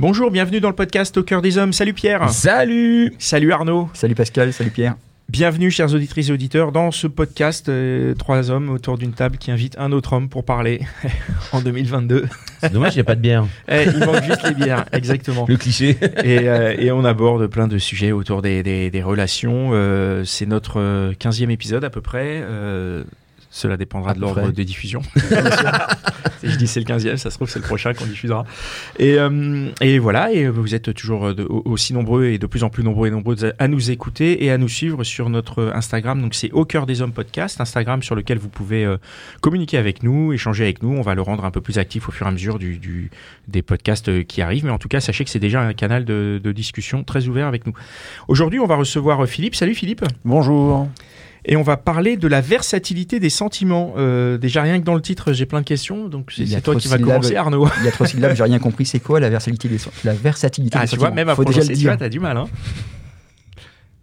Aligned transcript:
Bonjour, 0.00 0.30
bienvenue 0.30 0.60
dans 0.60 0.70
le 0.70 0.74
podcast 0.74 1.14
Au 1.18 1.22
cœur 1.22 1.42
des 1.42 1.58
hommes. 1.58 1.74
Salut 1.74 1.92
Pierre. 1.92 2.30
Salut 2.30 3.12
Salut 3.18 3.52
Arnaud. 3.52 3.90
Salut 3.92 4.14
Pascal, 4.14 4.50
salut 4.54 4.70
Pierre. 4.70 4.96
Bienvenue, 5.28 5.70
chers 5.70 5.94
auditrices 5.94 6.30
et 6.30 6.32
auditeurs, 6.32 6.72
dans 6.72 6.90
ce 6.90 7.06
podcast 7.06 7.68
euh, 7.68 8.14
Trois 8.14 8.50
hommes 8.50 8.70
autour 8.70 8.96
d'une 8.96 9.12
table 9.12 9.36
qui 9.36 9.50
invite 9.50 9.76
un 9.78 9.92
autre 9.92 10.14
homme 10.14 10.30
pour 10.30 10.42
parler 10.44 10.80
en 11.52 11.60
2022. 11.60 12.24
C'est 12.62 12.72
dommage, 12.72 12.94
il 12.94 12.96
n'y 12.96 13.02
a 13.02 13.04
pas 13.04 13.14
de 13.14 13.20
bière. 13.20 13.44
Eh, 13.68 13.84
il 13.94 13.98
manque 14.06 14.24
juste 14.24 14.42
les 14.48 14.54
bières, 14.54 14.86
exactement. 14.92 15.44
Le 15.46 15.56
cliché. 15.58 15.98
Et, 16.24 16.48
euh, 16.48 16.74
et 16.78 16.90
on 16.92 17.04
aborde 17.04 17.46
plein 17.46 17.68
de 17.68 17.76
sujets 17.76 18.10
autour 18.10 18.40
des, 18.40 18.62
des- 18.62 18.90
des 18.90 19.02
relations. 19.02 19.70
Euh, 19.74 20.24
c'est 20.24 20.46
notre 20.46 20.80
euh, 20.80 21.12
15e 21.12 21.50
épisode 21.50 21.84
à 21.84 21.90
peu 21.90 22.00
près. 22.00 22.42
Cela 23.52 23.76
dépendra 23.76 24.12
À 24.12 24.14
de 24.14 24.20
l'ordre 24.20 24.50
de 24.52 24.62
diffusion. 24.62 25.02
Si 26.40 26.48
je 26.48 26.56
dis 26.56 26.66
c'est 26.66 26.80
le 26.80 26.86
15e, 26.86 27.18
ça 27.18 27.28
se 27.30 27.36
trouve 27.36 27.50
c'est 27.50 27.58
le 27.58 27.66
prochain 27.66 27.92
qu'on 27.92 28.06
diffusera. 28.06 28.46
Et, 28.98 29.18
euh, 29.18 29.68
et 29.82 29.98
voilà, 29.98 30.32
et 30.32 30.48
vous 30.48 30.74
êtes 30.74 30.94
toujours 30.94 31.34
de- 31.34 31.44
aussi 31.44 31.92
nombreux 31.92 32.24
et 32.26 32.38
de 32.38 32.46
plus 32.46 32.64
en 32.64 32.70
plus 32.70 32.82
nombreux 32.82 33.08
et 33.08 33.10
nombreuses 33.10 33.52
à- 33.58 33.68
nous 33.68 33.90
écouter 33.90 34.42
et 34.42 34.50
à 34.50 34.56
nous 34.56 34.68
suivre 34.68 35.04
sur 35.04 35.28
notre 35.28 35.70
Instagram. 35.74 36.22
Donc 36.22 36.34
c'est 36.34 36.50
Au 36.52 36.64
cœur 36.64 36.86
des 36.86 37.02
hommes 37.02 37.12
podcast, 37.12 37.60
Instagram 37.60 38.02
sur 38.02 38.14
lequel 38.14 38.38
vous 38.38 38.48
pouvez 38.48 38.86
euh, 38.86 38.96
communiquer 39.42 39.76
avec 39.76 40.02
nous, 40.02 40.32
échanger 40.32 40.64
avec 40.64 40.82
nous. 40.82 40.96
On 40.96 41.02
va 41.02 41.14
le 41.14 41.20
rendre 41.20 41.44
un 41.44 41.50
peu 41.50 41.60
plus 41.60 41.76
actif 41.78 42.08
au 42.08 42.12
fur 42.12 42.24
et 42.24 42.30
à 42.30 42.32
mesure 42.32 42.58
du, 42.58 42.78
du- 42.78 43.10
des 43.48 43.60
podcasts 43.60 44.08
euh, 44.08 44.22
qui 44.22 44.40
arrivent. 44.40 44.64
Mais 44.64 44.70
en 44.70 44.78
tout 44.78 44.88
cas, 44.88 45.00
sachez 45.00 45.24
que 45.24 45.30
c'est 45.30 45.38
déjà 45.40 45.60
un 45.60 45.74
canal 45.74 46.06
de, 46.06 46.40
de 46.42 46.52
discussion 46.52 47.04
très 47.04 47.28
ouvert 47.28 47.48
avec 47.48 47.66
nous. 47.66 47.74
Aujourd'hui, 48.28 48.60
on 48.60 48.66
va 48.66 48.76
recevoir 48.76 49.26
Philippe. 49.26 49.54
Salut 49.56 49.74
Philippe. 49.74 50.06
Bonjour. 50.24 50.88
Et 51.44 51.56
on 51.56 51.62
va 51.62 51.76
parler 51.76 52.16
de 52.16 52.28
la 52.28 52.40
versatilité 52.40 53.18
des 53.20 53.30
sentiments. 53.30 53.94
Euh, 53.96 54.38
déjà 54.38 54.62
rien 54.62 54.78
que 54.78 54.84
dans 54.84 54.94
le 54.94 55.00
titre, 55.00 55.32
j'ai 55.32 55.46
plein 55.46 55.60
de 55.60 55.66
questions. 55.66 56.08
Donc 56.08 56.32
c'est 56.36 56.44
toi 56.60 56.74
trop 56.74 56.80
qui 56.80 56.88
de 56.88 56.92
vas 56.92 56.98
commencer, 56.98 57.36
Arnaud. 57.36 57.68
Il 57.80 57.84
y 57.84 57.88
a 57.88 57.92
trois 57.92 58.06
syllabes, 58.06 58.34
j'ai 58.36 58.42
rien 58.44 58.58
compris. 58.58 58.84
C'est 58.86 59.00
quoi 59.00 59.20
la 59.20 59.30
versatilité 59.30 59.68
des, 59.68 59.78
la 60.04 60.12
versatilité 60.14 60.76
Ah, 60.78 60.84
des 60.84 60.88
tu 60.90 60.96
vois, 60.96 61.06
sentiments 61.06 61.16
même 61.16 61.28
à 61.28 61.34
Faut 61.34 61.44
déjà 61.44 61.60
le 61.60 61.66
tu 61.68 61.72
vois, 61.74 61.90
dire. 61.92 61.96
t'as 61.98 62.08
du 62.08 62.20
mal. 62.20 62.36
Hein. 62.36 62.46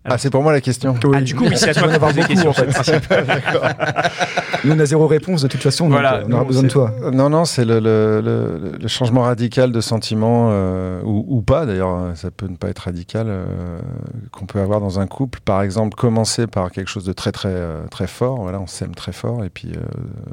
Ah, 0.10 0.18
c'est 0.18 0.30
pour 0.30 0.42
moi 0.42 0.54
la 0.54 0.62
question. 0.62 0.96
Ah, 1.14 1.22
du 1.22 1.36
coup, 1.36 1.44
oui, 1.46 1.58
c'est 1.58 1.70
à 1.70 1.74
toi 1.74 1.92
de 1.92 1.98
poser 1.98 2.14
des 2.14 2.22
beaucoup, 2.22 2.34
questions. 2.34 2.50
en 2.50 2.54
fait. 2.54 3.10
Nous, 4.64 4.74
on 4.74 4.80
a 4.80 4.86
zéro 4.86 5.06
réponse 5.08 5.42
de 5.44 5.48
toute 5.48 5.62
façon, 5.62 5.88
Voilà, 5.90 6.20
donc 6.20 6.22
euh, 6.22 6.26
on 6.30 6.32
aura 6.34 6.42
non, 6.42 6.48
besoin 6.48 6.64
de 6.64 6.68
toi. 6.70 6.92
Non, 7.14 7.30
non, 7.30 7.46
c'est 7.46 7.64
le, 7.66 7.80
le- 7.80 8.22
le- 8.22 8.78
le 8.82 8.88
changement 8.88 9.22
radical 9.22 9.72
de 9.72 9.82
sentiment, 9.82 10.48
euh, 10.52 11.02
ou, 11.04 11.26
ou 11.28 11.42
pas 11.42 11.66
d'ailleurs, 11.66 11.94
euh, 11.96 12.16
ça 12.16 12.32
peut 12.32 12.48
ne 12.48 12.56
pas 12.56 12.70
être 12.70 12.80
radical, 12.80 13.28
euh, 13.30 13.46
qu'on 14.32 14.46
peut 14.46 14.60
avoir 14.60 14.80
dans 14.80 15.00
un 15.00 15.08
couple. 15.08 15.40
Par 15.46 15.62
exemple, 15.62 15.96
commencer 15.96 16.48
par 16.48 16.72
quelque 16.72 16.90
chose 16.90 17.06
de 17.06 17.14
très 17.14 17.32
très 17.32 17.54
très 17.92 18.08
fort, 18.08 18.42
voilà, 18.42 18.60
on 18.60 18.68
s'aime 18.68 18.96
très 18.96 19.12
fort, 19.14 19.44
et 19.44 19.50
puis 19.50 19.72
euh, 19.76 19.80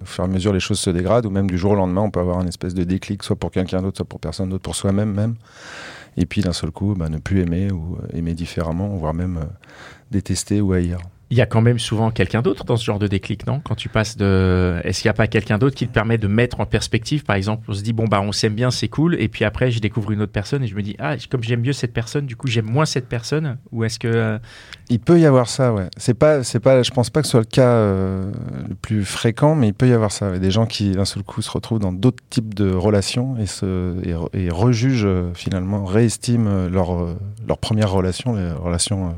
au 0.02 0.06
fur 0.06 0.24
et 0.24 0.26
à 0.26 0.30
mesure 0.30 0.52
les 0.52 0.60
choses 0.60 0.78
se 0.78 0.90
dégradent, 0.90 1.26
ou 1.26 1.30
même 1.30 1.48
du 1.50 1.58
jour 1.58 1.72
au 1.72 1.76
lendemain, 1.76 2.00
on 2.02 2.10
peut 2.10 2.20
avoir 2.20 2.38
un 2.38 2.46
espèce 2.46 2.74
de 2.74 2.84
déclic, 2.84 3.22
soit 3.22 3.36
pour 3.36 3.50
quelqu'un 3.50 3.82
d'autre, 3.82 3.98
soit 3.98 4.06
pour 4.06 4.20
personne 4.20 4.48
d'autre, 4.48 4.62
pour 4.62 4.76
soi-même 4.76 5.12
même. 5.12 5.34
Et 6.16 6.26
puis 6.26 6.40
d'un 6.40 6.52
seul 6.52 6.70
coup, 6.70 6.94
bah, 6.94 7.08
ne 7.08 7.18
plus 7.18 7.40
aimer, 7.40 7.70
ou 7.72 7.96
euh, 7.96 8.16
aimer 8.16 8.34
différemment, 8.34 8.88
voire 8.88 9.14
même 9.14 9.38
euh, 9.38 9.46
détester 10.10 10.60
ou 10.60 10.72
haïr. 10.72 10.98
Il 11.34 11.38
y 11.38 11.40
a 11.40 11.46
quand 11.46 11.62
même 11.62 11.80
souvent 11.80 12.12
quelqu'un 12.12 12.42
d'autre 12.42 12.62
dans 12.62 12.76
ce 12.76 12.84
genre 12.84 13.00
de 13.00 13.08
déclic, 13.08 13.44
non? 13.48 13.58
Quand 13.64 13.74
tu 13.74 13.88
passes 13.88 14.16
de. 14.16 14.80
Est-ce 14.84 15.02
qu'il 15.02 15.08
n'y 15.08 15.10
a 15.10 15.14
pas 15.14 15.26
quelqu'un 15.26 15.58
d'autre 15.58 15.74
qui 15.74 15.88
te 15.88 15.92
permet 15.92 16.16
de 16.16 16.28
mettre 16.28 16.60
en 16.60 16.64
perspective 16.64 17.24
Par 17.24 17.34
exemple, 17.34 17.64
on 17.66 17.72
se 17.72 17.82
dit, 17.82 17.92
bon, 17.92 18.04
bah, 18.06 18.20
on 18.20 18.30
s'aime 18.30 18.54
bien, 18.54 18.70
c'est 18.70 18.86
cool. 18.86 19.20
Et 19.20 19.26
puis 19.26 19.44
après, 19.44 19.72
je 19.72 19.80
découvre 19.80 20.12
une 20.12 20.22
autre 20.22 20.30
personne 20.30 20.62
et 20.62 20.68
je 20.68 20.76
me 20.76 20.82
dis, 20.82 20.94
ah, 21.00 21.16
comme 21.28 21.42
j'aime 21.42 21.62
mieux 21.62 21.72
cette 21.72 21.92
personne, 21.92 22.26
du 22.26 22.36
coup, 22.36 22.46
j'aime 22.46 22.66
moins 22.66 22.84
cette 22.84 23.08
personne. 23.08 23.58
Ou 23.72 23.82
est-ce 23.82 23.98
que. 23.98 24.06
euh, 24.06 24.38
Il 24.90 25.00
peut 25.00 25.18
y 25.18 25.26
avoir 25.26 25.48
ça, 25.48 25.72
ouais. 25.74 25.88
C'est 25.96 26.14
pas, 26.14 26.44
c'est 26.44 26.60
pas, 26.60 26.84
je 26.84 26.92
pense 26.92 27.10
pas 27.10 27.20
que 27.20 27.26
ce 27.26 27.32
soit 27.32 27.40
le 27.40 27.46
cas 27.46 27.66
euh, 27.68 28.30
le 28.68 28.76
plus 28.76 29.04
fréquent, 29.04 29.56
mais 29.56 29.66
il 29.66 29.74
peut 29.74 29.88
y 29.88 29.92
avoir 29.92 30.12
ça. 30.12 30.38
Des 30.38 30.52
gens 30.52 30.66
qui 30.66 30.92
d'un 30.92 31.04
seul 31.04 31.24
coup 31.24 31.42
se 31.42 31.50
retrouvent 31.50 31.80
dans 31.80 31.92
d'autres 31.92 32.22
types 32.30 32.54
de 32.54 32.70
relations 32.72 33.36
et 33.38 33.46
se 33.46 33.96
et, 34.04 34.12
re- 34.12 34.28
et 34.34 34.50
rejugent 34.50 35.02
euh, 35.04 35.32
finalement, 35.34 35.84
réestiment 35.84 36.68
leur 36.68 37.16
leur 37.48 37.58
première 37.58 37.90
relation, 37.90 38.34
les 38.36 38.52
relations 38.52 39.16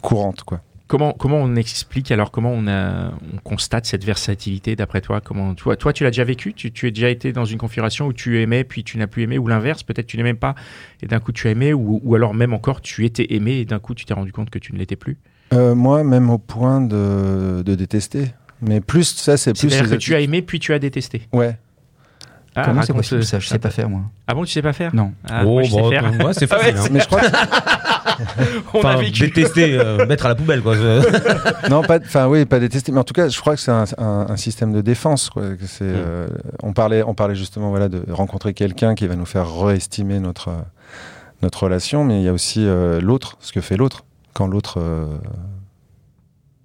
courantes, 0.00 0.42
quoi. 0.44 0.60
Comment, 0.88 1.12
comment 1.12 1.36
on 1.36 1.54
explique 1.54 2.10
alors 2.10 2.30
comment 2.30 2.50
on, 2.50 2.66
a, 2.66 3.10
on 3.34 3.36
constate 3.44 3.84
cette 3.84 4.04
versatilité 4.04 4.74
d'après 4.74 5.02
toi? 5.02 5.20
Comment 5.20 5.54
toi, 5.54 5.76
toi 5.76 5.92
tu 5.92 6.02
l'as 6.02 6.10
déjà 6.10 6.24
vécu? 6.24 6.54
Tu, 6.54 6.72
tu 6.72 6.86
as 6.86 6.90
déjà 6.90 7.10
été 7.10 7.30
dans 7.32 7.44
une 7.44 7.58
configuration 7.58 8.06
où 8.06 8.14
tu 8.14 8.40
aimais 8.40 8.64
puis 8.64 8.84
tu 8.84 8.96
n'as 8.96 9.06
plus 9.06 9.22
aimé 9.22 9.36
ou 9.36 9.46
l'inverse 9.48 9.82
peut-être 9.82 10.06
tu 10.06 10.16
n'aimais 10.16 10.32
pas 10.32 10.54
et 11.02 11.06
d'un 11.06 11.20
coup 11.20 11.30
tu 11.32 11.46
as 11.46 11.50
aimé 11.50 11.74
ou, 11.74 12.00
ou 12.02 12.14
alors 12.14 12.32
même 12.32 12.54
encore 12.54 12.80
tu 12.80 13.04
étais 13.04 13.34
aimé 13.34 13.56
et 13.58 13.64
d'un 13.66 13.78
coup 13.80 13.94
tu 13.94 14.06
t'es 14.06 14.14
rendu 14.14 14.32
compte 14.32 14.48
que 14.48 14.58
tu 14.58 14.72
ne 14.72 14.78
l'étais 14.78 14.96
plus? 14.96 15.18
Euh, 15.52 15.74
moi, 15.74 16.04
même 16.04 16.30
au 16.30 16.38
point 16.38 16.80
de, 16.80 17.62
de 17.64 17.74
détester. 17.74 18.32
Mais 18.62 18.80
plus 18.80 19.14
ça, 19.14 19.36
c'est 19.36 19.52
plus. 19.52 19.68
c'est-à-dire 19.70 19.90
que 19.90 19.96
tu 19.96 20.14
as 20.14 20.20
aimé 20.20 20.40
puis 20.42 20.58
tu 20.58 20.72
as 20.72 20.78
détesté? 20.78 21.22
Ouais. 21.32 21.56
Ah, 22.54 22.62
Comment 22.64 22.82
c'est 22.82 22.92
possible 22.92 23.22
ça 23.24 23.38
Je 23.38 23.46
sais 23.46 23.58
pas 23.60 23.70
faire, 23.70 23.88
moi? 23.88 24.00
ah 24.26 24.34
bon 24.34 24.42
tu 24.44 24.50
sais 24.50 24.62
pas 24.62 24.72
faire? 24.72 24.92
Non. 24.94 25.12
ah, 25.28 25.44
moi, 25.44 25.62
je 25.62 25.70
sais 25.70 25.76
bon, 25.80 25.90
faire 25.90 26.02
ouais, 26.04 26.32
c'est 26.32 26.50
Ah 26.52 26.56
ouais, 26.58 26.72
facile. 26.72 26.78
hein. 26.78 26.88
Mais 26.92 27.00
je 27.00 27.06
crois 27.06 27.20
que 27.20 27.26
on 28.74 28.80
a 28.80 28.96
vécu 28.96 29.20
détester, 29.28 29.78
euh, 29.78 30.06
mettre 30.06 30.26
à 30.26 30.28
la 30.28 30.34
poubelle, 30.34 30.62
quoi. 30.62 30.76
non, 31.70 31.82
pas, 31.82 31.98
enfin 31.98 32.26
oui, 32.26 32.44
pas 32.44 32.58
détester, 32.60 32.92
mais 32.92 32.98
en 33.00 33.04
tout 33.04 33.14
cas, 33.14 33.28
je 33.28 33.40
crois 33.40 33.54
que 33.54 33.60
c'est 33.60 33.70
un, 33.70 33.84
un- 33.98 34.26
un 34.28 34.36
système 34.36 34.72
de 34.72 34.80
défense. 34.80 35.30
Quoi, 35.30 35.54
que 35.56 35.66
c'est, 35.66 35.84
euh, 35.84 36.28
on 36.62 36.72
parlait, 36.72 37.02
on 37.02 37.14
parlait 37.14 37.34
justement 37.34 37.70
voilà 37.70 37.88
de 37.88 38.02
rencontrer 38.10 38.54
quelqu'un 38.54 38.94
qui 38.94 39.06
va 39.06 39.16
nous 39.16 39.26
faire 39.26 39.46
réestimer 39.60 40.18
notre 40.20 40.48
euh, 40.48 40.60
notre 41.42 41.62
relation, 41.64 42.02
mais 42.04 42.20
il 42.20 42.24
y 42.24 42.28
a 42.28 42.32
aussi 42.32 42.64
euh, 42.66 43.00
l'autre, 43.00 43.36
ce 43.40 43.52
que 43.52 43.60
fait 43.60 43.76
l'autre 43.76 44.04
quand 44.34 44.46
l'autre 44.48 44.78
euh, 44.80 45.06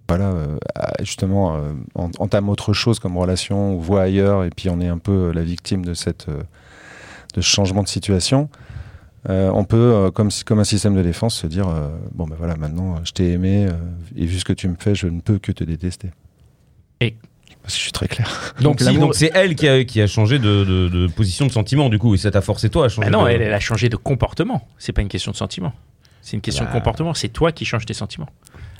voilà 0.09 0.25
euh, 0.25 0.57
justement 1.01 1.55
euh, 1.55 1.59
en- 1.95 2.09
entame 2.19 2.49
autre 2.49 2.73
chose 2.73 2.99
comme 2.99 3.17
relation 3.17 3.75
ou 3.75 3.79
voit 3.81 4.01
ailleurs, 4.01 4.43
et 4.43 4.49
puis 4.49 4.69
on 4.69 4.79
est 4.81 4.87
un 4.87 4.97
peu 4.97 5.31
la 5.31 5.43
victime 5.43 5.85
de 5.85 5.93
cette 5.93 6.27
euh, 6.29 6.41
de 7.35 7.41
ce 7.41 7.47
changement 7.47 7.81
de 7.83 7.87
situation. 7.87 8.49
Euh, 9.29 9.49
on 9.53 9.63
peut, 9.63 9.77
euh, 9.77 10.11
comme, 10.11 10.29
comme 10.45 10.59
un 10.59 10.63
système 10.65 10.95
de 10.95 11.01
défense, 11.01 11.35
se 11.35 11.47
dire 11.47 11.67
euh, 11.69 11.89
bon 12.13 12.25
ben 12.27 12.35
voilà, 12.37 12.55
maintenant 12.57 12.97
je 13.05 13.11
t'ai 13.13 13.31
aimé 13.31 13.67
euh, 13.69 13.71
et 14.17 14.25
vu 14.25 14.37
ce 14.39 14.43
que 14.45 14.51
tu 14.53 14.67
me 14.67 14.75
fais, 14.77 14.95
je 14.95 15.07
ne 15.07 15.21
peux 15.21 15.39
que 15.39 15.51
te 15.53 15.63
détester. 15.63 16.09
Et- 16.99 17.15
parce 17.61 17.75
que 17.75 17.77
je 17.79 17.83
suis 17.83 17.91
très 17.93 18.09
clair. 18.09 18.53
Donc, 18.59 18.79
si, 18.81 18.85
l'amour- 18.85 18.99
donc 19.01 19.15
c'est 19.15 19.31
elle 19.33 19.55
qui 19.55 19.69
a, 19.69 19.85
qui 19.85 20.01
a 20.01 20.07
changé 20.07 20.37
de, 20.39 20.65
de- 20.65 20.89
de 20.89 21.07
position 21.07 21.45
de 21.45 21.51
sentiment, 21.53 21.87
du 21.87 21.97
coup, 21.97 22.13
et 22.13 22.17
ça 22.17 22.29
t'a 22.31 22.41
forcé 22.41 22.69
toi 22.69 22.85
à 22.87 22.89
changer. 22.89 23.09
Bah 23.09 23.17
non 23.17 23.23
de- 23.23 23.29
elle, 23.29 23.41
elle 23.41 23.53
a 23.53 23.59
changé 23.61 23.87
de 23.87 23.95
comportement 23.95 24.67
c'est 24.77 24.91
pas 24.91 25.01
une 25.01 25.07
question 25.07 25.31
de 25.31 25.37
sentiment 25.37 25.71
c'est 26.21 26.35
une 26.35 26.41
question 26.41 26.65
Bah. 26.65 26.71
de 26.71 26.75
comportement 26.77 27.13
c'est 27.13 27.29
toi 27.29 27.51
qui 27.53 27.63
changes 27.63 27.85
tes 27.85 27.93
sentiments 27.93 28.29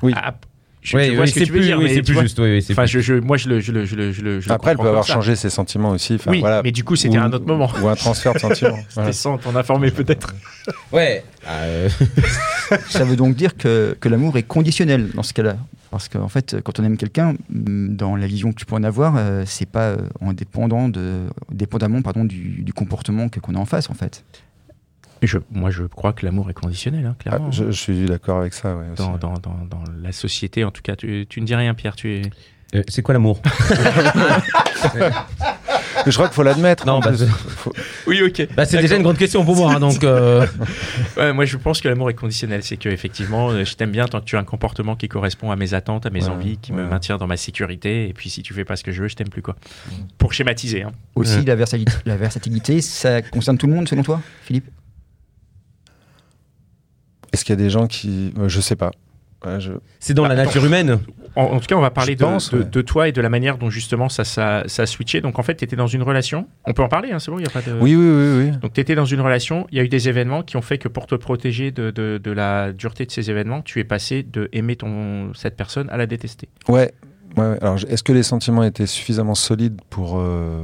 Oui. 0.01 0.13
Ah, 0.17 0.35
je, 0.83 0.97
Ouais, 0.97 1.05
je 1.07 1.11
vois 1.13 1.21
ouais, 1.21 1.27
ce 1.27 1.33
que 1.33 1.39
c'est 1.39 1.45
tu 1.45 1.51
veux 1.53 1.57
plus, 1.59 1.65
dire 1.65 1.77
oui, 1.77 1.83
mais 1.85 1.93
c'est 1.95 2.01
plus 2.01 2.13
vois, 2.13 2.23
juste. 2.23 2.37
oui, 2.39 2.51
oui, 2.51 2.61
c'est 2.61 2.73
Enfin, 2.73 2.83
plus- 2.83 2.91
je, 2.91 2.99
je, 2.99 3.13
moi, 3.15 3.37
je 3.37 3.49
le, 3.49 3.59
je 3.61 3.71
le, 3.71 3.85
je 3.85 3.95
le, 3.95 4.11
je 4.41 4.51
Après, 4.51 4.71
elle 4.71 4.77
peut 4.77 4.87
avoir 4.87 5.05
changé 5.07 5.35
ses 5.35 5.49
sentiments 5.49 5.91
aussi. 5.91 6.15
Enfin, 6.15 6.31
Oui, 6.31 6.39
voilà. 6.41 6.61
mais 6.61 6.71
du 6.71 6.83
coup, 6.83 6.95
c'était 6.95 7.17
Ou- 7.17 7.21
un 7.21 7.31
autre 7.33 7.45
moment. 7.45 7.71
Ou 7.81 7.87
un 7.87 7.95
transfert 7.95 8.33
de 8.33 8.39
sentiments. 8.39 8.71
Voilà. 8.93 9.11
C'était 9.11 9.13
sans 9.13 9.37
t'en 9.37 9.55
informer 9.55 9.91
peut-être. 9.91 10.35
Ouais. 10.93 11.23
euh, 11.47 11.89
Ça 12.89 13.03
veut 13.03 13.15
donc 13.15 13.35
dire 13.35 13.55
que, 13.57 13.97
que 13.99 14.07
l'amour 14.09 14.37
est 14.37 14.43
conditionnel 14.43 15.09
dans 15.13 15.23
ce 15.23 15.33
cas-là. 15.33 15.57
Parce 15.91 16.07
qu'en 16.09 16.27
fait, 16.29 16.55
quand 16.63 16.79
on 16.79 16.83
aime 16.83 16.97
quelqu'un, 16.97 17.35
dans 17.49 18.15
la 18.15 18.25
vision 18.27 18.51
que 18.51 18.57
tu 18.57 18.65
peux 18.65 18.75
en 18.75 18.83
avoir, 18.83 19.15
euh, 19.17 19.43
c'est 19.45 19.67
pas 19.69 19.89
euh, 19.89 19.97
en 20.21 20.33
dépendant 20.33 20.89
de, 20.89 21.19
dépendamment 21.51 22.01
pardon, 22.01 22.23
du, 22.25 22.61
du 22.63 22.73
comportement 22.73 23.29
que- 23.29 23.39
qu'on 23.39 23.55
a 23.55 23.59
en 23.59 23.65
face, 23.65 23.89
en 23.89 23.93
fait. 23.93 24.23
Je, 25.27 25.37
moi, 25.51 25.69
je 25.69 25.83
crois 25.83 26.11
que 26.13 26.25
l'amour 26.25 26.49
est 26.49 26.53
conditionnel, 26.53 27.05
hein, 27.05 27.15
Ah, 27.19 27.23
clairement. 27.23 27.51
je, 27.51 27.65
je 27.65 27.71
suis 27.71 28.05
d'accord 28.05 28.39
avec 28.39 28.53
ça. 28.53 28.75
Ouais, 28.75 28.85
aussi. 28.93 29.01
dans, 29.01 29.17
dans, 29.17 29.33
dans, 29.39 29.65
dans 29.69 29.83
la 30.01 30.11
société, 30.11 30.63
en 30.63 30.71
tout 30.71 30.81
cas, 30.81 30.95
tu, 30.95 31.25
tu 31.29 31.39
ne 31.41 31.45
dis 31.45 31.55
rien, 31.55 31.73
Pierre. 31.73 31.95
Tu 31.95 32.13
es... 32.15 32.21
euh, 32.75 32.83
c'est 32.89 33.01
quoi 33.01 33.13
l'amour? 33.13 33.41
Je 36.05 36.11
crois 36.11 36.27
qu'il 36.27 36.35
faut 36.35 36.43
l'admettre. 36.43 36.85
Non, 36.85 36.99
bah, 36.99 37.11
Faut- 37.13 37.71
Oui, 38.07 38.21
ok. 38.21 38.49
bah, 38.55 38.65
C'est 38.65 38.81
déjà 38.81 38.95
une 38.97 39.03
grande 39.03 39.17
question 39.17 39.45
pour 39.45 39.55
moi, 39.55 39.73
hein, 39.75 39.79
donc. 39.79 40.03
euh, 40.03 40.45
Ouais, 41.17 41.31
moi, 41.31 41.45
je 41.45 41.55
pense 41.57 41.79
que 41.81 41.87
l'amour 41.87 42.09
est 42.09 42.13
conditionnel. 42.15 42.63
C'est 42.63 42.75
que 42.77 42.89
effectivement, 42.89 43.49
euh, 43.51 43.63
je 43.63 43.75
t'aime 43.75 43.91
bien 43.91 44.05
tant 44.07 44.19
que 44.19 44.25
tu 44.25 44.35
as 44.35 44.39
un 44.39 44.43
comportement 44.43 44.95
qui 44.95 45.07
correspond 45.07 45.51
à 45.51 45.55
mes 45.55 45.73
attentes, 45.73 46.05
à 46.05 46.09
mes 46.09 46.23
Ouais, 46.23 46.29
envies, 46.29 46.57
qui 46.57 46.73
me 46.73 46.83
maintient 46.85 47.17
dans 47.17 47.27
ma 47.27 47.37
sécurité. 47.37 48.09
Et 48.09 48.13
puis, 48.13 48.29
si 48.29 48.41
tu 48.41 48.53
fais 48.53 48.65
pas 48.65 48.75
ce 48.75 48.83
que 48.83 48.91
je 48.91 49.03
veux, 49.03 49.07
je 49.07 49.15
t'aime 49.15 49.29
plus, 49.29 49.41
quoi. 49.41 49.55
Pour 50.17 50.33
schématiser. 50.33 50.83
Hein. 50.83 50.91
Aussi, 51.15 51.37
Ouais. 51.37 51.43
la, 51.45 51.55
versatilité, 51.55 51.93
la 52.05 52.17
versatilité, 52.17 52.81
ça 52.81 53.21
concerne 53.21 53.57
tout 53.57 53.67
le 53.67 53.73
monde, 53.73 53.87
selon 53.87 54.03
toi, 54.03 54.19
Philippe? 54.43 54.65
Est-ce 57.33 57.43
qu'il 57.43 57.51
y 57.53 57.59
a 57.59 57.63
des 57.63 57.69
gens 57.69 57.87
qui. 57.87 58.33
euh, 58.39 58.47
Je 58.47 58.61
sais 58.61 58.75
pas. 58.75 58.91
Ouais, 59.45 59.59
je- 59.59 59.73
C'est 59.99 60.13
dans 60.13 60.21
Bah, 60.23 60.29
la 60.29 60.35
attends. 60.35 60.45
nature 60.45 60.65
humaine. 60.65 60.99
En, 61.35 61.43
en 61.43 61.59
tout 61.59 61.65
cas, 61.65 61.75
on 61.75 61.81
va 61.81 61.89
parler 61.91 62.15
de, 62.15 62.23
pense, 62.23 62.51
de- 62.51 62.59
ouais. 62.59 62.63
de 62.65 62.81
toi 62.81 63.09
et 63.09 63.11
de 63.11 63.19
la 63.19 63.27
manière 63.27 63.57
dont 63.57 63.69
justement 63.69 64.07
ça, 64.07 64.23
ça, 64.23 64.63
ça 64.67 64.83
a 64.83 64.85
switché. 64.85 65.19
Donc 65.19 65.37
en 65.37 65.43
fait, 65.43 65.55
tu 65.55 65.65
étais 65.65 65.75
dans 65.75 65.87
une 65.87 66.01
relation. 66.03 66.47
On 66.65 66.71
peut 66.73 66.81
en 66.83 66.87
parler, 66.87 67.11
hein, 67.11 67.19
c'est 67.19 67.29
bon, 67.29 67.39
il 67.39 67.41
n'y 67.41 67.47
a 67.47 67.51
pas 67.51 67.61
de. 67.61 67.73
Oui, 67.73 67.93
oui, 67.95 68.05
oui, 68.05 68.45
oui. 68.51 68.57
Donc 68.61 68.71
tu 68.71 68.79
étais 68.79 68.95
dans 68.95 69.03
une 69.03 69.19
relation, 69.19 69.67
il 69.71 69.77
y 69.77 69.81
a 69.81 69.83
eu 69.83 69.89
des 69.89 70.07
événements 70.07 70.43
qui 70.43 70.55
ont 70.55 70.61
fait 70.61 70.77
que 70.77 70.87
pour 70.87 71.07
te 71.07 71.15
protéger 71.15 71.71
de, 71.71 71.91
de- 71.91 72.21
de 72.23 72.31
la 72.31 72.71
dureté 72.71 73.05
de 73.05 73.11
ces 73.11 73.29
événements, 73.29 73.61
tu 73.61 73.79
es 73.81 73.83
passé 73.83 74.23
de 74.23 74.47
aimer 74.53 74.77
ton, 74.77 75.33
cette 75.33 75.57
personne 75.57 75.89
à 75.89 75.97
la 75.97 76.05
détester. 76.05 76.47
Ouais. 76.69 76.93
ouais, 77.35 77.43
ouais. 77.49 77.57
Alors, 77.61 77.79
est-ce 77.89 78.03
que 78.03 78.13
les 78.13 78.23
sentiments 78.23 78.63
étaient 78.63 78.85
suffisamment 78.87 79.35
solides 79.35 79.81
pour, 79.89 80.19
euh, 80.19 80.61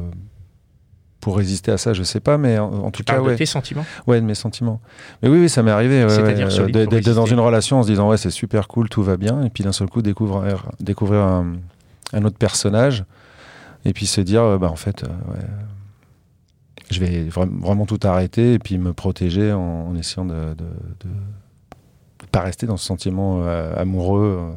pour 1.20 1.38
résister 1.38 1.72
à 1.72 1.78
ça 1.78 1.94
Je 1.94 2.04
sais 2.04 2.20
pas, 2.20 2.38
mais 2.38 2.58
en, 2.60 2.72
en 2.72 2.92
tout 2.92 3.04
Tu 3.04 3.12
cas, 3.14 3.22
ouais. 3.22 3.34
de 3.34 3.38
tes 3.38 3.46
sentiments? 3.46 3.86
Ouais, 4.08 4.20
de 4.22 4.26
mes 4.26 4.36
sentiments. 4.36 4.80
Mais 5.22 5.30
oui, 5.30 5.40
oui, 5.40 5.50
ça 5.50 5.64
m'est 5.64 5.72
arrivé. 5.72 6.04
ouais, 6.04 6.10
C'est-à-dire 6.10 6.48
ouais, 6.48 6.72
d'être 6.88 7.14
dans 7.14 7.26
une 7.26 7.40
relation 7.40 7.80
en 7.80 7.84
se 7.84 7.90
disant, 7.90 8.10
ouais, 8.10 8.18
c'est 8.18 8.30
super 8.30 8.68
cool, 8.68 8.90
tout 8.90 9.04
va 9.04 9.18
bien. 9.18 9.44
Et 9.44 9.50
puis 9.50 9.64
d'un 9.64 9.72
seul 9.74 9.90
coup, 9.90 10.02
découvrir, 10.02 10.66
découvrir 10.80 11.22
un, 11.22 11.54
un 12.14 12.24
autre 12.26 12.38
personnage. 12.38 13.04
Et 13.86 13.94
puis 13.94 14.06
se 14.06 14.22
dire, 14.22 14.60
bah, 14.60 14.70
en 14.70 14.76
fait, 14.76 15.04
euh, 15.04 15.08
ouais, 15.34 15.46
je 16.92 17.00
vais 17.00 17.26
vra- 17.30 17.50
vraiment 17.62 17.86
tout 17.86 18.00
arrêter 18.04 18.54
et 18.54 18.60
puis 18.60 18.78
me 18.78 18.94
protéger 18.94 19.54
en, 19.54 19.88
en 19.90 19.96
essayant 19.96 20.26
de 20.26 20.34
ne 20.34 20.54
de, 20.54 20.66
de 21.02 22.26
pas 22.32 22.42
rester 22.42 22.66
dans 22.68 22.78
ce 22.78 22.86
sentiment 22.86 23.42
euh, 23.44 23.74
amoureux. 23.76 24.38
euh. 24.42 24.52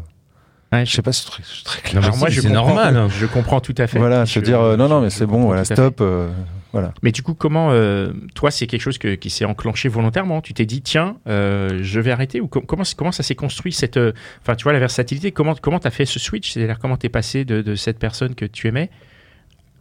Ouais, 0.73 0.87
Je 0.87 0.93
sais 0.93 1.03
pas 1.03 1.13
si 1.13 1.27
c'est 1.43 1.65
très, 1.65 1.83
clair. 1.83 2.03
Alors 2.03 2.17
moi, 2.17 2.31
je 2.31 2.41
c'est 2.41 2.49
normal. 2.49 3.09
Je 3.11 3.27
comprends 3.27 3.61
tout 3.61 3.75
à 3.79 3.87
fait. 3.87 3.99
Voilà, 3.99 4.25
Je- 4.25 4.33
se 4.33 4.41
dire, 4.41 4.61
euh, 4.61 4.77
non, 4.77 4.89
non, 4.89 5.01
mais 5.03 5.11
c'est 5.11 5.27
bon, 5.27 5.43
voilà, 5.43 5.65
stop. 5.65 6.01
euh, 6.01 6.31
voilà. 6.73 6.95
Mais 7.03 7.13
du 7.13 7.23
coup, 7.23 7.35
comment, 7.35 7.69
euh, 7.73 8.13
toi, 8.35 8.51
c'est 8.51 8.67
quelque 8.67 8.81
chose 8.81 8.97
que- 8.97 9.15
qui 9.15 9.29
s'est 9.29 9.45
enclenché 9.45 9.89
volontairement? 9.91 10.41
Tu 10.41 10.55
t'es 10.55 10.65
dit, 10.65 10.81
tiens, 10.81 11.17
je 11.27 12.01
vais 12.01 12.11
arrêter 12.11 12.41
Ou 12.41 12.47
com- 12.49 12.65
comment, 12.67 12.85
comment 12.97 13.13
ça 13.13 13.23
s'est 13.23 13.35
construit 13.35 13.73
cette, 13.73 13.99
Enfin, 14.41 14.55
tu 14.57 14.63
vois, 14.65 14.73
la 14.73 14.79
versatilité. 14.79 15.31
Comment 15.33 15.55
comment 15.55 15.79
t'as 15.79 15.91
fait 15.91 16.07
ce 16.07 16.19
switch? 16.19 16.53
C'est-à-dire 16.53 16.79
comment 16.79 16.97
t'es 16.97 17.11
passé 17.11 17.45
de, 17.45 17.61
de 17.61 17.75
cette 17.75 17.99
personne 17.99 18.35
que 18.35 18.47
tu 18.47 18.67
aimais 18.69 18.89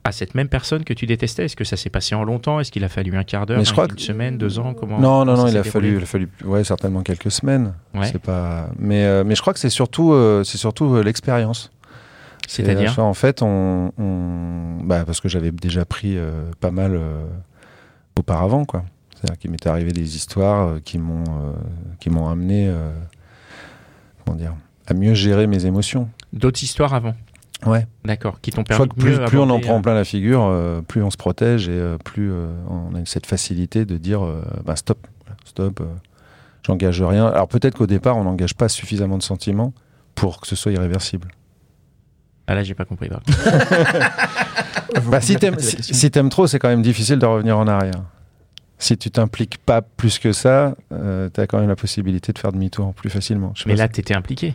à 0.03 0.12
cette 0.12 0.33
même 0.36 0.48
personne 0.50 0.83
que 0.83 0.94
tu 0.94 1.06
détestais? 1.06 1.45
Est-ce 1.45 1.56
que 1.56 1.63
ça 1.63 1.77
s'est 1.77 1.89
passé 1.92 2.15
en 2.15 2.24
longtemps? 2.24 2.59
Est-ce 2.59 2.71
qu'il 2.71 2.83
a 2.83 2.89
fallu 2.89 3.15
un 3.15 3.24
quart 3.24 3.45
d'heure, 3.45 3.59
une 3.59 3.88
que- 3.88 4.01
semaine, 4.01 4.38
deux 4.38 4.57
ans? 4.59 4.74
Comment 4.74 5.00
Non, 5.00 5.25
non, 5.25 5.36
non, 5.38 5.48
il 5.48 5.57
a 5.57 5.63
fallu, 5.63 5.98
il 5.98 6.03
a 6.03 6.06
fallu, 6.06 6.30
ouais, 6.44 6.63
certainement 6.63 7.01
quelques 7.03 7.31
semaines. 7.31 7.74
Ouais. 7.94 8.07
C'est 8.12 8.19
pas, 8.21 8.69
mais, 8.80 9.03
euh, 9.06 9.24
mais 9.24 9.36
je 9.36 9.42
crois 9.42 9.53
que 9.53 9.59
c'est 9.59 9.69
surtout, 9.69 10.13
euh, 10.13 10.44
c'est 10.44 10.57
surtout 10.57 10.95
euh, 10.95 11.03
l'expérience. 11.03 11.71
C'est-à-dire? 12.48 12.98
En 13.00 13.13
fait, 13.13 13.42
on, 13.44 13.92
on- 13.98 14.77
bah, 14.83 15.06
parce 15.06 15.21
que 15.21 15.30
j'avais 15.30 15.51
déjà 15.51 15.86
pris 15.86 16.18
pas 16.59 16.71
mal 16.71 17.00
auparavant, 18.18 18.65
quoi. 18.65 18.83
C'est-à-dire 19.15 19.38
qu'il 19.38 19.51
m'était 19.51 19.69
arrivé 19.69 19.92
des 19.92 20.15
histoires 20.15 20.77
qui 20.83 20.98
m'ont, 20.98 21.24
qui 22.00 22.09
m'ont 22.09 22.27
amené, 22.27 22.74
comment 24.25 24.36
dire, 24.38 24.53
à 24.88 24.94
mieux 24.94 25.13
gérer 25.13 25.48
mes 25.48 25.65
émotions. 25.65 26.09
D'autres 26.33 26.63
histoires 26.63 26.94
avant? 26.94 27.13
Ouais. 27.66 27.86
D'accord, 28.06 28.42
qui 28.42 28.52
t'ont 28.52 28.62
Je 28.62 28.66
permis 28.68 28.88
crois 28.88 28.96
que 28.96 29.00
plus, 29.00 29.19
mieux 29.19 29.25
plus 29.25 29.38
on 29.38 29.50
en 29.50 29.60
prend 29.60 29.78
euh, 29.78 29.81
plein 29.81 29.94
la 29.94 30.04
figure, 30.04 30.44
euh, 30.44 30.81
plus 30.81 31.04
on 31.04 31.10
se 31.12 31.18
protège 31.18 31.68
et 31.69 31.74
euh, 31.74 31.98
plus 31.98 32.31
euh, 32.31 32.48
on 32.69 32.96
a 32.96 33.06
cette 33.06 33.25
facilité 33.28 33.86
de 33.86 33.98
dire 33.98 34.25
euh, 34.25 34.42
bah, 34.66 34.75
stop, 34.75 35.06
stop, 35.46 35.80
euh, 35.81 35.86
j'engage 36.66 37.02
rien. 37.02 37.28
Alors 37.28 37.48
peut-être 37.48 37.78
qu'au 37.78 37.88
départ, 37.88 38.18
on 38.18 38.24
n'engage 38.24 38.56
pas 38.56 38.68
suffisamment 38.69 39.18
de 39.18 39.24
sentiments 39.24 39.74
pour 40.16 40.42
que 40.42 40.48
ce 40.48 40.56
soit 40.56 40.72
irréversible. 40.72 41.28
Ah 42.48 42.56
là, 42.56 42.63
j'ai 42.63 42.74
pas 42.74 42.86
compris. 42.86 43.10
Bah, 45.10 45.22
si 45.22 45.36
t'aimes 45.38 45.58
si, 45.60 45.81
si 45.94 46.12
t'aimes 46.12 46.30
trop, 46.30 46.48
c'est 46.48 46.60
quand 46.60 46.68
même 46.68 46.81
difficile 46.81 47.18
de 47.18 47.25
revenir 47.25 47.58
en 47.58 47.68
arrière. 47.68 48.04
Si 48.78 48.98
tu 48.98 49.10
t'impliques 49.12 49.58
pas 49.60 49.81
plus 49.81 50.19
que 50.19 50.34
ça, 50.34 50.75
euh, 50.92 51.30
t'as 51.30 51.46
quand 51.48 51.60
même 51.60 51.69
la 51.69 51.75
possibilité 51.75 52.34
de 52.34 52.40
faire 52.40 52.52
demi-tour 52.52 52.94
plus 52.94 53.10
facilement. 53.10 53.54
Je 53.56 53.68
Mais 53.68 53.75
là, 53.75 53.86
si- 53.86 53.92
t'étais 53.94 54.16
impliqué. 54.16 54.54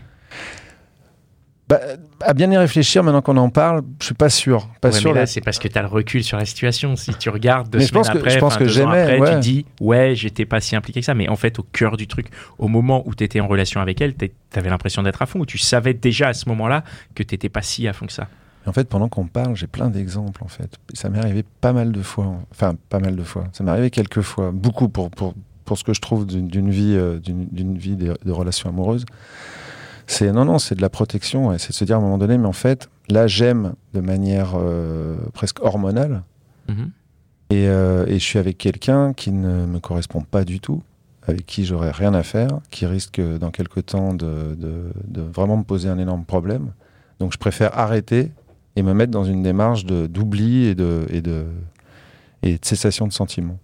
Bah, 1.68 1.80
à 2.20 2.32
bien 2.32 2.48
y 2.52 2.56
réfléchir, 2.56 3.02
maintenant 3.02 3.22
qu'on 3.22 3.36
en 3.38 3.48
parle, 3.50 3.82
je 4.00 4.06
suis 4.06 4.14
pas 4.14 4.28
sûr. 4.28 4.68
Pas 4.80 4.90
Ouais, 4.90 4.94
sûr. 5.00 5.12
mais 5.12 5.20
là, 5.20 5.26
c'est 5.26 5.40
parce 5.40 5.58
que 5.58 5.66
tu 5.66 5.76
as 5.76 5.82
le 5.82 5.88
recul 5.88 6.22
sur 6.22 6.38
la 6.38 6.44
situation. 6.44 6.94
Si 6.94 7.12
tu 7.14 7.28
regardes 7.28 7.68
deux 7.68 7.78
Mais 7.78 7.84
je 7.84 7.88
semaines 7.88 8.02
pense 8.04 8.12
que- 8.12 8.18
après, 8.18 8.30
je 8.30 8.38
pense 8.38 8.56
que 8.56 8.80
après, 8.82 9.18
ouais. 9.18 9.34
tu 9.34 9.40
dis 9.40 9.66
ouais, 9.80 10.14
j'étais 10.14 10.44
pas 10.44 10.60
si 10.60 10.76
impliqué 10.76 11.00
que 11.00 11.06
ça. 11.06 11.14
Mais 11.14 11.28
en 11.28 11.34
fait, 11.34 11.58
au 11.58 11.64
cœur 11.64 11.96
du 11.96 12.06
truc, 12.06 12.28
au 12.58 12.68
moment 12.68 13.02
où 13.06 13.16
tu 13.16 13.24
étais 13.24 13.40
en 13.40 13.48
relation 13.48 13.80
avec 13.80 14.00
elle, 14.00 14.14
tu 14.14 14.30
avais 14.54 14.70
l'impression 14.70 15.02
d'être 15.02 15.22
à 15.22 15.26
fond. 15.26 15.40
Ou 15.40 15.46
tu 15.46 15.58
savais 15.58 15.92
déjà 15.92 16.28
à 16.28 16.34
ce 16.34 16.48
moment-là 16.50 16.84
que 17.16 17.24
tu 17.24 17.36
pas 17.50 17.62
si 17.62 17.88
à 17.88 17.92
fond 17.92 18.06
que 18.06 18.12
ça. 18.12 18.28
En 18.64 18.72
fait, 18.72 18.88
pendant 18.88 19.08
qu'on 19.08 19.26
parle, 19.26 19.54
j'ai 19.56 19.66
plein 19.68 19.90
d'exemples, 19.90 20.42
en 20.44 20.48
fait. 20.48 20.70
Ça 20.92 21.08
m'est 21.08 21.18
arrivé 21.18 21.44
pas 21.60 21.72
mal 21.72 21.90
de 21.92 22.02
fois. 22.02 22.32
Enfin, 22.52 22.74
pas 22.88 22.98
mal 23.00 23.14
de 23.16 23.22
fois. 23.24 23.44
Ça 23.52 23.62
m'est 23.64 23.70
arrivé 23.72 23.90
quelques 23.90 24.22
fois. 24.22 24.50
Beaucoup 24.52 24.88
pour, 24.88 25.10
pour, 25.10 25.34
pour 25.64 25.78
ce 25.78 25.84
que 25.84 25.94
je 25.94 26.00
trouve 26.00 26.26
d'une 26.26 26.70
vie, 26.70 26.94
euh, 26.96 27.18
d'une 27.18 27.46
d'une 27.46 27.76
vie 27.76 27.96
de, 27.96 28.16
de 28.24 28.32
relations 28.32 28.68
amoureuses. 28.68 29.04
C'est, 30.06 30.32
non, 30.32 30.44
non, 30.44 30.58
c'est 30.58 30.74
de 30.74 30.82
la 30.82 30.88
protection. 30.88 31.48
ouais. 31.48 31.58
C'est 31.58 31.70
de 31.70 31.74
se 31.74 31.84
dire 31.84 31.96
à 31.96 31.98
un 31.98 32.02
moment 32.02 32.18
donné, 32.18 32.38
mais 32.38 32.46
en 32.46 32.52
fait, 32.52 32.88
là, 33.08 33.26
j'aime 33.26 33.74
de 33.92 34.00
manière 34.00 34.52
euh, 34.56 35.16
presque 35.32 35.62
hormonale. 35.62 36.22
Mhm. 36.68 36.90
Et, 37.50 37.68
euh, 37.68 38.06
et 38.06 38.18
je 38.18 38.24
suis 38.24 38.38
avec 38.38 38.58
quelqu'un 38.58 39.12
qui 39.12 39.30
ne 39.30 39.66
me 39.66 39.78
correspond 39.78 40.20
pas 40.20 40.44
du 40.44 40.60
tout, 40.60 40.82
avec 41.26 41.46
qui 41.46 41.64
j'aurais 41.64 41.90
rien 41.92 42.14
à 42.14 42.22
faire, 42.22 42.48
qui 42.70 42.86
risque 42.86 43.20
dans 43.20 43.50
quelque 43.50 43.80
temps 43.80 44.14
de, 44.14 44.56
de, 44.56 44.92
de 45.06 45.20
vraiment 45.22 45.56
me 45.56 45.62
poser 45.64 45.88
un 45.88 45.98
énorme 45.98 46.24
problème. 46.24 46.72
Donc 47.20 47.32
je 47.32 47.38
préfère 47.38 47.78
arrêter 47.78 48.32
et 48.74 48.82
me 48.82 48.94
mettre 48.94 49.12
dans 49.12 49.24
une 49.24 49.42
démarche 49.42 49.86
d'oubli 49.86 50.66
et 50.66 50.74
de, 50.74 51.06
et, 51.08 51.22
de, 51.22 51.46
et 52.42 52.58
de 52.58 52.64
cessation 52.64 53.06
de 53.06 53.12
sentiments. 53.12 53.58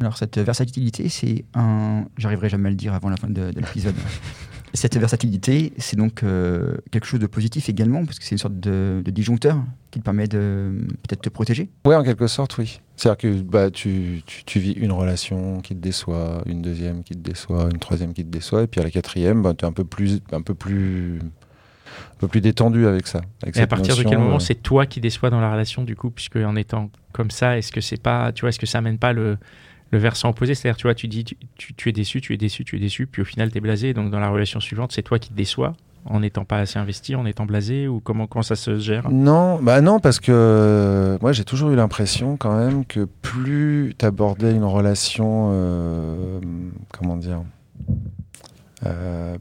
Alors 0.00 0.16
cette 0.16 0.38
versatilité, 0.38 1.08
c'est 1.08 1.44
un... 1.54 2.04
J'arriverai 2.18 2.48
jamais 2.48 2.68
à 2.68 2.70
le 2.70 2.76
dire 2.76 2.92
avant 2.92 3.08
la 3.08 3.16
fin 3.16 3.28
de, 3.28 3.50
de 3.52 3.60
l'épisode. 3.60 3.94
cette 4.74 4.96
versatilité, 4.96 5.72
c'est 5.76 5.96
donc 5.96 6.22
euh, 6.22 6.76
quelque 6.90 7.06
chose 7.06 7.20
de 7.20 7.26
positif 7.26 7.68
également, 7.68 8.04
parce 8.04 8.18
que 8.18 8.24
c'est 8.24 8.32
une 8.32 8.38
sorte 8.38 8.58
de, 8.58 9.02
de 9.04 9.10
disjoncteur 9.10 9.58
qui 9.90 9.98
te 9.98 10.04
permet 10.04 10.26
de 10.26 10.86
peut-être 11.02 11.20
te 11.20 11.28
protéger. 11.28 11.68
Oui, 11.84 11.94
en 11.94 12.02
quelque 12.02 12.26
sorte, 12.26 12.56
oui. 12.58 12.80
C'est-à-dire 12.96 13.18
que 13.18 13.42
bah, 13.42 13.70
tu, 13.70 14.22
tu, 14.24 14.44
tu 14.44 14.60
vis 14.60 14.72
une 14.72 14.92
relation 14.92 15.60
qui 15.60 15.74
te 15.74 15.80
déçoit, 15.80 16.42
une 16.46 16.62
deuxième 16.62 17.02
qui 17.02 17.14
te 17.14 17.18
déçoit, 17.18 17.68
une 17.70 17.78
troisième 17.78 18.14
qui 18.14 18.24
te 18.24 18.30
déçoit, 18.30 18.62
et 18.62 18.66
puis 18.66 18.80
à 18.80 18.84
la 18.84 18.90
quatrième, 18.90 19.42
bah, 19.42 19.52
tu 19.56 19.64
es 19.64 19.68
un 19.68 19.72
peu 19.72 19.84
plus, 19.84 20.20
un 20.32 20.40
peu 20.40 20.54
plus, 20.54 21.18
un 21.18 22.18
peu 22.18 22.28
plus 22.28 22.40
détendu 22.40 22.86
avec 22.86 23.06
ça. 23.06 23.20
Avec 23.42 23.56
Et 23.58 23.60
à 23.60 23.66
partir 23.66 23.94
de 23.96 24.02
quel 24.04 24.18
moment 24.18 24.36
euh, 24.36 24.40
c'est 24.40 24.62
toi 24.62 24.86
qui 24.86 25.00
déçois 25.00 25.28
dans 25.28 25.40
la 25.40 25.52
relation 25.52 25.84
du 25.84 25.96
coup, 25.96 26.10
puisque 26.10 26.36
en 26.36 26.56
étant 26.56 26.90
comme 27.12 27.30
ça, 27.30 27.58
est-ce 27.58 27.72
que 27.72 27.82
c'est 27.82 28.00
pas, 28.00 28.32
tu 28.32 28.40
vois, 28.40 28.48
est-ce 28.48 28.58
que 28.58 28.66
ça 28.66 28.78
amène 28.78 28.98
pas 28.98 29.12
le, 29.12 29.36
le 29.92 29.98
versant 29.98 30.30
opposé 30.30 30.54
C'est-à-dire, 30.54 30.76
tu 30.78 30.86
vois, 30.88 30.94
tu 30.94 31.06
dis, 31.06 31.22
tu, 31.24 31.36
tu- 31.56 31.74
tu 31.74 31.88
es 31.88 31.92
déçu, 31.92 32.20
tu 32.20 32.32
es 32.34 32.36
déçu, 32.36 32.64
tu 32.64 32.76
es 32.76 32.78
déçu, 32.80 33.06
puis 33.06 33.22
au 33.22 33.24
final 33.24 33.50
t'es 33.50 33.60
blasé. 33.60 33.94
Donc 33.94 34.10
dans 34.10 34.18
la 34.20 34.30
relation 34.30 34.58
suivante, 34.58 34.90
c'est 34.92 35.02
toi 35.02 35.18
qui 35.18 35.28
te 35.30 35.34
déçois 35.34 35.74
en 36.04 36.18
n'étant 36.18 36.44
pas 36.44 36.58
assez 36.58 36.80
investi, 36.80 37.14
en 37.14 37.24
étant 37.26 37.46
blasé, 37.46 37.86
ou 37.86 38.00
comment 38.00 38.26
ça 38.42 38.56
se 38.56 38.76
gère? 38.80 39.08
Non, 39.10 39.60
bah 39.62 39.80
non, 39.80 40.00
parce 40.00 40.18
que 40.18 41.16
moi 41.20 41.32
j'ai 41.32 41.44
toujours 41.44 41.70
eu 41.70 41.76
l'impression 41.76 42.36
quand 42.36 42.58
même 42.58 42.84
que 42.84 43.04
plus 43.04 43.94
tu 43.96 44.04
abordais 44.04 44.52
une 44.52 44.64
relation, 44.64 45.50
euh, 45.52 46.40
comment 46.92 47.16
dire, 47.16 47.42
euh, 48.84 49.36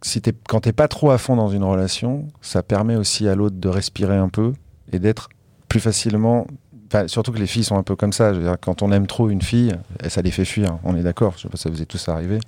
si 0.00 0.20
t'es, 0.22 0.32
quand 0.48 0.60
t'es 0.60 0.72
pas 0.72 0.88
trop 0.88 1.10
à 1.10 1.18
fond 1.18 1.36
dans 1.36 1.48
une 1.48 1.64
relation, 1.64 2.28
ça 2.40 2.62
permet 2.62 2.96
aussi 2.96 3.28
à 3.28 3.34
l'autre 3.34 3.56
de 3.56 3.68
respirer 3.68 4.16
un 4.16 4.28
peu 4.28 4.52
et 4.90 4.98
d'être 4.98 5.28
plus 5.68 5.80
facilement. 5.80 6.46
Enfin, 6.92 7.08
surtout 7.08 7.32
que 7.32 7.38
les 7.38 7.46
filles 7.46 7.64
sont 7.64 7.76
un 7.78 7.82
peu 7.82 7.96
comme 7.96 8.12
ça. 8.12 8.34
Je 8.34 8.38
veux 8.38 8.44
dire, 8.44 8.56
quand 8.60 8.82
on 8.82 8.92
aime 8.92 9.06
trop 9.06 9.30
une 9.30 9.40
fille, 9.42 9.72
eh, 10.04 10.08
ça 10.10 10.20
les 10.20 10.30
fait 10.30 10.44
fuir. 10.44 10.78
On 10.84 10.94
est 10.96 11.02
d'accord. 11.02 11.34
Je 11.36 11.42
sais 11.42 11.48
pas 11.48 11.56
si 11.56 11.62
ça 11.62 11.70
vous 11.70 11.80
est 11.80 11.86
tous 11.86 12.06
arrivé. 12.08 12.38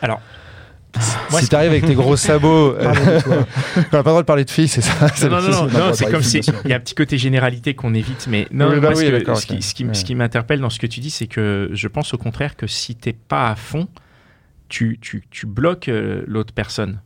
Alors, 0.00 0.20
moi, 1.30 1.40
si 1.40 1.48
t'arrives 1.48 1.70
avec 1.70 1.86
tes 1.86 1.94
gros 1.94 2.16
sabots, 2.16 2.74
euh, 2.74 2.92
on 3.26 3.80
n'a 3.80 3.84
pas 3.90 3.96
le 3.98 4.02
droit 4.02 4.20
de 4.22 4.26
parler 4.26 4.44
de 4.44 4.50
filles, 4.50 4.66
c'est 4.68 4.80
ça. 4.82 5.06
Non, 5.28 5.40
non, 5.40 5.40
non, 5.40 5.48
non, 5.50 5.68
c'est- 5.70 5.78
non, 5.78 5.92
c'est 5.94 6.10
comme 6.10 6.22
si. 6.22 6.38
Il 6.64 6.70
y 6.70 6.72
a 6.72 6.76
un 6.76 6.80
petit 6.80 6.94
côté 6.96 7.16
généralité 7.16 7.74
qu'on 7.74 7.94
évite, 7.94 8.26
mais 8.28 8.48
non, 8.50 8.68
Oui, 8.70 8.80
bah 8.80 8.90
moi, 8.90 8.94
ce, 8.96 9.04
oui, 9.06 9.22
que- 9.22 9.34
ce 9.34 9.46
qui, 9.46 9.54
ok. 9.54 9.62
ce 9.62 9.74
qui- 9.74 9.84
Ouais. 9.86 9.94
ce 9.94 10.04
qui 10.04 10.14
m'interpelle 10.16 10.60
dans 10.60 10.68
ce 10.70 10.78
que 10.80 10.86
tu 10.88 11.00
dis, 11.00 11.10
c'est 11.10 11.28
que 11.28 11.70
je 11.72 11.88
pense 11.88 12.12
au 12.12 12.18
contraire 12.18 12.56
que 12.56 12.66
si 12.66 12.94
t'es 12.96 13.12
pas 13.14 13.48
à 13.50 13.54
fond, 13.54 13.86
tu, 14.68 14.98
tu, 15.00 15.22
tu 15.30 15.46
bloques 15.46 15.88
euh, 15.88 16.24
l'autre 16.26 16.52
personne. 16.52 17.00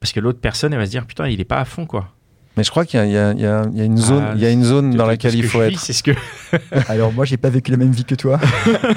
Parce 0.00 0.12
que 0.12 0.20
l'autre 0.20 0.40
personne, 0.40 0.72
elle 0.74 0.78
va 0.78 0.84
se 0.86 0.90
dire 0.90 1.06
putain, 1.06 1.26
il 1.28 1.40
est 1.40 1.44
pas 1.44 1.58
à 1.58 1.64
fond, 1.64 1.86
quoi. 1.86 2.12
Mais 2.56 2.64
je 2.64 2.70
crois 2.70 2.86
qu'il 2.86 2.98
y, 2.98 3.16
a- 3.18 3.32
y 3.34 3.78
y 3.78 3.84
une 3.84 3.98
zone, 3.98 4.24
Ah, 4.28 4.32
il 4.34 4.40
y 4.40 4.46
a 4.46 4.50
une 4.50 4.64
zone 4.64 4.94
dans 4.96 5.04
laquelle 5.06 5.34
il 5.34 5.44
faut 5.44 5.60
être. 5.62 5.78
C'est 5.78 5.92
ce 5.92 6.02
que. 6.02 6.12
Alors 6.88 7.12
moi, 7.12 7.24
j'ai 7.26 7.36
pas 7.36 7.50
vécu 7.50 7.70
la 7.70 7.76
même 7.76 7.90
vie 7.92 8.04
que 8.04 8.14
toi. 8.14 8.40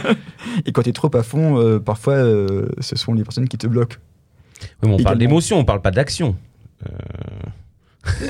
Et 0.65 0.71
quand 0.71 0.83
t'es 0.83 0.93
trop 0.93 1.13
à 1.15 1.23
fond, 1.23 1.59
euh, 1.59 1.79
parfois, 1.79 2.13
euh, 2.13 2.69
ce 2.79 2.95
sont 2.95 3.13
les 3.13 3.23
personnes 3.23 3.47
qui 3.49 3.57
te 3.57 3.67
bloquent. 3.67 3.97
Oui, 4.83 4.89
mais 4.89 4.93
on 4.95 5.03
parle 5.03 5.17
d'émotion, 5.17 5.57
on 5.59 5.65
parle 5.65 5.81
pas 5.81 5.91
d'action. 5.91 6.35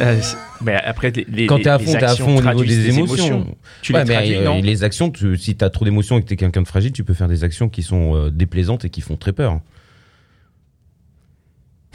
Euh, 0.02 0.16
mais 0.62 0.74
après, 0.76 1.12
les, 1.12 1.26
les- 1.30 1.46
Quand 1.46 1.60
t'es 1.60 1.70
à 1.70 1.78
fond, 1.80 1.92
t'es 1.94 2.04
à 2.04 2.16
fond 2.16 2.26
au 2.26 2.30
niveau 2.30 2.42
traduisent 2.42 2.84
des 2.86 2.98
émotions. 2.98 3.56
Tu 3.82 3.94
Ouais, 3.94 4.00
les 4.04 4.06
mais 4.10 4.14
traduis, 4.16 4.36
euh, 4.36 4.46
non? 4.46 4.62
les 4.62 4.84
actions, 4.84 5.12
tu- 5.12 5.38
si 5.38 5.56
t'as 5.56 5.70
trop 5.70 5.86
d'émotions 5.86 6.18
et 6.18 6.24
que 6.24 6.28
t'es 6.28 6.36
quelqu'un 6.36 6.64
de 6.64 6.68
fragile, 6.68 6.92
tu 6.92 7.04
peux 7.04 7.14
faire 7.14 7.28
des 7.28 7.44
actions 7.44 7.70
qui 7.70 7.84
sont 7.84 8.16
euh, 8.16 8.30
déplaisantes 8.32 8.86
et 8.86 8.90
qui 8.90 9.02
font 9.02 9.16
très 9.16 9.32
peur. 9.32 9.60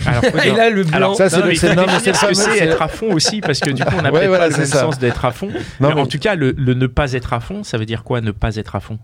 Alors, 0.07 0.23
Et 0.45 0.51
là, 0.53 0.71
le 0.71 0.85
blanc. 0.85 0.97
Alors, 0.97 1.17
Ça, 1.17 1.29
c'est 1.31 1.37
le- 1.43 1.55
ce 1.55 1.67
que 2.27 2.35
c'est 2.35 2.59
être 2.59 2.83
à 2.83 2.89
fond 2.89 3.13
aussi, 3.13 3.41
parce 3.41 3.61
que 3.61 3.71
du 3.71 3.85
coup, 3.85 3.95
on 3.99 4.03
n'a 4.03 4.11
Ouais, 4.13 4.21
peut-être 4.21 4.29
voilà, 4.29 4.45
pas 4.45 4.49
le 4.49 4.55
c'est 4.55 4.61
même 4.61 4.69
ça. 4.69 4.81
sens 4.81 4.99
d'être 4.99 5.25
à 5.25 5.31
fond. 5.33 5.49
Non, 5.81 5.89
mais 5.89 5.95
mais- 5.95 6.01
en 6.01 6.07
tout 6.07 6.19
cas, 6.19 6.35
le, 6.35 6.53
le 6.57 6.75
ne 6.75 6.87
pas 6.87 7.13
être 7.13 7.33
à 7.33 7.41
fond, 7.41 7.65
ça 7.65 7.79
veut 7.79 7.87
dire 7.87 8.03
quoi, 8.05 8.21
ne 8.21 8.31
pas 8.31 8.57
être 8.57 8.77
à 8.77 8.81
fond? 8.81 8.99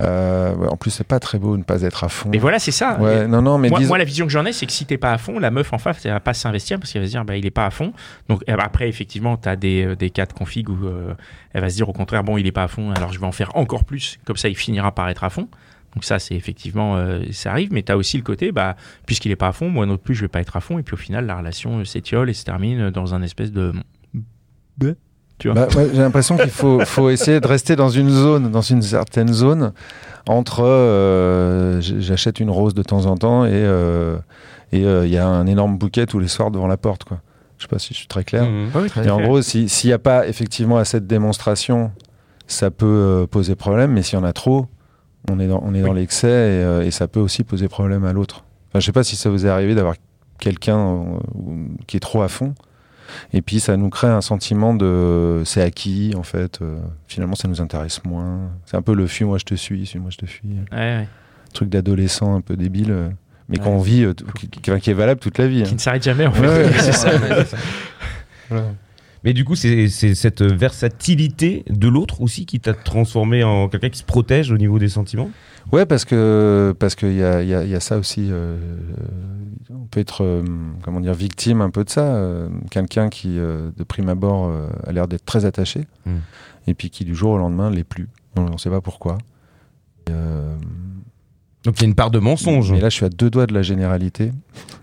Euh, 0.00 0.54
ouais, 0.54 0.68
en 0.68 0.76
plus, 0.76 0.90
c'est 0.92 1.02
pas 1.06 1.18
très 1.18 1.40
beau 1.40 1.56
ne 1.56 1.64
pas 1.64 1.82
être 1.82 2.04
à 2.04 2.08
fond. 2.08 2.28
Mais 2.30 2.38
voilà, 2.38 2.60
c'est 2.60 2.70
ça. 2.70 2.96
Ouais, 3.00 3.26
non, 3.26 3.42
non, 3.42 3.58
mais 3.58 3.68
moi, 3.68 3.80
disons- 3.80 3.88
moi, 3.88 3.98
la 3.98 4.04
vision 4.04 4.26
que 4.26 4.32
j'en 4.32 4.44
ai, 4.46 4.52
c'est 4.52 4.64
que 4.64 4.70
si 4.70 4.84
t'es 4.86 4.96
pas 4.96 5.12
à 5.12 5.18
fond, 5.18 5.40
la 5.40 5.50
meuf 5.50 5.72
en 5.72 5.78
face, 5.78 6.06
elle 6.06 6.12
va 6.12 6.20
pas 6.20 6.34
s'investir 6.34 6.78
parce 6.78 6.92
qu'elle 6.92 7.02
va 7.02 7.06
se 7.08 7.10
dire, 7.12 7.24
bah, 7.24 7.36
il 7.36 7.44
est 7.44 7.50
pas 7.50 7.66
à 7.66 7.70
fond. 7.70 7.92
Donc 8.28 8.44
euh, 8.48 8.54
après, 8.60 8.88
effectivement, 8.88 9.36
tu 9.36 9.48
as 9.48 9.56
des, 9.56 9.84
euh, 9.86 9.96
des 9.96 10.10
cas 10.10 10.26
de 10.26 10.32
config 10.32 10.68
où 10.68 10.86
euh, 10.86 11.14
elle 11.52 11.62
va 11.62 11.68
se 11.68 11.74
dire 11.74 11.88
au 11.88 11.92
contraire, 11.92 12.22
bon, 12.22 12.38
il 12.38 12.46
est 12.46 12.52
pas 12.52 12.62
à 12.62 12.68
fond, 12.68 12.92
alors 12.92 13.12
je 13.12 13.18
vais 13.18 13.26
en 13.26 13.32
faire 13.32 13.50
encore 13.56 13.82
plus. 13.84 14.18
Comme 14.24 14.36
ça, 14.36 14.48
il 14.48 14.56
finira 14.56 14.92
par 14.94 15.08
être 15.08 15.24
à 15.24 15.30
fond. 15.30 15.48
Donc 15.94 16.04
ça, 16.04 16.18
c'est 16.18 16.34
effectivement, 16.34 16.96
euh, 16.96 17.20
ça 17.32 17.50
arrive. 17.50 17.72
Mais 17.72 17.82
tu 17.82 17.90
as 17.92 17.96
aussi 17.96 18.16
le 18.16 18.22
côté, 18.22 18.52
bah, 18.52 18.76
puisqu'il 19.06 19.30
est 19.32 19.36
pas 19.36 19.48
à 19.48 19.52
fond, 19.52 19.68
moi 19.70 19.86
non 19.86 19.96
plus, 19.96 20.14
je 20.14 20.20
vais 20.22 20.28
pas 20.28 20.40
être 20.40 20.56
à 20.56 20.60
fond. 20.60 20.78
Et 20.78 20.82
puis 20.82 20.94
au 20.94 20.98
final, 20.98 21.26
la 21.26 21.36
relation 21.36 21.78
euh, 21.78 21.84
s'étiole 21.84 22.28
et 22.30 22.34
se 22.34 22.44
termine 22.44 22.90
dans 22.90 23.14
un 23.14 23.22
espèce 23.22 23.50
de. 23.52 23.72
Bleh, 24.76 24.94
Tu 25.38 25.48
vois 25.48 25.66
Bah, 25.66 25.68
ouais, 25.76 25.88
j'ai 25.92 26.00
l'impression 26.02 26.36
qu'il 26.36 26.50
faut, 26.50 26.80
faut 26.84 27.10
essayer 27.10 27.40
de 27.40 27.46
rester 27.46 27.74
dans 27.74 27.88
une 27.88 28.10
zone, 28.10 28.50
dans 28.50 28.60
une 28.60 28.82
certaine 28.82 29.32
zone, 29.32 29.72
entre 30.28 30.62
euh, 30.64 31.80
j'achète 31.80 32.38
une 32.40 32.50
rose 32.50 32.74
de 32.74 32.82
temps 32.82 33.06
en 33.06 33.16
temps 33.16 33.44
et 33.46 33.50
euh, 33.54 34.18
et 34.72 34.84
euh, 34.84 35.06
il 35.06 35.12
y 35.12 35.16
a 35.16 35.26
un 35.26 35.46
énorme 35.46 35.78
bouquet 35.78 36.04
tous 36.06 36.18
les 36.18 36.28
soirs 36.28 36.50
devant 36.50 36.66
la 36.66 36.76
porte. 36.76 37.04
Quoi. 37.04 37.20
Je 37.56 37.62
sais 37.64 37.68
pas 37.68 37.78
si 37.78 37.94
je 37.94 37.98
suis 38.00 38.06
très 38.08 38.22
clair. 38.24 38.46
Oui, 38.74 38.90
tout 38.90 39.00
à 39.00 39.04
Et 39.04 39.10
en 39.10 39.20
gros, 39.22 39.40
si- 39.42 39.68
s'il 39.68 39.88
n'y 39.88 39.94
a 39.94 39.98
pas 39.98 40.28
effectivement 40.28 40.76
assez 40.76 41.00
de 41.00 41.06
démonstration, 41.06 41.90
ça 42.46 42.70
peut 42.70 42.84
euh, 42.86 43.26
poser 43.26 43.54
problème, 43.54 43.92
mais 43.92 44.02
s'il 44.02 44.18
y 44.18 44.22
en 44.22 44.24
a 44.24 44.32
trop, 44.34 44.66
on 45.30 45.38
est 45.40 45.46
dans, 45.48 45.62
on 45.64 45.74
est 45.74 45.82
dans 45.82 45.92
l'excès 45.92 46.28
et, 46.28 46.64
euh, 46.64 46.82
et 46.84 46.90
ça 46.90 47.06
peut 47.08 47.20
aussi 47.20 47.44
poser 47.44 47.68
problème 47.68 48.04
à 48.04 48.12
l'autre. 48.12 48.44
Enfin, 48.70 48.80
je 48.80 48.86
sais 48.86 48.92
pas 48.92 49.04
si 49.04 49.16
ça 49.16 49.30
vous 49.30 49.46
est 49.46 49.48
arrivé 49.48 49.74
d'avoir 49.74 49.94
quelqu'un 50.38 50.78
euh, 50.78 51.66
qui 51.86 51.96
est 51.96 52.00
trop 52.00 52.22
à 52.22 52.28
fond, 52.28 52.54
et 53.32 53.40
puis 53.42 53.60
ça 53.60 53.76
nous 53.76 53.88
crée 53.90 54.06
un 54.08 54.20
sentiment 54.20 54.74
de 54.74 55.42
c'est 55.44 55.62
acquis, 55.62 56.14
en 56.16 56.22
fait, 56.22 56.60
euh, 56.62 56.78
finalement 57.06 57.34
ça 57.34 57.48
nous 57.48 57.60
intéresse 57.60 58.04
moins. 58.04 58.50
C'est 58.66 58.76
un 58.76 58.82
peu 58.82 58.94
le 58.94 59.06
fuis-moi 59.06 59.38
je 59.38 59.44
te 59.44 59.54
suis, 59.54 59.86
suis-moi 59.86 60.10
je 60.10 60.18
te 60.18 60.26
fuis. 60.26 60.48
Ouais, 60.72 60.76
ouais. 60.78 61.08
Truc 61.54 61.70
d'adolescent 61.70 62.34
un 62.36 62.40
peu 62.42 62.56
débile, 62.56 62.94
mais 63.48 63.58
Ouais. 63.58 63.64
qu'on 63.64 63.78
vit, 63.78 64.04
euh, 64.04 64.12
qui, 64.38 64.48
qui- 64.48 64.60
qui 64.80 64.90
est 64.90 64.94
valable 64.94 65.20
toute 65.20 65.38
la 65.38 65.46
vie. 65.48 65.62
Qui 65.62 65.70
hein. 65.70 65.74
ne 65.74 65.78
s'arrête 65.80 66.02
jamais, 66.02 66.26
en 66.26 66.32
fait. 66.32 66.46
Ouais, 66.46 66.64
ouais. 66.66 66.72
c'est 66.78 66.92
ça. 66.92 67.10
Mais 69.24 69.32
du 69.32 69.44
coup, 69.44 69.54
c'est 69.56 69.88
cette 69.88 70.42
versatilité 70.42 71.64
de 71.68 71.88
l'autre 71.88 72.20
aussi 72.20 72.46
qui 72.46 72.60
t'a 72.60 72.72
transformé 72.74 73.42
en 73.44 73.68
quelqu'un 73.68 73.90
qui 73.90 73.98
se 73.98 74.04
protège 74.04 74.52
au 74.52 74.56
niveau 74.58 74.78
des 74.78 74.88
sentiments? 74.88 75.30
Ouais, 75.72 75.84
parce 75.86 76.04
que 76.04 76.74
parce 76.78 76.94
qu'il 76.94 77.14
y 77.14 77.22
a, 77.22 77.42
il 77.42 77.48
y, 77.48 77.54
a, 77.54 77.62
il 77.64 77.70
y 77.70 77.74
a 77.74 77.80
ça 77.80 77.98
aussi. 77.98 78.28
euh, 78.30 78.56
on 79.70 79.84
peut 79.86 80.00
être 80.00 80.24
euh, 80.24 80.42
comment 80.82 81.00
dire 81.00 81.12
victime 81.14 81.60
un 81.60 81.70
peu 81.70 81.84
de 81.84 81.90
ça. 81.90 82.14
euh, 82.14 82.48
Quelqu'un 82.70 83.08
qui 83.08 83.34
de 83.36 83.84
prime 83.86 84.08
abord 84.08 84.50
a 84.86 84.92
l'air 84.92 85.08
d'être 85.08 85.24
très 85.24 85.44
attaché 85.44 85.86
Mm. 86.06 86.16
et 86.68 86.74
puis 86.74 86.88
qui 86.90 87.04
du 87.04 87.14
jour 87.14 87.32
au 87.32 87.38
lendemain 87.38 87.70
l'est 87.70 87.84
plus. 87.84 88.08
On 88.36 88.48
ne 88.50 88.56
sait 88.56 88.70
pas 88.70 88.80
pourquoi. 88.80 89.18
Et, 90.08 90.12
Donc 91.68 91.76
il 91.76 91.82
y 91.82 91.84
a 91.84 91.88
une 91.88 91.94
part 91.94 92.10
de 92.10 92.18
mensonge. 92.18 92.72
mais 92.72 92.80
là, 92.80 92.88
je 92.88 92.94
suis 92.94 93.04
à 93.04 93.10
deux 93.10 93.28
doigts 93.28 93.44
de 93.46 93.52
la 93.52 93.60
généralité. 93.60 94.32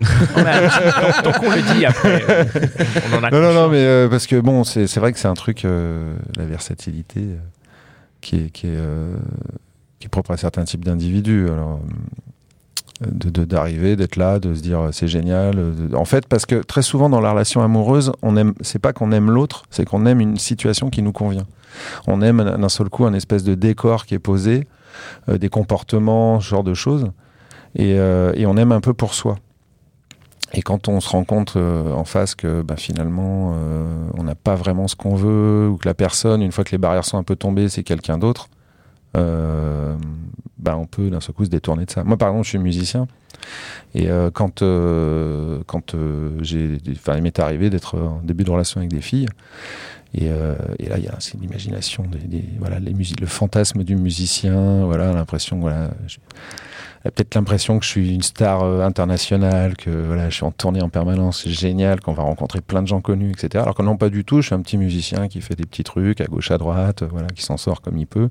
Tant, 1.24 1.32
qu'on 1.32 1.50
le 1.50 1.74
dit 1.74 1.84
après, 1.84 2.24
on 3.12 3.16
en 3.16 3.24
a 3.24 3.30
Non, 3.32 3.40
non, 3.40 3.52
non, 3.54 3.68
mais 3.68 3.78
euh, 3.84 4.08
parce 4.08 4.28
que 4.28 4.38
bon, 4.38 4.62
c'est 4.62 4.86
c'est 4.86 5.00
vrai 5.00 5.12
que 5.12 5.18
c'est 5.18 5.26
un 5.26 5.34
truc, 5.34 5.64
euh, 5.64 6.14
la 6.36 6.44
versatilité, 6.44 7.18
euh, 7.22 7.36
qui 8.20 8.36
est, 8.36 8.50
qui 8.50 8.68
est, 8.68 8.76
euh, 8.76 9.16
qui 9.98 10.06
est 10.06 10.08
propre 10.08 10.30
à 10.30 10.36
certains 10.36 10.62
types 10.62 10.84
d'individus. 10.84 11.48
Alors, 11.50 11.80
euh, 13.02 13.06
de- 13.10 13.30
de- 13.30 13.44
d'arriver, 13.44 13.96
d'être 13.96 14.14
là, 14.14 14.38
de 14.38 14.54
se 14.54 14.62
dire 14.62 14.88
c'est 14.92 15.08
génial. 15.08 15.56
de- 15.56 15.96
en 15.96 16.04
fait, 16.04 16.26
parce 16.28 16.46
que 16.46 16.62
très 16.62 16.82
souvent 16.82 17.08
dans 17.10 17.20
la 17.20 17.32
relation 17.32 17.62
amoureuse, 17.62 18.12
on 18.22 18.36
aime, 18.36 18.54
c'est 18.60 18.78
pas 18.78 18.92
qu'on 18.92 19.10
aime 19.10 19.28
l'autre, 19.30 19.64
c'est 19.70 19.84
qu'on 19.84 20.06
aime 20.06 20.20
une 20.20 20.36
situation 20.36 20.88
qui 20.88 21.02
nous 21.02 21.12
convient. 21.12 21.46
On 22.06 22.22
aime 22.22 22.42
d'un 22.42 22.68
seul 22.68 22.88
coup 22.88 23.04
un 23.04 23.14
espèce 23.14 23.44
de 23.44 23.54
décor 23.54 24.06
qui 24.06 24.14
est 24.14 24.18
posé, 24.18 24.66
euh, 25.28 25.38
des 25.38 25.48
comportements, 25.48 26.40
ce 26.40 26.48
genre 26.48 26.64
de 26.64 26.74
choses, 26.74 27.10
et, 27.74 27.98
euh, 27.98 28.32
et 28.34 28.46
on 28.46 28.56
aime 28.56 28.72
un 28.72 28.80
peu 28.80 28.94
pour 28.94 29.14
soi. 29.14 29.36
Et 30.52 30.62
quand 30.62 30.88
on 30.88 31.00
se 31.00 31.08
rend 31.08 31.24
compte 31.24 31.56
euh, 31.56 31.92
en 31.92 32.04
face 32.04 32.34
que 32.34 32.62
bah, 32.62 32.76
finalement 32.76 33.54
on 34.16 34.22
n'a 34.22 34.34
pas 34.34 34.54
vraiment 34.54 34.88
ce 34.88 34.96
qu'on 34.96 35.14
veut, 35.14 35.68
ou 35.68 35.76
que 35.76 35.86
la 35.86 35.94
personne, 35.94 36.40
une 36.40 36.52
fois 36.52 36.64
que 36.64 36.70
les 36.70 36.78
barrières 36.78 37.04
sont 37.04 37.18
un 37.18 37.24
peu 37.24 37.36
tombées, 37.36 37.68
c'est 37.68 37.82
quelqu'un 37.82 38.16
d'autre, 38.16 38.48
euh, 39.16 39.96
bah, 40.58 40.76
on 40.78 40.86
peut 40.86 41.10
d'un 41.10 41.20
seul 41.20 41.34
coup 41.34 41.44
se 41.44 41.50
détourner 41.50 41.84
de 41.84 41.90
ça. 41.90 42.04
Moi 42.04 42.16
par 42.16 42.28
exemple, 42.28 42.44
je 42.44 42.50
suis 42.50 42.58
musicien, 42.58 43.06
et 43.94 44.08
quand, 44.32 44.62
quand 45.66 45.96
j'ai, 46.40 46.78
il 46.84 47.22
m'est 47.22 47.38
arrivé 47.38 47.70
d'être 47.70 47.98
en 47.98 48.20
début 48.22 48.44
de 48.44 48.50
relation 48.50 48.78
avec 48.80 48.90
des 48.90 49.00
filles, 49.00 49.28
et, 50.14 50.28
euh, 50.30 50.54
et 50.78 50.88
là 50.88 50.98
il 50.98 51.04
y 51.04 51.08
a 51.08 51.16
c'est 51.18 51.38
l'imagination, 51.40 52.04
voilà, 52.58 52.78
le 52.80 53.26
fantasme 53.26 53.84
du 53.84 53.96
musicien, 53.96 54.84
voilà, 54.84 55.12
l'impression, 55.12 55.58
voilà. 55.58 55.90
peut-être 57.02 57.34
l'impression 57.34 57.78
que 57.78 57.84
je 57.84 57.90
suis 57.90 58.14
une 58.14 58.22
star 58.22 58.62
euh, 58.62 58.84
internationale, 58.84 59.76
que 59.76 59.90
voilà, 59.90 60.30
je 60.30 60.36
suis 60.36 60.44
en 60.44 60.52
tournée 60.52 60.82
en 60.82 60.88
permanence, 60.88 61.42
c'est 61.44 61.50
génial, 61.50 62.00
qu'on 62.00 62.12
va 62.12 62.22
rencontrer 62.22 62.60
plein 62.60 62.82
de 62.82 62.88
gens 62.88 63.00
connus, 63.00 63.30
etc. 63.30 63.62
Alors 63.62 63.74
que 63.74 63.82
non, 63.82 63.96
pas 63.96 64.08
du 64.08 64.24
tout, 64.24 64.40
je 64.40 64.46
suis 64.46 64.54
un 64.54 64.62
petit 64.62 64.78
musicien 64.78 65.28
qui 65.28 65.40
fait 65.40 65.54
des 65.54 65.66
petits 65.66 65.84
trucs 65.84 66.20
à 66.20 66.26
gauche, 66.26 66.50
à 66.50 66.58
droite, 66.58 67.02
euh, 67.02 67.08
voilà, 67.10 67.28
qui 67.28 67.42
s'en 67.42 67.56
sort 67.56 67.82
comme 67.82 67.98
il 67.98 68.06
peut. 68.06 68.28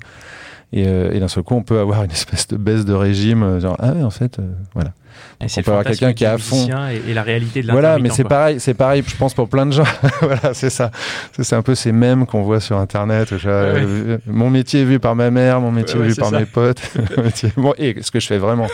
Et, 0.78 0.84
euh, 0.86 1.14
et 1.14 1.20
d'un 1.22 1.30
seul 1.30 1.42
coup, 1.44 1.56
on 1.56 1.64
peut 1.64 1.80
avoir 1.80 2.04
une 2.04 2.12
espèce 2.12 2.48
de 2.50 2.58
baisse 2.58 2.84
de 2.84 2.94
régime, 2.94 3.44
euh, 3.44 3.60
genre, 3.62 3.78
ah 3.80 3.94
ouais, 3.94 4.04
en 4.04 4.10
fait, 4.10 4.40
euh, 4.40 4.44
voilà. 4.74 4.92
Et 5.40 5.48
c'est 5.48 5.62
on 5.62 5.64
peut 5.64 5.72
avoir 5.72 5.86
quelqu'un 5.86 6.12
qui 6.12 6.26
est 6.26 6.28
à 6.28 6.38
fond. 6.38 6.68
Et, 6.92 7.12
et 7.12 7.14
la 7.14 7.24
réalité 7.24 7.62
de 7.62 7.72
Voilà, 7.72 7.98
mais 7.98 8.10
c'est 8.10 8.24
quoi. 8.24 8.30
pareil, 8.30 8.60
c'est 8.60 8.74
pareil, 8.74 9.02
je 9.08 9.16
pense 9.16 9.34
pour 9.34 9.48
plein 9.48 9.66
de 9.66 9.72
gens. 9.72 9.86
voilà, 10.22 10.54
c'est 10.54 10.70
ça. 10.70 10.92
C'est 11.34 11.44
c'est 11.46 11.56
un 11.56 11.62
peu 11.62 11.76
ces 11.76 11.94
mèmes 11.94 12.26
qu'on 12.26 12.42
voit 12.44 12.60
sur 12.60 12.78
Internet. 12.78 13.30
euh, 13.46 14.18
mon 14.28 14.50
métier 14.50 14.82
est 14.82 14.86
vu 14.86 15.00
par 15.00 15.16
ma 15.16 15.32
mère, 15.32 15.62
mon 15.62 15.72
métier 15.72 15.98
Ouais, 15.98 16.08
est 16.08 16.10
vu 16.10 16.16
par 16.16 16.30
ça. 16.32 16.40
mes 16.40 16.46
potes. 16.46 16.82
Bon, 17.56 17.74
et 17.78 17.96
ce 18.02 18.12
que 18.12 18.20
je 18.20 18.28
fais 18.28 18.38
vraiment. 18.38 18.68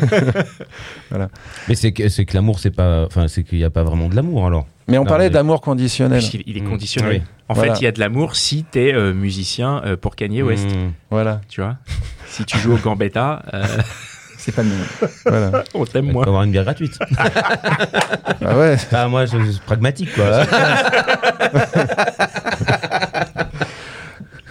Mais 1.68 1.74
c'est 1.74 1.90
que, 1.92 2.08
c'est 2.08 2.24
que 2.24 2.34
l'amour, 2.34 2.58
c'est 2.60 2.70
pas. 2.70 3.04
Enfin, 3.06 3.26
c'est 3.28 3.42
qu'il 3.42 3.58
n'y 3.58 3.64
a 3.64 3.70
pas 3.70 3.82
vraiment 3.82 4.08
de 4.08 4.14
l'amour 4.16 4.46
alors. 4.46 4.66
Mais 4.88 4.98
on 4.98 5.02
Non, 5.04 5.08
parlait 5.08 5.24
mais- 5.26 5.30
d'amour 5.30 5.60
conditionnel. 5.60 6.22
Il 6.46 6.56
est 6.56 6.60
Mm. 6.62 6.68
conditionné. 6.70 7.08
Oui. 7.10 7.22
En 7.48 7.54
Voilà. 7.54 7.74
fait, 7.74 7.80
il 7.80 7.84
y 7.84 7.86
a 7.86 7.92
de 7.92 8.00
l'amour 8.00 8.36
si 8.36 8.64
t'es 8.64 8.92
euh, 8.94 9.12
musicien 9.14 9.82
euh, 9.84 9.96
pour 9.96 10.16
Kanye 10.16 10.42
West, 10.42 10.66
Mmh. 10.66 10.92
Voilà, 11.10 11.40
tu 11.48 11.60
vois. 11.60 11.76
Si 12.26 12.44
tu 12.44 12.58
joues 12.58 12.74
au 12.74 12.78
Gambetta, 12.78 13.42
euh, 13.54 13.64
C'est 14.38 14.52
pas 14.54 14.62
le 14.62 14.68
même. 14.68 14.78
voilà. 15.26 15.64
on 15.74 15.84
t'aime 15.84 16.04
On 16.04 16.08
peut 16.08 16.12
moins. 16.14 16.26
avoir 16.26 16.42
une 16.44 16.52
bière 16.52 16.64
gratuite. 16.64 16.96
Ah 18.44 18.56
ouais. 18.56 18.76
ah, 18.92 19.08
moi, 19.08 19.26
je, 19.26 19.38
je 19.40 19.50
suis 19.52 19.60
pragmatique 19.60 20.14
quoi. 20.14 20.44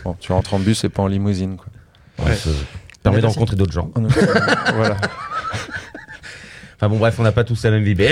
Bon, 0.04 0.16
tu 0.20 0.32
rentres 0.32 0.54
en 0.54 0.60
bus 0.60 0.84
et 0.84 0.90
pas 0.90 1.04
en 1.04 1.08
limousine. 1.08 1.58
Quoi. 1.58 2.26
Ouais, 2.26 2.36
ça 2.36 2.50
permet 3.04 3.22
de 3.22 3.26
rencontrer 3.28 3.56
d'autres 3.56 3.74
gens. 3.74 3.92
voilà. 4.76 4.98
Enfin 6.78 6.90
bon, 6.90 6.98
bref, 6.98 7.20
on 7.20 7.24
n'a 7.24 7.32
pas 7.32 7.44
tous 7.44 7.64
la 7.64 7.72
même 7.72 7.84
vie. 7.84 7.96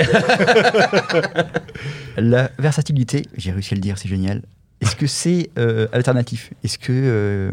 La 2.16 2.50
versatilité, 2.58 3.22
j'ai 3.36 3.52
réussi 3.52 3.74
à 3.74 3.76
le 3.76 3.80
dire, 3.80 3.98
c'est 3.98 4.08
génial. 4.08 4.42
Est-ce 4.80 4.96
que 4.96 5.06
c'est 5.06 5.50
euh, 5.58 5.86
alternatif? 5.92 6.52
Est-ce 6.64 6.78
que 6.78 6.92
euh, 6.92 7.50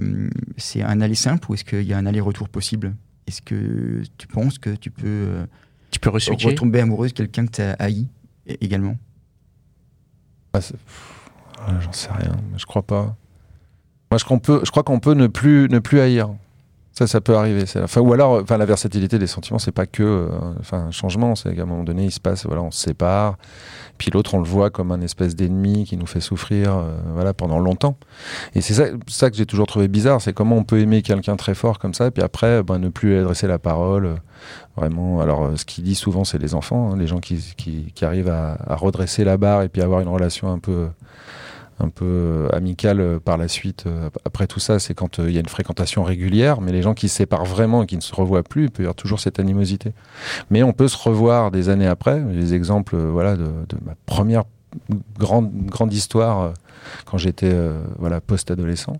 c'est 0.57 0.81
un 0.81 1.01
aller 1.01 1.15
simple 1.15 1.49
ou 1.49 1.53
est-ce 1.53 1.63
qu'il 1.63 1.83
y 1.83 1.93
a 1.93 1.97
un 1.97 2.05
aller-retour 2.05 2.49
possible? 2.49 2.95
Est-ce 3.27 3.41
que 3.41 4.01
tu 4.17 4.27
penses 4.27 4.57
que 4.57 4.71
tu 4.71 4.89
peux 4.89 5.07
euh, 5.07 5.45
Tu 5.91 5.99
peux 5.99 6.09
reswitcher. 6.09 6.47
retomber 6.47 6.79
amoureuse 6.79 7.11
de 7.13 7.17
quelqu'un 7.17 7.45
que 7.45 7.51
tu 7.51 7.61
as 7.61 7.73
haï 7.73 8.07
également? 8.47 8.97
Ah, 10.53 10.59
ah, 11.59 11.79
J'en 11.79 11.93
sais 11.93 12.09
rien. 12.11 12.35
Je 12.57 12.65
crois 12.65 12.83
pas. 12.83 13.15
Moi, 14.11 14.17
je 14.17 14.23
crois 14.25 14.37
qu'on 14.37 14.39
peut, 14.39 14.61
je 14.63 14.71
crois 14.71 14.83
qu'on 14.83 14.99
peut 14.99 15.13
ne 15.13 15.27
plus, 15.27 15.69
ne 15.69 15.79
plus 15.79 15.99
haïr. 15.99 16.29
Ça, 16.95 17.07
ça 17.07 17.21
peut 17.21 17.35
arriver. 17.35 17.65
c'est- 17.65 17.81
Enfin, 17.81 18.01
ou 18.01 18.13
alors, 18.13 18.33
enfin, 18.43 18.57
la 18.57 18.65
versatilité 18.65 19.17
des 19.17 19.25
sentiments, 19.25 19.57
c'est 19.57 19.71
pas 19.71 19.87
que, 19.87 20.03
euh, 20.03 20.27
enfin, 20.59 20.77
un 20.87 20.91
changement. 20.91 21.33
C'est 21.35 21.55
qu'à 21.55 21.63
un 21.63 21.65
moment 21.65 21.83
donné, 21.83 22.05
il 22.05 22.11
se 22.11 22.19
passe, 22.19 22.45
voilà, 22.45 22.61
on 22.61 22.69
se 22.69 22.79
sépare. 22.83 23.37
Puis 23.97 24.11
l'autre, 24.11 24.35
on 24.35 24.37
le 24.39 24.43
voit 24.47 24.69
comme 24.69 24.91
un 24.91 25.01
espèce 25.01 25.35
d'ennemi 25.35 25.85
qui 25.85 25.97
nous 25.97 26.05
fait 26.05 26.19
souffrir, 26.19 26.75
euh, 26.75 26.91
voilà, 27.15 27.33
pendant 27.33 27.57
longtemps. 27.57 27.97
Et 28.53 28.61
c'est 28.61 28.73
ça, 29.07 29.29
que 29.31 29.35
j'ai 29.37 29.45
toujours 29.47 29.65
trouvé 29.65 29.87
bizarre, 29.87 30.21
c'est 30.21 30.33
comment 30.33 30.55
on 30.57 30.63
peut 30.63 30.79
aimer 30.79 31.01
quelqu'un 31.01 31.35
très 31.35 31.55
fort 31.55 31.79
comme 31.79 31.93
ça, 31.95 32.11
puis 32.11 32.21
après, 32.21 32.61
ben, 32.61 32.77
ne 32.77 32.89
plus 32.89 33.09
lui 33.13 33.17
adresser 33.19 33.47
la 33.47 33.57
parole. 33.59 34.05
euh, 34.05 34.15
Vraiment. 34.75 35.21
Alors, 35.21 35.51
ce 35.57 35.65
qu'il 35.65 35.83
dit 35.83 35.95
souvent, 35.95 36.23
c'est 36.25 36.37
les 36.39 36.53
enfants, 36.55 36.91
hein, 36.91 36.97
les 36.97 37.07
gens 37.07 37.19
qui, 37.19 37.37
qui, 37.55 37.91
qui 37.95 38.05
arrivent 38.05 38.29
à 38.29 38.57
redresser 38.75 39.23
la 39.23 39.37
barre 39.37 39.61
et 39.61 39.69
puis 39.69 39.81
avoir 39.81 40.01
une 40.01 40.07
relation 40.09 40.51
un 40.51 40.57
peu 40.59 40.87
un 41.79 41.89
peu 41.89 42.05
euh, 42.05 42.49
amicale 42.53 42.99
euh, 42.99 43.19
par 43.19 43.37
la 43.37 43.47
suite. 43.47 43.85
euh, 43.87 44.07
ap- 44.07 44.17
Après 44.25 44.47
tout 44.47 44.59
ça, 44.59 44.79
c'est 44.79 44.93
quand 44.93 45.17
il 45.19 45.31
y 45.31 45.37
a 45.37 45.39
une 45.39 45.47
fréquentation 45.47 46.03
régulière, 46.03 46.61
mais 46.61 46.71
les 46.71 46.81
gens 46.81 46.93
qui 46.93 47.09
se 47.09 47.15
séparent 47.15 47.45
vraiment 47.45 47.83
et 47.83 47.85
qui 47.85 47.95
ne 47.95 48.01
se 48.01 48.13
revoient 48.15 48.43
plus, 48.43 48.65
il 48.65 48.71
peut 48.71 48.83
y 48.83 48.85
avoir 48.85 48.95
toujours 48.95 49.19
cette 49.19 49.39
animosité. 49.39 49.93
Mais 50.49 50.63
on 50.63 50.73
peut 50.73 50.87
se 50.87 50.97
revoir 50.97 51.51
des 51.51 51.69
années 51.69 51.87
après. 51.87 52.21
Les 52.31 52.53
exemples, 52.53 52.95
voilà, 52.97 53.35
de, 53.35 53.45
ma 53.85 53.95
première 54.05 54.43
grande 55.19 55.51
grande 55.67 55.93
histoire 55.93 56.53
quand 57.05 57.17
j'étais 57.19 57.53
voilà 57.99 58.21
post-adolescent, 58.21 58.97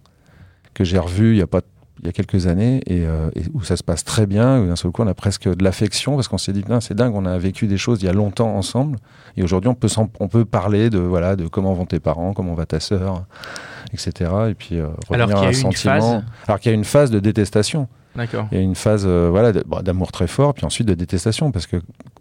que 0.74 0.84
j'ai 0.84 1.00
revu 1.00 1.32
il 1.32 1.38
y 1.38 1.42
a 1.42 1.48
pas 1.48 1.62
il 2.01 2.07
y 2.07 2.09
a 2.09 2.12
quelques 2.12 2.47
années 2.47 2.81
et, 2.88 3.05
euh, 3.05 3.29
et 3.35 3.43
où 3.53 3.63
ça 3.63 3.77
se 3.77 3.83
passe 3.83 4.03
très 4.03 4.25
bien, 4.25 4.59
où 4.62 4.67
d'un 4.67 4.75
seul 4.75 4.91
coup 4.91 5.03
on 5.03 5.07
a 5.07 5.13
presque 5.13 5.47
de 5.47 5.63
l'affection 5.63 6.15
parce 6.15 6.27
qu'on 6.27 6.38
s'est 6.38 6.51
dit 6.53 6.63
c'est 6.81 6.95
dingue, 6.95 7.13
on 7.15 7.25
a 7.25 7.38
vécu 7.38 7.67
des 7.67 7.77
choses 7.77 8.01
il 8.01 8.05
y 8.05 8.09
a 8.09 8.13
longtemps 8.13 8.55
ensemble 8.55 8.97
et 9.38 9.43
aujourd'hui 9.43 9.69
on 9.69 9.75
peut 9.75 9.88
on 10.19 10.27
peut 10.27 10.45
parler 10.45 10.89
de 10.89 10.97
voilà 11.00 11.35
de 11.35 11.47
comment 11.47 11.73
vont 11.73 11.85
tes 11.85 12.00
parents, 12.00 12.33
comment 12.33 12.55
va 12.55 12.65
ta 12.65 12.79
sœur 12.79 13.23
etc. 13.93 14.31
Et 14.50 14.53
puis 14.55 14.79
euh, 14.79 14.88
Alors 15.12 15.27
revenir 15.29 15.35
qu'il 15.35 15.35
y 15.35 15.45
à 15.45 15.45
a 15.45 15.50
un 15.50 15.53
sentiment. 15.53 15.93
phase- 15.93 16.23
Alors 16.47 16.59
qu'il 16.59 16.71
y 16.71 16.73
a 16.73 16.75
une 16.75 16.83
phase 16.83 17.12
de 17.12 17.19
détestation. 17.19 17.88
D'accord. 18.15 18.47
Il 18.51 18.57
y 18.57 18.62
a 18.62 18.63
une 18.63 18.75
phase 18.75 19.05
euh, 19.07 19.27
voilà, 19.31 19.51
bon, 19.65 19.81
d'amour 19.81 20.12
très 20.12 20.27
fort, 20.27 20.53
puis 20.53 20.65
ensuite 20.65 20.88
de 20.88 20.93
détestation, 20.93 21.51
parce 21.51 21.65
que 21.65 21.77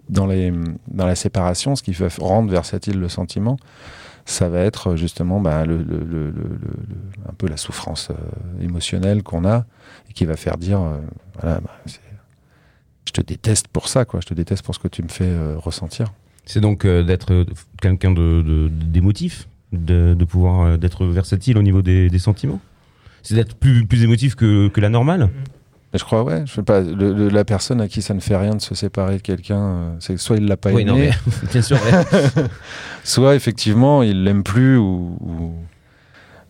dans, 0.09 0.27
les, 0.27 0.51
dans 0.89 1.05
la 1.07 1.15
séparation, 1.15 1.77
ce 1.77 1.83
qui 1.83 1.93
va 1.93 2.07
f- 2.07 2.19
rendre 2.21 2.51
versatile 2.51 2.99
le 2.99 3.11
sentiment, 3.11 3.59
ça 4.25 4.49
va 4.49 4.61
être 4.61 4.91
euh, 4.93 4.97
justement 4.97 5.41
bah, 5.41 5.65
le, 5.67 5.79
le- 5.79 5.99
le- 5.99 6.05
le- 6.05 6.31
le- 6.31 6.33
le- 6.89 7.29
un 7.29 7.33
peu 7.37 7.49
la 7.49 7.57
souffrance 7.57 8.11
euh, 8.11 8.63
émotionnelle 8.65 9.23
qu'on 9.23 9.45
a, 9.45 9.67
et 10.09 10.13
qui 10.13 10.25
va 10.25 10.37
faire 10.37 10.57
dire, 10.57 10.81
euh, 10.81 10.99
voilà, 11.41 11.61
bah, 11.61 11.71
je 11.87 13.13
te 13.13 13.21
déteste 13.21 13.69
pour 13.69 13.89
ça, 13.89 14.05
quoi. 14.05 14.21
je 14.21 14.27
te 14.27 14.35
déteste 14.35 14.65
pour 14.65 14.75
ce 14.75 14.81
que 14.81 14.89
tu 14.89 15.03
me 15.03 15.09
fais 15.09 15.25
euh, 15.27 15.57
ressentir. 15.59 16.13
C'est 16.45 16.61
donc 16.61 16.85
euh, 16.85 17.03
d'être 17.03 17.45
quelqu'un 17.81 18.11
de, 18.13 18.43
de- 18.43 18.69
d'émotif, 18.69 19.49
de, 19.73 20.15
de 20.15 20.25
pouvoir 20.25 20.63
euh, 20.63 20.77
d'être 20.77 21.05
versatile 21.07 21.59
au 21.59 21.63
niveau 21.63 21.83
des, 21.83 22.09
des 22.11 22.19
sentiments? 22.19 22.61
C'est 23.23 23.35
d'être 23.35 23.55
plus, 23.55 23.87
plus 23.87 24.03
émotif 24.03 24.35
que, 24.35 24.69
que 24.69 24.81
la 24.81 24.89
normale? 24.89 25.31
Mais 25.93 25.99
je 25.99 26.05
crois, 26.05 26.23
ouais, 26.25 26.43
je 26.47 26.53
sais 26.55 26.63
pas, 26.63 26.81
le- 26.81 27.13
le- 27.13 27.29
la 27.29 27.45
personne 27.45 27.81
à 27.81 27.89
qui 27.89 28.01
ça 28.01 28.15
ne 28.15 28.21
fait 28.21 28.37
rien 28.37 28.55
de 28.55 28.63
se 28.63 28.75
séparer 28.75 29.17
de 29.19 29.23
quelqu'un, 29.23 29.61
euh, 29.61 29.95
c'est 30.01 30.15
que 30.15 30.21
soit 30.21 30.37
il 30.39 30.47
l'a 30.47 30.57
pas 30.57 30.71
Oui, 30.73 30.83
aimé, 30.83 30.91
non, 30.91 30.97
mais 30.97 31.11
bien 31.53 31.61
sûr. 31.63 31.77
ouais. 31.77 32.43
soit 33.05 33.35
effectivement 33.35 34.03
il 34.03 34.25
l'aime 34.25 34.43
plus 34.43 34.77
ou, 34.79 35.17
ou- 35.21 35.55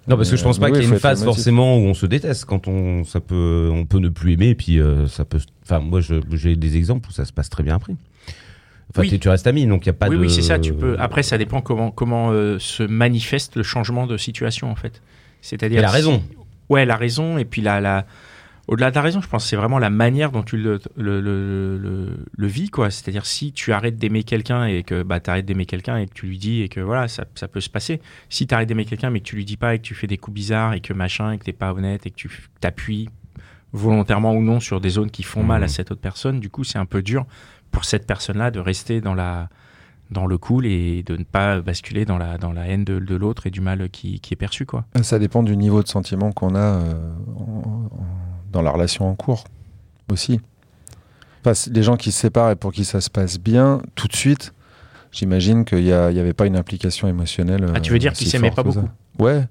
Non, 0.09 0.17
parce 0.17 0.31
que 0.31 0.37
je 0.37 0.43
pense 0.45 0.59
Euh, 0.59 0.61
pas 0.61 0.67
oui, 0.67 0.73
qu'il 0.75 0.83
y 0.83 0.87
ait 0.87 0.91
une 0.91 0.99
phase 0.99 1.23
émotif. 1.23 1.37
forcément 1.37 1.77
où 1.77 1.81
on 1.83 1.95
se 1.95 2.07
déteste. 2.07 2.45
Quand 2.45 2.67
on, 2.69 3.05
ça 3.05 3.21
peut, 3.21 3.71
on 3.73 3.85
peut 3.87 3.99
ne 3.99 4.09
plus 4.09 4.33
aimer, 4.33 4.49
et 4.51 4.55
puis 4.55 4.81
euh, 4.81 5.07
ça 5.09 5.25
peut. 5.25 5.39
Enfin, 5.65 5.79
moi, 5.81 6.01
j'ai 6.01 6.57
des 6.57 6.77
exemples 6.77 7.09
où 7.09 7.13
ça 7.13 7.25
se 7.25 7.33
passe 7.33 7.49
très 7.49 7.63
bien 7.63 7.77
après. 7.77 7.95
Enfin, 8.91 9.03
Oui. 9.03 9.19
tu 9.19 9.29
restes 9.29 9.47
ami, 9.47 9.65
donc 9.67 9.85
il 9.85 9.87
y 9.87 9.91
a 9.91 9.93
pas 9.95 10.09
oui, 10.09 10.17
de. 10.17 10.21
oui, 10.23 10.31
c'est 10.31 10.43
ça. 10.43 10.59
Tu 10.59 10.73
peux. 10.75 10.97
Après, 10.99 11.23
ça 11.23 11.39
dépend 11.39 11.61
comment 11.63 11.91
comment 11.91 12.31
euh, 12.31 12.59
se 12.59 12.83
manifeste 12.83 13.57
le 13.57 13.63
changement 13.63 14.07
de 14.07 14.17
situation 14.17 14.71
en 14.71 14.75
fait. 14.77 15.01
C'est-à-dire. 15.41 15.79
Et 15.79 15.83
la 15.83 15.89
si- 15.89 15.95
raison. 15.95 16.23
Ouais, 16.69 16.85
la 16.85 16.97
raison 16.97 17.39
et 17.39 17.45
puis 17.45 17.63
la 17.63 17.81
la. 17.81 18.05
Au-delà 18.69 18.91
de 18.91 18.95
la 18.95 19.03
raison, 19.03 19.21
je 19.21 19.29
pense 19.29 19.43
que 19.45 19.51
c'est 19.51 19.57
vraiment 19.57 19.79
la 19.81 19.91
manière 19.91 20.31
dont 20.31 20.43
tu 20.43 20.57
le, 20.57 20.81
le, 20.97 21.21
le, 21.21 22.47
vis, 22.47 22.71
quoi. 22.71 22.91
C'est-à-dire 22.91 23.27
si 23.27 23.53
tu 23.53 23.73
arrêtes 23.73 23.97
d'aimer 23.97 24.23
quelqu'un 24.23 24.65
et 24.67 24.83
que 24.85 25.03
bah, 25.03 25.19
d'aimer 25.21 25.67
quelqu'un 25.67 25.97
et 25.99 26.07
que 26.07 26.15
tu 26.15 26.27
lui 26.27 26.39
dis 26.39 26.63
et 26.63 26.69
que 26.69 26.81
voilà, 26.81 27.09
ça, 27.09 27.25
ça 27.35 27.49
peut 27.49 27.61
se 27.61 27.69
passer. 27.71 28.01
Si 28.29 28.47
tu 28.47 28.55
arrêtes 28.55 28.69
d'aimer 28.69 28.85
quelqu'un 28.85 29.11
mais 29.11 29.19
que 29.21 29.25
tu 29.25 29.37
lui 29.37 29.45
dis 29.45 29.57
pas 29.57 29.75
et 29.75 29.79
que 29.79 29.83
tu 29.85 29.95
fais 29.95 30.07
des 30.07 30.17
coups 30.19 30.35
bizarres 30.37 30.75
et 30.75 30.81
que 30.81 30.93
machin 30.93 31.33
et 31.33 31.39
que 31.39 31.45
t'es 31.45 31.53
pas 31.53 31.73
honnête 31.73 32.07
et 32.07 32.11
que 32.11 32.17
tu 32.17 32.31
t'appuies 32.61 33.09
volontairement 33.73 34.33
ou 34.35 34.43
non 34.43 34.61
sur 34.61 34.81
des 34.81 34.91
zones 34.91 35.11
qui 35.11 35.23
font 35.23 35.43
mal 35.43 35.65
à 35.65 35.69
cette 35.69 35.91
autre 35.91 36.01
personne, 36.01 36.41
du 36.41 36.51
coup, 36.51 36.63
c'est 36.63 36.79
un 36.79 36.87
peu 36.87 37.03
dur 37.03 37.27
pour 37.71 37.85
cette 37.85 38.07
personne-là 38.07 38.51
de 38.51 38.61
rester 38.61 39.01
dans 39.01 39.15
la 39.15 39.49
dans 40.11 40.27
le 40.27 40.37
cool 40.37 40.67
et 40.67 41.03
de 41.03 41.17
ne 41.17 41.25
pas 41.25 41.63
basculer 41.63 42.05
dans 42.05 42.19
la 42.19 42.37
dans 42.37 42.53
la 42.53 42.67
haine 42.69 42.85
de, 42.85 42.99
de 42.99 43.15
l'autre 43.17 43.47
et 43.47 43.51
du 43.51 43.63
mal 43.63 43.89
qui, 43.89 44.21
qui 44.21 44.35
est 44.35 44.37
perçu, 44.37 44.67
quoi. 44.67 44.85
Ça 45.03 45.19
dépend 45.19 45.43
du 45.43 45.57
niveau 45.57 45.83
de 45.83 45.89
sentiment 45.89 46.33
qu'on 46.33 46.55
a 46.55 46.59
euh, 46.59 47.13
en- 47.35 47.89
en- 47.91 47.91
dans 48.53 48.63
la 48.63 48.71
relation 48.71 49.09
en 49.09 49.15
cours 49.15 49.45
aussi. 50.11 50.41
Enfin, 51.45 51.71
des 51.71 51.83
gens 51.83 51.97
qui 51.97 52.13
se 52.13 52.21
séparent 52.21 52.51
et 52.51 52.57
pour 52.57 52.73
qui 52.73 52.85
ça 52.85 53.01
se 53.01 53.11
passe 53.11 53.39
bien, 53.41 53.81
tout 53.97 54.07
de 54.07 54.15
suite, 54.15 54.53
j'imagine 55.11 55.65
qu'il 55.65 55.83
n'y 55.85 55.93
avait 55.93 56.33
pas 56.35 56.47
une 56.47 56.57
implication 56.57 57.09
émotionnelle. 57.09 57.67
Ah, 57.75 57.81
tu 57.81 57.93
veux 57.93 57.99
dire 57.99 58.13
euh, 58.13 58.15
qu'ils 58.15 58.27
si 58.27 58.31
s'aimaient 58.33 58.51
forte 58.51 58.57
pas 58.57 58.63
que 58.65 58.75
ça. 58.75 58.81
beaucoup? 58.83 59.25
Ouais. 59.25 59.45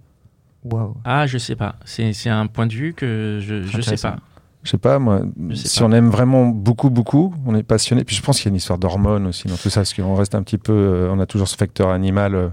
Ah, 1.03 1.25
je 1.27 1.37
sais 1.37 1.55
pas. 1.55 1.75
C'est 1.85 2.13
c'est 2.13 2.29
un 2.29 2.47
point 2.47 2.67
de 2.67 2.73
vue 2.73 2.93
que 2.93 3.39
je 3.41 3.63
je 3.63 3.81
sais 3.81 3.95
pas. 3.97 4.17
je 4.63 4.69
sais 4.69 4.77
pas, 4.77 4.99
moi, 4.99 5.21
sais 5.55 5.67
si 5.67 5.79
pas. 5.79 5.85
on 5.85 5.91
aime 5.91 6.09
vraiment 6.09 6.45
beaucoup, 6.45 6.89
beaucoup, 6.91 7.33
on 7.47 7.55
est 7.55 7.63
passionné. 7.63 8.03
Puis 8.03 8.15
je 8.15 8.21
pense 8.21 8.37
qu'il 8.37 8.45
y 8.45 8.49
a 8.49 8.51
une 8.51 8.57
histoire 8.57 8.77
d'hormones 8.77 9.25
aussi 9.25 9.47
dans 9.47 9.55
tout 9.57 9.69
ça, 9.71 9.79
parce 9.81 9.93
qu'on 9.95 10.13
reste 10.15 10.35
un 10.35 10.43
petit 10.43 10.59
peu, 10.59 10.71
euh, 10.71 11.09
on 11.11 11.19
a 11.19 11.25
toujours 11.25 11.47
ce 11.47 11.55
facteur 11.57 11.89
animal. 11.89 12.35
euh, 12.35 12.49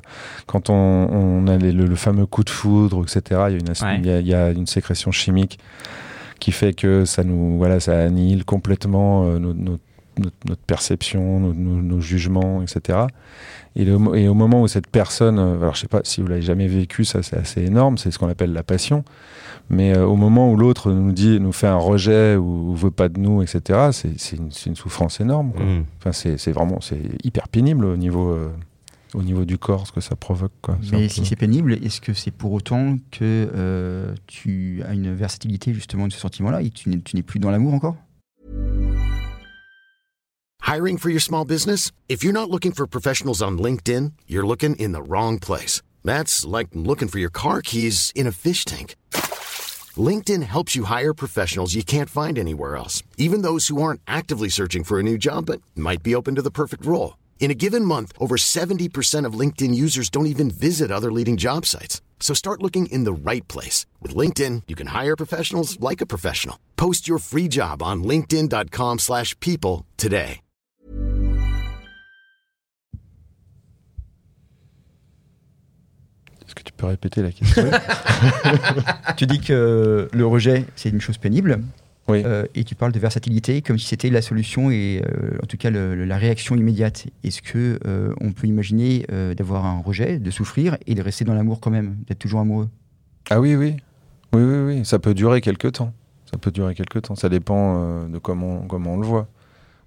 quand 0.46 0.70
on, 0.70 0.74
on 0.74 1.46
a 1.48 1.58
les- 1.58 1.70
le, 1.72 1.84
le 1.84 1.96
fameux 1.96 2.24
coup 2.26 2.44
de 2.44 2.50
foudre, 2.50 3.02
etc., 3.04 3.20
il 3.50 3.52
y, 3.52 3.56
a 3.56 3.58
une, 3.58 3.70
as- 3.70 3.82
Ouais. 3.84 3.98
il 3.98 4.06
y 4.06 4.10
a- 4.10 4.20
il 4.20 4.26
y 4.26 4.34
a 4.34 4.50
une 4.50 4.66
sécrétion 4.66 5.12
chimique 5.12 5.58
qui 6.38 6.52
fait 6.52 6.72
que 6.74 7.04
ça 7.04 7.24
nous, 7.24 7.58
voilà, 7.58 7.80
ça 7.80 7.98
annihile 7.98 8.44
complètement 8.44 9.24
euh, 9.24 9.38
nos- 9.38 9.54
nos- 9.54 9.78
notre, 10.18 10.36
notre 10.48 10.62
perception, 10.62 11.38
nos, 11.38 11.54
nos- 11.54 11.80
nos 11.82 12.00
jugements, 12.00 12.60
etc. 12.62 12.98
Et, 13.76 13.84
le 13.84 13.98
mo- 13.98 14.14
et 14.16 14.26
au 14.26 14.34
moment 14.34 14.62
où 14.62 14.66
cette 14.68 14.88
personne, 14.88 15.38
euh, 15.38 15.56
alors 15.60 15.76
je 15.76 15.80
sais 15.82 15.86
pas 15.88 16.00
si 16.02 16.20
vous 16.20 16.26
l'avez 16.26 16.42
jamais 16.42 16.66
vécu, 16.66 17.04
ça 17.04 17.22
c'est 17.22 17.36
assez 17.36 17.62
énorme, 17.62 17.98
c'est 17.98 18.10
ce 18.10 18.18
qu'on 18.18 18.28
appelle 18.28 18.52
la 18.52 18.64
passion. 18.64 19.04
Mais 19.70 19.96
euh, 19.96 20.04
au 20.06 20.16
moment 20.16 20.50
où 20.50 20.56
l'autre 20.56 20.90
nous 20.90 21.12
dit, 21.12 21.38
nous 21.38 21.52
fait 21.52 21.66
un 21.68 21.76
rejet 21.76 22.34
ou, 22.36 22.70
ou 22.70 22.74
veut 22.74 22.90
pas 22.90 23.08
de 23.08 23.20
nous, 23.20 23.42
etc., 23.42 23.90
c'est 23.92 24.36
une, 24.36 24.48
une 24.66 24.74
souffrance 24.74 25.20
énorme. 25.20 25.52
quoi. 25.52 25.64
Mm. 25.64 25.84
Enfin, 26.00 26.12
c'est 26.12 26.36
c'est 26.38 26.52
vraiment, 26.52 26.80
c'est 26.80 26.98
hyper 27.22 27.46
pénible 27.48 27.84
au 27.84 27.96
niveau, 27.96 28.30
euh, 28.30 28.48
au 29.14 29.22
niveau 29.22 29.44
du 29.44 29.58
corps, 29.58 29.86
ce 29.86 29.92
que 29.92 30.00
ça 30.00 30.16
provoque. 30.16 30.52
Quoi. 30.62 30.78
Mais 30.92 31.02
peu- 31.02 31.08
si 31.08 31.24
c'est 31.24 31.36
pénible, 31.36 31.72
est-ce 31.74 32.00
que 32.00 32.12
c'est 32.14 32.30
pour 32.30 32.52
autant 32.52 32.98
que 33.10 33.50
euh, 33.54 34.14
tu 34.26 34.82
as 34.86 34.92
une 34.92 35.14
versatilité 35.14 35.72
justement 35.74 36.06
de 36.08 36.12
ce 36.12 36.18
sentiment-là 36.18 36.62
et 36.62 36.70
que 36.70 36.74
tu 36.76 36.88
n'es 36.90 37.00
tu 37.00 37.16
n'es 37.16 37.22
plus 37.22 37.40
dans 37.40 37.50
l'amour 37.50 37.74
encore? 37.74 37.96
Hiring 40.62 40.98
for 40.98 41.10
your 41.10 41.20
small 41.20 41.44
business? 41.46 41.92
If 42.08 42.22
you're 42.22 42.34
not 42.34 42.50
looking 42.50 42.72
for 42.72 42.86
professionals 42.86 43.40
on 43.40 43.58
LinkedIn, 43.58 44.12
you're 44.26 44.46
looking 44.46 44.76
in 44.76 44.92
the 44.92 45.02
wrong 45.02 45.38
place. 45.38 45.80
That's 46.04 46.44
like 46.44 46.68
looking 46.74 47.08
for 47.08 47.18
your 47.18 47.30
car 47.30 47.62
keys 47.62 48.12
in 48.14 48.26
a 48.26 48.32
fish 48.32 48.64
tank. 48.64 48.94
LinkedIn 49.96 50.42
helps 50.42 50.76
you 50.76 50.84
hire 50.84 51.14
professionals 51.14 51.74
you 51.74 51.82
can't 51.82 52.10
find 52.10 52.38
anywhere 52.38 52.76
else, 52.76 53.02
even 53.16 53.42
those 53.42 53.68
who 53.68 53.80
aren't 53.82 54.00
actively 54.06 54.48
searching 54.50 54.84
for 54.84 54.98
a 54.98 55.02
new 55.02 55.16
job 55.16 55.46
but 55.46 55.60
might 55.74 56.02
be 56.02 56.14
open 56.14 56.34
to 56.34 56.42
the 56.42 56.50
perfect 56.50 56.84
role. 56.84 57.16
In 57.40 57.50
a 57.50 57.54
given 57.54 57.82
month, 57.84 58.12
over 58.20 58.36
70% 58.36 59.24
of 59.24 59.38
LinkedIn 59.38 59.74
users 59.74 60.10
don't 60.10 60.26
even 60.26 60.50
visit 60.50 60.90
other 60.90 61.10
leading 61.10 61.38
job 61.38 61.64
sites. 61.64 62.02
So 62.20 62.34
start 62.34 62.62
looking 62.62 62.86
in 62.92 63.04
the 63.04 63.30
right 63.30 63.46
place. 63.48 63.86
With 64.02 64.14
LinkedIn, 64.14 64.64
you 64.68 64.76
can 64.76 64.88
hire 64.88 65.16
professionals 65.16 65.80
like 65.80 66.02
a 66.02 66.06
professional. 66.06 66.56
Post 66.76 67.08
your 67.08 67.18
free 67.18 67.48
job 67.48 67.82
on 67.82 68.02
linkedin.com/people 68.04 68.98
slash 68.98 69.34
people 69.40 69.86
today. 69.96 70.40
Est-ce 76.48 76.54
que 76.54 76.62
tu 76.62 76.72
peux 76.72 76.86
répéter 76.86 77.22
la 77.22 77.30
question 77.30 77.70
Tu 79.16 79.26
dis 79.26 79.38
que 79.38 80.08
le 80.10 80.26
rejet, 80.26 80.64
c'est 80.76 80.88
une 80.88 81.00
chose 81.00 81.18
pénible. 81.18 81.60
Oui. 82.08 82.22
euh, 82.24 82.46
et 82.54 82.64
tu 82.64 82.74
parles 82.74 82.92
de 82.92 82.98
versatilité 82.98 83.60
comme 83.60 83.78
si 83.78 83.86
c'était 83.86 84.08
la 84.10 84.22
solution 84.22 84.70
et 84.70 85.02
euh, 85.04 85.36
en 85.42 85.46
tout 85.46 85.56
cas 85.58 85.68
le- 85.70 85.94
le- 85.94 86.04
la 86.06 86.16
réaction 86.16 86.56
immédiate. 86.56 87.06
Est-ce 87.22 87.42
que 87.42 87.78
euh, 87.86 88.14
on 88.20 88.32
peut 88.32 88.46
imaginer 88.46 89.06
d'avoir 89.36 89.66
un 89.66 89.80
rejet, 89.80 90.18
de 90.18 90.30
souffrir 90.30 90.78
et 90.86 90.94
de 90.94 91.02
rester 91.02 91.24
dans 91.24 91.34
l'amour 91.34 91.60
quand 91.60 91.70
même, 91.70 91.96
d'être 92.06 92.18
toujours 92.18 92.40
amoureux? 92.40 92.68
Ah 93.30 93.40
oui, 93.40 93.54
oui. 93.56 93.76
Oui, 94.32 94.42
oui, 94.42 94.58
oui. 94.76 94.84
Ça 94.84 94.98
peut 94.98 95.14
durer 95.14 95.40
quelques 95.40 95.72
temps. 95.72 95.92
Ça 96.30 96.38
peut 96.38 96.50
durer 96.50 96.74
quelques 96.74 97.02
temps. 97.02 97.14
Ça 97.14 97.28
dépend 97.28 98.06
de 98.08 98.18
comment, 98.18 98.60
comment 98.68 98.94
on 98.94 99.00
le 99.00 99.06
voit. 99.06 99.28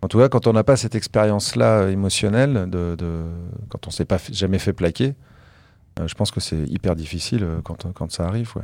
En 0.04 0.08
tout 0.08 0.18
cas, 0.18 0.30
quand 0.30 0.48
on 0.48 0.54
n'a 0.54 0.64
pas 0.64 0.76
cette 0.78 0.96
expérience-là 0.96 1.90
émotionnelle, 1.90 2.68
de, 2.70 2.96
de- 2.96 3.24
quand 3.70 3.88
on 3.88 3.92
s'est 3.92 4.06
pas 4.06 4.18
jamais 4.32 4.58
fait 4.60 4.74
plaquer, 4.74 5.14
je 6.04 6.14
pense 6.16 6.32
que 6.32 6.40
c'est 6.40 6.64
hyper 6.68 6.96
difficile 6.96 7.46
quand, 7.64 7.92
quand 7.94 8.12
ça 8.12 8.26
arrive. 8.28 8.52
Ouais. 8.56 8.64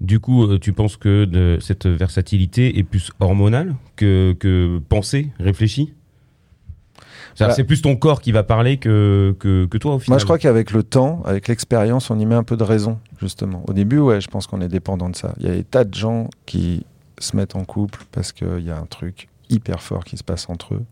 Du 0.00 0.18
coup, 0.20 0.44
euh, 0.44 0.58
tu 0.58 0.72
penses 0.72 0.96
que 0.96 1.24
de- 1.26 1.58
cette 1.60 1.86
versatilité 1.86 2.78
est 2.78 2.82
plus 2.84 3.10
hormonale 3.20 3.74
que, 3.96 4.34
que 4.38 4.78
pensée, 4.88 5.30
réfléchie? 5.38 5.92
Bah- 7.38 7.52
C'est 7.54 7.64
plus 7.64 7.80
ton 7.82 7.96
corps 7.96 8.20
qui 8.20 8.32
va 8.32 8.42
parler 8.42 8.76
que, 8.78 9.34
que, 9.38 9.66
que 9.66 9.78
toi 9.78 9.94
au 9.94 9.98
final. 9.98 10.14
Moi, 10.14 10.18
je 10.18 10.24
crois 10.24 10.38
qu'avec 10.38 10.72
le 10.72 10.82
temps, 10.82 11.22
avec 11.24 11.48
l'expérience, 11.48 12.10
on 12.10 12.18
y 12.18 12.26
met 12.26 12.34
un 12.34 12.42
peu 12.42 12.56
de 12.56 12.64
raison, 12.64 12.98
justement. 13.20 13.62
Au 13.68 13.72
début, 13.72 13.98
ouais, 13.98 14.20
je 14.20 14.28
pense 14.28 14.46
qu'on 14.46 14.60
est 14.60 14.68
dépendant 14.68 15.08
de 15.10 15.16
ça. 15.16 15.34
Il 15.38 15.46
y 15.46 15.50
a 15.50 15.54
des 15.54 15.64
tas 15.64 15.84
de 15.84 15.94
gens 15.94 16.28
qui 16.46 16.84
se 17.18 17.36
mettent 17.36 17.56
en 17.56 17.64
couple 17.64 18.00
parce 18.12 18.32
qu'il 18.32 18.60
y 18.64 18.70
a 18.70 18.78
un 18.78 18.86
truc 18.86 19.28
hyper 19.48 19.82
fort 19.82 20.04
qui 20.04 20.16
se 20.16 20.24
passe 20.24 20.48
entre 20.48 20.74
eux. 20.74 20.84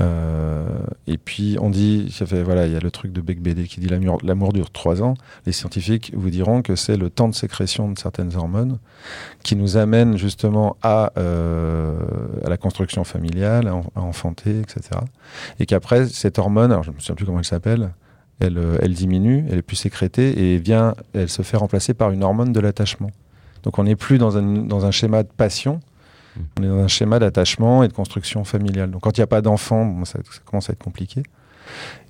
Euh, 0.00 0.64
et 1.06 1.18
puis, 1.18 1.56
on 1.60 1.70
dit, 1.70 2.10
ça 2.10 2.26
fait, 2.26 2.42
voilà, 2.42 2.66
il 2.66 2.72
y 2.72 2.76
a 2.76 2.80
le 2.80 2.90
truc 2.90 3.12
de 3.12 3.20
Beck 3.20 3.40
BD 3.40 3.64
qui 3.64 3.80
dit 3.80 3.88
l'amour 3.88 4.52
dure 4.52 4.70
trois 4.70 5.02
ans. 5.02 5.14
Les 5.46 5.52
scientifiques 5.52 6.12
vous 6.14 6.30
diront 6.30 6.62
que 6.62 6.76
c'est 6.76 6.96
le 6.96 7.10
temps 7.10 7.28
de 7.28 7.34
sécrétion 7.34 7.90
de 7.90 7.98
certaines 7.98 8.34
hormones 8.36 8.78
qui 9.42 9.56
nous 9.56 9.76
amène 9.76 10.16
justement 10.16 10.76
à, 10.82 11.12
euh, 11.18 11.98
à 12.44 12.48
la 12.48 12.56
construction 12.56 13.04
familiale, 13.04 13.68
à 13.68 14.00
enfanter, 14.00 14.60
etc. 14.60 15.00
Et 15.58 15.66
qu'après, 15.66 16.06
cette 16.06 16.38
hormone, 16.38 16.72
alors 16.72 16.82
je 16.82 16.90
ne 16.90 16.96
me 16.96 17.00
souviens 17.00 17.16
plus 17.16 17.26
comment 17.26 17.38
elle 17.38 17.44
s'appelle, 17.44 17.90
elle, 18.40 18.58
euh, 18.58 18.78
elle 18.80 18.94
diminue, 18.94 19.44
elle 19.50 19.58
est 19.58 19.62
plus 19.62 19.76
sécrétée 19.76 20.54
et 20.54 20.58
vient, 20.58 20.94
elle 21.12 21.28
se 21.28 21.42
fait 21.42 21.56
remplacer 21.56 21.94
par 21.94 22.10
une 22.10 22.24
hormone 22.24 22.52
de 22.52 22.60
l'attachement. 22.60 23.10
Donc 23.62 23.78
on 23.78 23.84
n'est 23.84 23.96
plus 23.96 24.18
dans 24.18 24.38
un, 24.38 24.42
dans 24.42 24.86
un 24.86 24.90
schéma 24.90 25.22
de 25.22 25.28
passion, 25.28 25.80
on 26.58 26.62
est 26.62 26.68
dans 26.68 26.78
un 26.78 26.88
schéma 26.88 27.18
d'attachement 27.18 27.82
et 27.82 27.88
de 27.88 27.92
construction 27.92 28.44
familiale. 28.44 28.90
Donc 28.90 29.02
quand 29.02 29.16
il 29.16 29.20
n'y 29.20 29.24
a 29.24 29.28
pas 29.28 29.42
d'enfant, 29.42 30.04
ça, 30.04 30.18
commence 30.44 30.70
à 30.70 30.72
être 30.72 30.82
compliqué. 30.82 31.22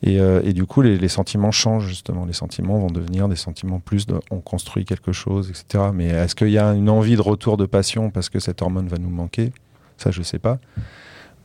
Et, 0.03 0.21
euh, 0.21 0.41
du 0.53 0.65
coup, 0.65 0.81
les, 0.81 1.09
sentiments 1.09 1.51
changent 1.51 1.87
justement. 1.87 2.25
Les 2.25 2.33
sentiments 2.33 2.79
vont 2.79 2.91
devenir 2.91 3.29
des 3.29 3.37
sentiments 3.37 3.79
plus 3.79 4.07
de 4.07 4.19
on 4.31 4.41
construit 4.41 4.85
quelque 4.85 5.13
chose, 5.13 5.51
etc. 5.51 5.85
Mais 5.93 6.09
est-ce 6.09 6.35
qu'il 6.35 6.51
y 6.51 6.59
a 6.59 6.73
une 6.73 6.89
envie 6.89 7.17
de 7.17 7.21
retour 7.21 7.57
de 7.57 7.67
passion 7.67 8.11
parce 8.11 8.29
que 8.29 8.39
cette 8.39 8.63
hormone 8.63 8.89
va 8.89 8.97
nous 8.99 9.11
manquer? 9.11 9.53
Ça, 9.99 10.11
je 10.11 10.21
ne 10.21 10.25
sais 10.25 10.39
pas. 10.39 10.59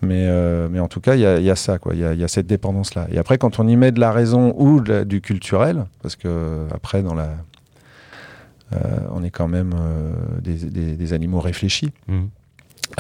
Mais, 0.02 0.28
euh, 0.28 0.68
mais 0.70 0.80
en 0.80 0.88
tout 0.88 1.02
cas, 1.02 1.16
il 1.16 1.22
y 1.22 1.50
a, 1.50 1.56
ça, 1.56 1.78
quoi. 1.78 1.94
Il 1.94 2.00
y 2.00 2.24
a, 2.24 2.28
cette 2.28 2.48
dépendance-là. 2.48 3.08
Et 3.12 3.18
après, 3.18 3.38
quand 3.38 3.60
on 3.60 3.68
y 3.68 3.76
met 3.76 3.92
de 3.92 4.00
la 4.00 4.12
raison 4.12 4.54
ou 4.58 4.82
du 4.82 5.22
culturel, 5.22 5.86
parce 6.02 6.16
que 6.16 6.68
après, 6.72 7.02
dans 7.02 7.16
la, 7.16 7.30
euh, 8.74 8.78
on 9.12 9.24
est 9.24 9.30
quand 9.30 9.48
même 9.48 9.74
euh, 9.78 10.14
des, 10.42 11.14
animaux 11.14 11.40
réfléchis. 11.40 11.92
Mhm. 12.08 12.30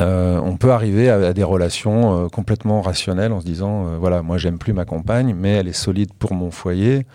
Euh, 0.01 0.39
on 0.43 0.57
peut 0.57 0.71
arriver 0.71 1.09
à, 1.09 1.15
à 1.27 1.33
des 1.33 1.43
relations 1.43 2.25
euh, 2.25 2.27
complètement 2.27 2.81
rationnelles 2.81 3.31
en 3.31 3.39
se 3.39 3.45
disant 3.45 3.85
euh, 3.87 3.97
voilà 3.99 4.23
moi 4.23 4.37
j'aime 4.37 4.57
plus 4.57 4.73
ma 4.73 4.83
compagne 4.83 5.33
mais 5.39 5.51
elle 5.51 5.67
est 5.69 5.73
solide 5.73 6.09
pour 6.17 6.33
mon 6.33 6.51
foyer 6.51 7.05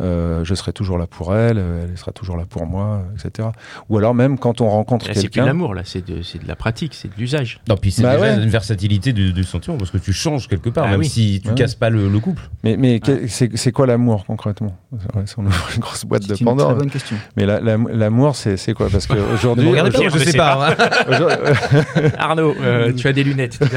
euh, 0.00 0.42
je 0.44 0.54
serai 0.54 0.72
toujours 0.72 0.96
là 0.98 1.06
pour 1.06 1.34
elle 1.34 1.58
elle 1.90 1.98
sera 1.98 2.12
toujours 2.12 2.36
là 2.36 2.44
pour 2.48 2.64
moi 2.64 3.02
etc 3.14 3.48
ou 3.90 3.98
alors 3.98 4.14
même 4.14 4.38
quand 4.38 4.60
on 4.62 4.68
rencontre 4.70 5.08
Là, 5.08 5.14
c'est 5.14 5.20
plus 5.20 5.28
de 5.28 5.32
quelqu'un 5.34 5.46
l'amour, 5.46 5.74
là, 5.74 5.82
c'est 5.84 6.06
de, 6.06 6.22
c'est 6.22 6.40
de 6.42 6.46
la 6.48 6.54
pratique, 6.56 6.94
c'est 6.94 7.08
de 7.08 7.14
l'usage. 7.18 7.60
Non, 7.68 7.76
puis 7.76 7.90
c'est 7.90 8.02
Bah 8.02 8.14
déjà 8.16 8.36
ouais. 8.36 8.42
une 8.42 8.48
versatilité 8.48 9.12
du, 9.12 9.32
du 9.32 9.42
sentiment 9.44 9.76
parce 9.76 9.90
que 9.90 9.98
tu 9.98 10.12
changes 10.12 10.48
quelque 10.48 10.70
part, 10.70 10.84
Ah 10.86 10.90
même 10.92 11.00
oui. 11.00 11.08
si 11.08 11.40
tu 11.42 11.48
Ouais. 11.48 11.54
casses 11.56 11.74
pas 11.74 11.90
le, 11.90 12.08
le 12.08 12.18
couple. 12.20 12.42
mais, 12.62 12.76
mais 12.78 13.00
que- 13.00 13.26
c'est 13.26 13.56
c'est 13.56 13.72
quoi 13.72 13.86
l'amour 13.86 14.24
concrètement? 14.26 14.76
Ouais, 14.92 15.24
on 15.36 15.46
ouvre 15.46 15.68
une 15.74 15.80
grosse 15.80 16.04
boîte 16.04 16.22
de 16.22 16.34
C'est 16.34 16.40
une 16.40 16.46
très 16.46 16.56
Pandore 16.56 16.74
bonne 16.76 16.90
question. 16.90 17.16
mais 17.36 17.46
la- 17.46 17.60
la- 17.60 17.76
l'amour 17.76 18.36
c'est 18.36 18.56
c'est 18.56 18.74
quoi? 18.74 18.88
Parce 18.90 19.06
qu'aujourd'hui 19.06 19.68
regardez 19.70 19.90
pas, 19.90 20.08
je 20.08 20.18
sais 20.18 20.30
sais 20.30 20.38
pas. 20.38 20.74
Arnaud, 22.18 22.54
euh, 22.60 22.92
tu 22.92 23.06
as 23.08 23.12
des 23.12 23.24
lunettes. 23.24 23.58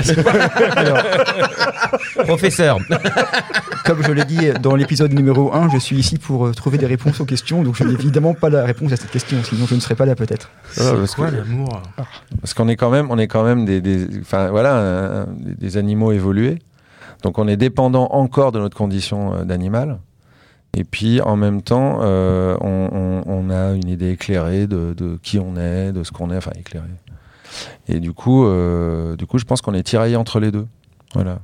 Professeur. 2.26 2.78
Comme 3.86 4.02
je 4.04 4.12
l'ai 4.12 4.26
dit 4.26 4.50
dans 4.62 4.76
l'épisode 4.76 5.14
numéro 5.14 5.54
1, 5.54 5.70
je 5.70 5.78
suis 5.78 5.98
ici 5.98 6.18
pour 6.18 6.48
euh, 6.48 6.52
trouver 6.54 6.78
des 6.78 6.86
réponses 6.88 7.20
aux 7.22 7.26
questions, 7.26 7.62
donc 7.64 7.76
je 7.76 7.84
n'ai 7.84 7.94
évidemment 7.94 8.34
pas 8.34 8.50
la 8.50 8.64
réponse 8.66 8.92
à 8.92 8.96
cette 8.96 9.12
question, 9.12 9.38
sinon 9.44 9.66
je 9.68 9.76
ne 9.76 9.80
serais 9.80 9.96
pas 9.96 10.06
là 10.06 10.16
peut-être. 10.16 10.50
Ah, 10.80 10.94
parce 10.96 11.12
C'est 11.12 11.16
quoi 11.16 11.30
que- 11.30 11.36
l'amour? 11.36 11.82
Parce 12.42 12.54
qu'on 12.54 12.68
est 12.68 12.76
quand 12.76 12.90
même, 12.90 13.12
on 13.12 13.18
est 13.20 13.28
quand 13.28 13.44
même 13.44 13.66
des, 13.66 13.82
des- 13.82 14.08
enfin 14.22 14.50
voilà, 14.50 14.76
un- 15.22 15.26
des, 15.28 15.78
animaux 15.78 16.12
évolués. 16.12 16.60
Donc 17.24 17.38
on 17.38 17.48
est 17.48 17.58
dépendant 17.58 18.08
encore 18.12 18.52
de 18.52 18.60
notre 18.60 18.76
condition 18.78 19.34
euh, 19.36 19.44
d'animal. 19.44 20.00
Et 20.78 20.84
puis 20.84 21.22
en 21.22 21.36
même 21.38 21.62
temps, 21.62 22.00
euh, 22.02 22.58
on, 22.62 22.90
on- 22.92 23.24
on 23.32 23.50
a 23.50 23.74
une 23.74 23.88
idée 23.88 24.12
éclairée 24.12 24.68
de, 24.68 24.94
de 24.94 25.18
qui 25.22 25.38
on 25.40 25.56
est, 25.58 25.92
de 25.94 26.04
ce 26.04 26.12
qu'on 26.12 26.32
est, 26.32 26.38
enfin 26.38 26.52
éclairée. 26.60 26.88
Et 27.88 28.00
du 28.00 28.14
coup, 28.14 28.46
euh, 28.46 29.16
du 29.16 29.26
coup, 29.26 29.38
je 29.38 29.46
pense 29.46 29.62
qu'on 29.62 29.74
est 29.74 29.84
tiraillé 29.84 30.16
entre 30.16 30.40
les 30.40 30.52
deux. 30.52 30.66
Voilà. 31.14 31.40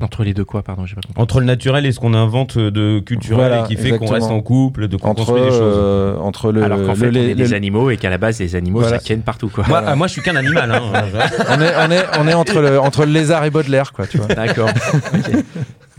Entre 0.00 0.22
les 0.22 0.32
deux 0.32 0.44
quoi, 0.44 0.62
pardon, 0.62 0.86
j'ai 0.86 0.94
pas 0.94 1.00
compris. 1.00 1.20
Entre 1.20 1.40
le 1.40 1.46
naturel 1.46 1.84
et 1.84 1.90
ce 1.90 1.98
qu'on 1.98 2.14
invente 2.14 2.56
de 2.56 3.00
culturel 3.00 3.48
Voilà, 3.48 3.64
et 3.64 3.66
qui 3.66 3.74
fait 3.74 3.98
qu'on 3.98 4.06
reste 4.06 4.30
en 4.30 4.40
couple, 4.40 4.86
de 4.86 4.96
qu'on 4.96 5.08
Entre, 5.08 5.24
construit 5.24 5.42
des 5.42 5.48
choses. 5.50 5.60
euh, 5.60 6.16
entre 6.18 6.52
le, 6.52 6.62
Alors 6.62 6.78
qu'en 6.78 6.92
le- 6.92 6.94
fait, 6.94 7.08
on 7.08 7.10
les- 7.10 7.30
est 7.30 7.34
des 7.34 7.52
animaux 7.52 7.90
et 7.90 7.96
qu'à 7.96 8.08
la 8.08 8.16
base, 8.18 8.38
les 8.38 8.54
animaux, 8.54 8.78
Voilà. 8.78 9.00
ça 9.00 9.04
ken 9.04 9.22
partout, 9.22 9.48
quoi. 9.48 9.64
Moi, 9.66 9.82
ah, 9.84 9.96
moi, 9.96 10.06
je 10.06 10.12
suis 10.12 10.22
qu'un 10.22 10.36
animal. 10.36 10.70
Hein. 10.70 10.82
on 11.48 11.60
est, 11.60 11.72
on 11.76 11.90
est, 11.90 12.04
on 12.20 12.28
est 12.28 12.34
entre 12.34 12.60
le, 12.60 12.78
entre 12.78 13.04
le 13.06 13.10
lézard 13.12 13.44
et 13.44 13.50
Baudelaire, 13.50 13.92
quoi. 13.92 14.06
Tu 14.06 14.18
vois. 14.18 14.28
D'accord. 14.28 14.70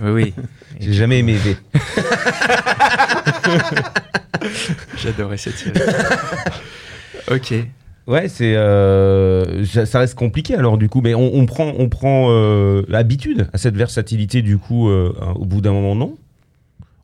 Oui, 0.02 0.12
oui. 0.12 0.34
Et 0.80 0.86
J'ai 0.86 0.94
jamais 0.94 1.20
aimé 1.20 1.34
V. 1.34 1.58
J'adorais 4.98 5.38
cette 5.38 5.58
série. 5.58 5.78
ok. 7.32 7.54
Ouais, 8.10 8.28
c'est 8.28 8.56
euh, 8.56 9.64
ça 9.66 10.00
reste 10.00 10.16
compliqué 10.16 10.56
alors 10.56 10.80
du 10.80 10.90
coup, 10.90 11.00
mais 11.00 11.14
on, 11.14 11.46
prend 11.46 11.72
on 11.78 11.90
prend 11.90 12.32
euh, 12.32 12.82
habitude 12.92 13.48
à 13.54 13.60
cette 13.60 13.78
versatilité 13.78 14.42
du 14.42 14.58
coup 14.58 14.90
euh, 14.90 15.14
au 15.36 15.46
bout 15.46 15.62
d'un 15.62 15.74
moment 15.74 15.94
non. 15.94 16.18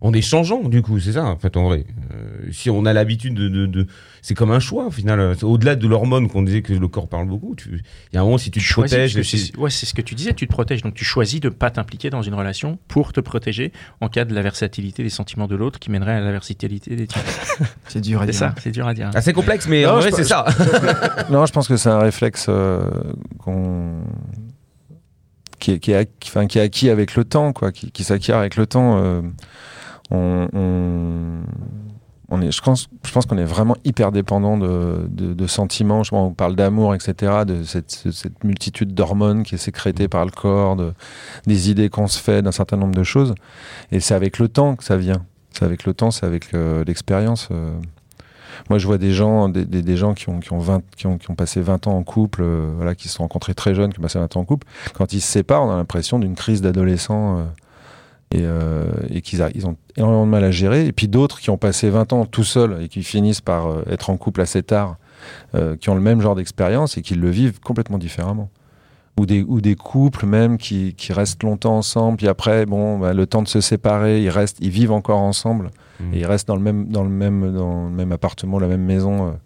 On 0.08 0.13
est 0.13 0.22
changeant 0.22 0.62
du 0.70 0.84
coup, 0.84 1.00
c'est 1.00 1.13
ça 1.13 1.26
en 1.26 1.36
fait 1.36 1.58
en 1.58 1.63
vrai. 1.63 1.84
Euh, 2.13 2.52
si 2.52 2.70
on 2.70 2.86
a 2.86 2.94
l'habitude 2.94 3.34
de, 3.34 3.50
de, 3.50 3.65
de- 3.65 3.88
c'est 4.22 4.36
comme 4.36 4.52
un 4.52 4.60
choix 4.60 4.86
au 4.86 4.91
final. 4.91 5.36
Au-delà 5.41 5.76
de 5.76 5.88
l'hormone 5.88 6.28
qu'on 6.30 6.44
disait 6.44 6.62
que 6.62 6.74
le 6.74 6.88
corps 6.88 7.08
parle 7.08 7.28
beaucoup, 7.28 7.56
tu- 7.56 7.82
il 8.12 8.15
y 8.15 8.18
a 8.18 8.22
un 8.22 8.24
moment 8.24 8.38
si 8.38 8.52
tu 8.52 8.60
te 8.60 8.63
choisis, 8.63 8.96
protèges. 8.96 9.22
c'est- 9.24 9.58
ouais, 9.58 9.72
c'est 9.72 9.88
ce 9.88 9.96
que 9.96 10.04
tu 10.04 10.13
disais, 10.13 10.34
tu 10.34 10.46
te 10.48 10.52
protèges. 10.54 10.84
Donc 10.84 10.94
tu 10.94 11.04
choisis 11.04 11.39
de 11.39 11.50
ne 11.50 11.54
pas 11.54 11.72
t'impliquer 11.72 12.12
dans 12.12 12.22
une 12.22 12.36
relation 12.36 12.78
pour 12.88 13.13
te 13.13 13.20
protéger 13.20 13.72
en 14.00 14.08
cas 14.08 14.26
de 14.26 14.36
la 14.36 14.44
versatilité 14.44 15.02
des 15.02 15.10
sentiments 15.10 15.48
de 15.48 15.56
l'autre 15.56 15.80
qui 15.80 15.89
mènerait 15.89 16.13
à 16.13 16.20
la 16.22 16.32
versatilité 16.32 16.96
des 16.96 17.08
tiens. 17.08 17.24
C'est 17.88 18.02
dur 18.02 18.22
à 18.22 18.26
C'est 18.26 18.32
dire. 18.32 18.39
ça, 18.39 18.56
c'est 18.62 18.72
dur 18.72 18.88
à 18.88 18.94
dire. 18.94 19.10
assez 19.15 19.34
complexe, 19.34 19.68
mais 19.68 19.84
Non, 19.86 19.94
en 19.94 20.02
je 20.02 20.10
vrai 20.10 20.12
c'est 20.12 20.24
ça. 20.24 20.46
Non, 21.32 21.46
je 21.48 21.52
pense 21.52 21.68
que 21.68 21.78
c'est 21.78 21.89
un 21.89 22.00
réflexe 22.00 22.46
euh, 22.50 22.89
qu'on 23.39 24.04
qui 25.60 25.72
est, 25.72 25.80
qui, 25.80 25.91
est, 25.91 25.96
acquis- 25.96 26.30
enfin, 26.30 26.46
qui 26.48 26.60
est 26.60 26.62
acquis 26.62 26.89
avec 26.89 27.15
le 27.15 27.24
temps, 27.24 27.54
quoi, 27.54 27.72
qui, 27.72 27.91
qui 27.91 28.04
s'acquiert 28.04 28.38
avec 28.38 28.56
le 28.56 28.68
temps. 28.68 28.98
euh, 29.04 29.22
on, 30.12 30.48
on, 32.30 32.41
est, 32.41 32.52
je 32.52 32.62
pense, 32.62 32.88
je 33.06 33.12
pense 33.12 33.26
qu'on 33.26 33.38
est 33.38 33.44
vraiment 33.46 33.76
hyper 33.86 34.12
dépendant 34.12 34.58
de, 34.58 35.08
de, 35.10 35.34
de 35.34 35.48
sentiments. 35.48 36.04
Je 36.04 36.10
pense, 36.12 36.30
on 36.32 36.34
parle 36.34 36.56
d'amour, 36.56 36.96
etc., 36.96 37.44
de 37.46 37.63
cette, 37.63 37.91
ce- 37.91 38.12
cette 38.12 38.44
multitude 38.44 38.94
d'hormones 38.94 39.44
qui 39.44 39.56
est 39.56 39.60
sécrétée 39.60 40.08
par 40.08 40.26
le 40.26 40.32
corps, 40.32 40.76
de, 40.76 40.94
des 41.48 41.70
idées 41.70 41.89
qu'on 41.89 42.08
se 42.08 42.20
fait 42.20 42.41
d'un 42.41 42.52
certain 42.52 42.78
nombre 42.78 42.96
de 42.96 43.04
choses. 43.04 43.36
Et 43.91 44.00
c'est 44.00 44.13
avec 44.15 44.39
le 44.39 44.48
temps 44.48 44.76
que 44.76 44.84
ça 44.84 44.98
vient. 44.98 45.26
C'est 45.52 45.65
avec 45.65 45.86
le 45.86 45.94
temps, 45.94 46.12
c'est 46.12 46.26
avec 46.26 46.54
euh, 46.54 46.84
l'expérience. 46.86 47.48
euh. 47.52 47.78
Moi, 48.70 48.80
je 48.80 48.88
vois 48.88 48.98
des 48.98 49.12
gens, 49.12 49.50
des, 49.50 49.65
des, 49.65 49.98
gens 49.98 50.13
qui 50.13 50.30
ont, 50.30 50.39
qui, 50.39 50.52
ont 50.54 50.60
20, 50.60 50.82
qui, 50.96 51.08
ont, 51.08 51.18
qui 51.18 51.30
ont 51.30 51.36
passé 51.36 51.62
20 51.62 51.88
ans 51.88 51.98
en 51.98 52.04
couple, 52.04 52.41
euh, 52.41 52.72
voilà, 52.78 52.96
qui 52.96 53.10
se 53.10 53.15
sont 53.15 53.24
rencontrés 53.24 53.54
très 53.54 53.76
jeunes, 53.76 53.91
qui 53.94 54.00
ont 54.00 54.02
passé 54.02 54.18
20 54.18 54.36
ans 54.38 54.39
en 54.41 54.46
couple. 54.46 54.65
Quand 54.94 55.12
ils 55.13 55.20
se 55.22 55.28
séparent, 55.32 55.63
on 55.63 55.72
a 55.72 55.76
l'impression 55.76 56.20
d'une 56.20 56.36
crise 56.36 56.62
d'adolescent 56.62 57.39
et, 58.31 58.41
euh, 58.41 58.85
et 59.09 59.21
qu'ils 59.21 59.45
ils 59.55 59.67
ont 59.67 59.77
énormément 59.97 60.25
de 60.25 60.31
mal 60.31 60.43
à 60.43 60.51
gérer. 60.51 60.85
Et 60.85 60.91
puis 60.91 61.07
d'autres 61.07 61.39
qui 61.39 61.49
ont 61.49 61.57
passé 61.57 61.89
20 61.89 62.13
ans 62.13 62.25
tout 62.25 62.43
seuls 62.43 62.81
et 62.81 62.88
qui 62.88 63.03
finissent 63.03 63.41
par 63.41 63.67
euh, 63.67 63.83
être 63.89 64.09
en 64.09 64.17
couple 64.17 64.41
assez 64.41 64.63
tard, 64.63 64.97
euh, 65.53 65.75
qui 65.75 65.89
ont 65.89 65.95
le 65.95 66.01
même 66.01 66.21
genre 66.21 66.35
d'expérience 66.35 66.97
et 66.97 67.01
qui 67.01 67.15
le 67.15 67.29
vivent 67.29 67.59
complètement 67.59 67.97
différemment. 67.97 68.49
Ou 69.17 69.25
des, 69.25 69.43
ou 69.43 69.61
des 69.61 69.75
couples 69.75 70.25
même 70.25 70.57
qui, 70.57 70.93
qui 70.93 71.13
restent 71.13 71.41
longtemps 71.43 71.77
ensemble, 71.77 72.17
puis 72.17 72.27
après, 72.27 72.65
bon, 72.65 72.99
bah, 72.99 73.13
le 73.13 73.25
temps 73.25 73.41
de 73.41 73.47
se 73.47 73.61
séparer, 73.61 74.21
ils 74.21 74.29
restent, 74.29 74.57
ils 74.59 74.71
vivent 74.71 74.91
encore 74.91 75.21
ensemble. 75.21 75.71
Mm. 76.01 76.13
Et 76.13 76.19
ils 76.19 76.25
restent 76.25 76.49
dans 76.49 76.57
le 76.57 76.61
même, 76.61 76.89
dans 76.89 77.03
le 77.03 77.09
même, 77.09 77.53
dans 77.53 77.85
le 77.85 77.91
même 77.91 78.11
appartement, 78.11 78.59
la 78.59 78.67
même 78.67 78.83
maison 78.83 79.38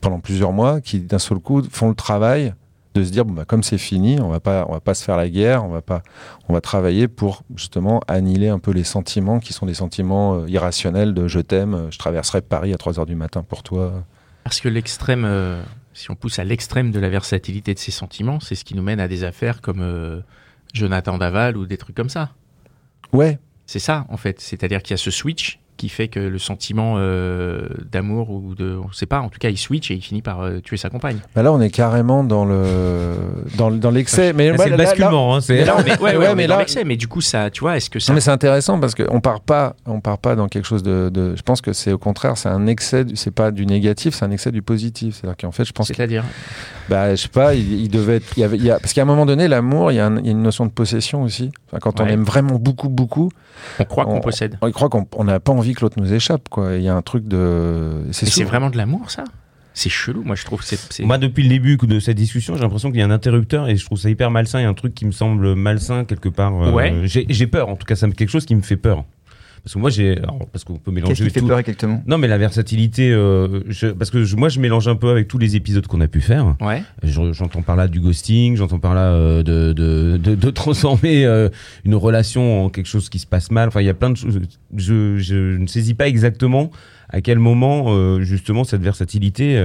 pendant 0.00 0.18
plusieurs 0.18 0.52
mois, 0.52 0.80
qui 0.80 0.98
d'un 0.98 1.20
seul 1.20 1.38
coup 1.38 1.62
font 1.70 1.88
le 1.88 1.94
travail 1.94 2.54
de 2.94 3.04
se 3.04 3.10
dire 3.10 3.24
bon 3.24 3.34
bah 3.34 3.44
comme 3.44 3.62
c'est 3.62 3.78
fini, 3.78 4.20
on 4.20 4.28
va 4.28 4.40
pas, 4.40 4.66
on 4.68 4.72
va 4.72 4.80
pas 4.80 4.94
se 4.94 5.04
faire 5.04 5.16
la 5.16 5.28
guerre, 5.28 5.64
on 5.64 5.68
va 5.68 5.82
pas, 5.82 6.02
on 6.48 6.52
va 6.52 6.60
travailler 6.60 7.08
pour 7.08 7.42
justement 7.56 8.00
annihiler 8.06 8.48
un 8.48 8.58
peu 8.58 8.70
les 8.70 8.84
sentiments 8.84 9.40
qui 9.40 9.52
sont 9.52 9.66
des 9.66 9.74
sentiments 9.74 10.36
euh, 10.36 10.48
irrationnels 10.48 11.14
de 11.14 11.26
je 11.26 11.40
t'aime, 11.40 11.74
euh, 11.74 11.90
je 11.90 11.98
traverserai 11.98 12.40
Paris 12.40 12.72
à 12.72 12.78
3 12.78 13.00
heures 13.00 13.06
du 13.06 13.16
matin 13.16 13.42
pour 13.42 13.62
toi. 13.62 14.04
Parce 14.44 14.60
que 14.60 14.68
l'extrême, 14.68 15.24
euh, 15.24 15.62
si 15.94 16.10
on 16.10 16.14
pousse 16.14 16.38
à 16.38 16.44
l'extrême 16.44 16.90
de 16.90 17.00
la 17.00 17.08
versatilité 17.08 17.72
de 17.72 17.78
ces 17.78 17.90
sentiments, 17.90 18.40
c'est 18.40 18.54
ce 18.54 18.64
qui 18.64 18.74
nous 18.74 18.82
mène 18.82 19.00
à 19.00 19.08
des 19.08 19.24
affaires 19.24 19.62
comme 19.62 19.80
euh, 19.80 20.20
Jonathan 20.74 21.16
Daval 21.16 21.56
ou 21.56 21.66
des 21.66 21.78
trucs 21.78 21.96
comme 21.96 22.10
ça. 22.10 22.30
Ouais, 23.12 23.38
C'est 23.66 23.78
ça, 23.78 24.04
en 24.10 24.18
fait. 24.18 24.40
C'est-à-dire 24.40 24.82
qu'il 24.82 24.90
y 24.90 24.94
a 24.94 24.98
ce 24.98 25.10
switch 25.10 25.60
qui 25.84 25.90
fait 25.90 26.08
que 26.08 26.18
le 26.18 26.38
sentiment 26.38 26.94
euh, 26.96 27.68
d'amour 27.92 28.30
ou 28.30 28.54
de. 28.54 28.78
On 28.82 28.90
sait 28.92 29.04
pas, 29.04 29.20
en 29.20 29.28
tout 29.28 29.38
cas, 29.38 29.50
il 29.50 29.58
switch 29.58 29.90
et 29.90 29.94
il 29.94 30.00
finit 30.00 30.22
par 30.22 30.40
euh, 30.40 30.60
tuer 30.60 30.78
sa 30.78 30.88
compagne. 30.88 31.18
bah 31.34 31.42
là 31.42 31.52
on 31.52 31.60
est 31.60 31.68
carrément 31.68 32.24
dans 32.24 32.46
le, 32.46 33.14
dans, 33.58 33.68
le- 33.68 33.76
dans 33.76 33.90
l'excès. 33.90 34.32
Mais 34.32 34.46
Là, 34.46 34.52
ouais, 34.52 34.58
c'est 34.58 34.64
le 34.64 34.70
là- 34.70 34.76
là- 34.78 34.84
basculement. 34.84 35.36
hein, 35.36 35.40
Mais 35.50 35.64
là, 35.66 35.76
on 35.76 35.82
est, 35.84 36.00
ouais, 36.00 36.12
ouais, 36.12 36.16
Ouais, 36.16 36.28
on 36.32 36.34
mais 36.36 36.44
est 36.44 36.46
dans 36.46 36.54
là- 36.54 36.60
l'excès. 36.60 36.84
Mais 36.84 36.96
du 36.96 37.06
coup, 37.06 37.20
ça, 37.20 37.50
tu 37.50 37.60
vois, 37.60 37.76
est-ce 37.76 37.90
que 37.90 37.98
ça. 37.98 38.12
Non, 38.12 38.14
mais 38.14 38.20
c'est 38.22 38.30
intéressant 38.30 38.80
parce 38.80 38.94
qu'on 38.94 39.20
part 39.20 39.42
pas, 39.42 39.76
on 39.84 40.00
part 40.00 40.16
pas 40.18 40.36
dans 40.36 40.48
quelque 40.48 40.64
chose 40.66 40.82
de. 40.82 41.10
de- 41.12 41.36
je 41.36 41.42
pense 41.42 41.60
que 41.60 41.74
c'est 41.74 41.92
au 41.92 41.98
contraire, 41.98 42.38
c'est 42.38 42.48
un 42.48 42.66
excès. 42.66 43.04
du- 43.04 43.16
C'est 43.16 43.30
pas 43.30 43.50
du 43.50 43.66
négatif, 43.66 44.14
c'est 44.14 44.24
un 44.24 44.30
excès 44.30 44.52
du 44.52 44.62
positif. 44.62 45.16
C'est-à-dire 45.20 45.36
qu'en 45.36 45.52
fait, 45.52 45.64
je 45.66 45.72
pense 45.72 45.88
que, 45.88 45.94
C'est-à-dire. 45.94 46.24
bah, 46.88 47.14
je 47.14 47.20
sais 47.22 47.28
pas, 47.28 47.54
il, 47.54 47.72
il 47.82 47.88
devait 47.90 48.16
être. 48.16 48.32
Il 48.38 48.40
y 48.40 48.44
avait, 48.44 48.56
il 48.56 48.64
y 48.64 48.70
a- 48.70 48.78
parce 48.80 48.94
qu'à 48.94 49.02
un 49.02 49.06
moment 49.06 49.26
donné, 49.26 49.48
l'amour, 49.48 49.92
il 49.92 49.96
y, 49.96 50.00
a 50.00 50.06
un- 50.06 50.16
il 50.18 50.24
y 50.24 50.28
a 50.28 50.32
une 50.32 50.42
notion 50.42 50.64
de 50.64 50.70
possession 50.70 51.22
aussi. 51.22 51.50
Enfin, 51.68 51.78
quand 51.80 52.00
on 52.00 52.06
aime 52.06 52.22
vraiment 52.24 52.54
beaucoup, 52.58 52.88
beaucoup, 52.88 53.30
On 53.78 53.84
croit 53.84 54.04
qu'on 54.04 54.16
On- 54.16 54.20
possède. 54.20 54.56
on 54.62 54.70
croit 54.72 54.88
qu'on 54.88 55.06
on 55.16 55.24
n'a 55.24 55.40
pas 55.40 55.52
envie 55.52 55.73
que 55.74 55.80
l'autre 55.82 56.00
nous 56.00 56.12
échappe, 56.12 56.48
quoi. 56.48 56.74
Il 56.74 56.82
y 56.82 56.88
a 56.88 56.94
un 56.94 57.02
truc 57.02 57.26
de. 57.26 58.02
Mais 58.06 58.12
C'est 58.12 58.44
vraiment 58.44 58.70
de 58.70 58.76
l'amour, 58.76 59.10
ça 59.10 59.24
C'est 59.76 59.90
chelou. 59.90 60.22
Moi, 60.22 60.36
je 60.36 60.44
trouve 60.44 60.60
que 60.60 60.64
c'est. 60.66 60.78
c'est- 60.92 61.04
Moi, 61.04 61.18
depuis 61.18 61.42
le 61.42 61.48
début 61.48 61.76
de 61.76 61.98
cette 62.00 62.16
discussion, 62.16 62.54
j'ai 62.54 62.62
l'impression 62.62 62.90
qu'il 62.90 63.00
y 63.00 63.02
a 63.02 63.06
un 63.06 63.10
interrupteur 63.10 63.68
et 63.68 63.76
je 63.76 63.84
trouve 63.84 63.98
ça 63.98 64.08
hyper 64.08 64.30
malsain. 64.30 64.60
Il 64.60 64.62
y 64.62 64.66
a 64.66 64.68
un 64.68 64.74
truc 64.74 64.94
qui 64.94 65.04
me 65.04 65.10
semble 65.12 65.54
malsain 65.56 66.04
quelque 66.04 66.28
part. 66.28 66.54
euh, 66.62 66.70
Ouais. 66.72 66.94
J'ai 67.04 67.26
j'ai 67.28 67.46
peur, 67.48 67.68
en 67.68 67.76
tout 67.76 67.84
cas, 67.86 67.96
c'est 67.96 68.08
quelque 68.14 68.28
chose 68.30 68.44
qui 68.46 68.54
me 68.54 68.62
fait 68.62 68.76
peur. 68.76 69.04
Parce 69.64 69.74
que 69.74 69.78
moi, 69.78 69.88
j'ai. 69.88 70.18
alors, 70.18 70.46
Parce 70.52 70.62
qu'on 70.62 70.76
peut 70.76 70.90
mélanger 70.90 71.14
Qu'est-ce 71.14 71.26
qui 71.26 71.30
fait 71.32 71.40
tout. 71.40 71.46
peur 71.46 71.58
exactement? 71.58 72.02
Non, 72.06 72.18
mais 72.18 72.28
la 72.28 72.36
versatilité. 72.36 73.10
euh, 73.10 73.60
je- 73.68 73.86
Parce 73.88 74.10
que 74.10 74.22
je- 74.24 74.36
moi, 74.36 74.50
je 74.50 74.60
mélange 74.60 74.88
un 74.88 74.94
peu 74.96 75.08
avec 75.08 75.26
tous 75.26 75.38
les 75.38 75.56
épisodes 75.56 75.86
qu'on 75.86 76.02
a 76.02 76.06
pu 76.08 76.20
faire. 76.20 76.54
Ouais. 76.60 76.82
Je- 77.02 77.32
J'entends 77.32 77.62
par 77.62 77.74
là 77.74 77.88
du 77.88 77.98
ghosting, 78.00 78.56
j'entends 78.56 78.78
par 78.78 78.94
là 78.94 79.12
euh, 79.12 79.42
de, 79.42 79.72
de, 79.72 80.18
de, 80.18 80.34
de 80.34 80.50
transformer 80.50 81.24
euh, 81.24 81.48
une 81.86 81.94
relation 81.94 82.66
en 82.66 82.68
quelque 82.68 82.86
chose 82.88 83.08
qui 83.08 83.18
se 83.18 83.26
passe 83.26 83.50
mal. 83.50 83.68
Enfin, 83.68 83.80
il 83.80 83.86
y 83.86 83.90
a 83.90 83.94
plein 83.94 84.10
de 84.10 84.16
choses. 84.18 84.38
Je, 84.76 85.16
je 85.16 85.56
ne 85.56 85.66
saisis 85.66 85.94
pas 85.94 86.08
exactement 86.08 86.70
à 87.08 87.22
quel 87.22 87.38
moment, 87.38 87.86
euh, 87.88 88.20
justement, 88.20 88.64
cette 88.64 88.82
versatilité. 88.82 89.56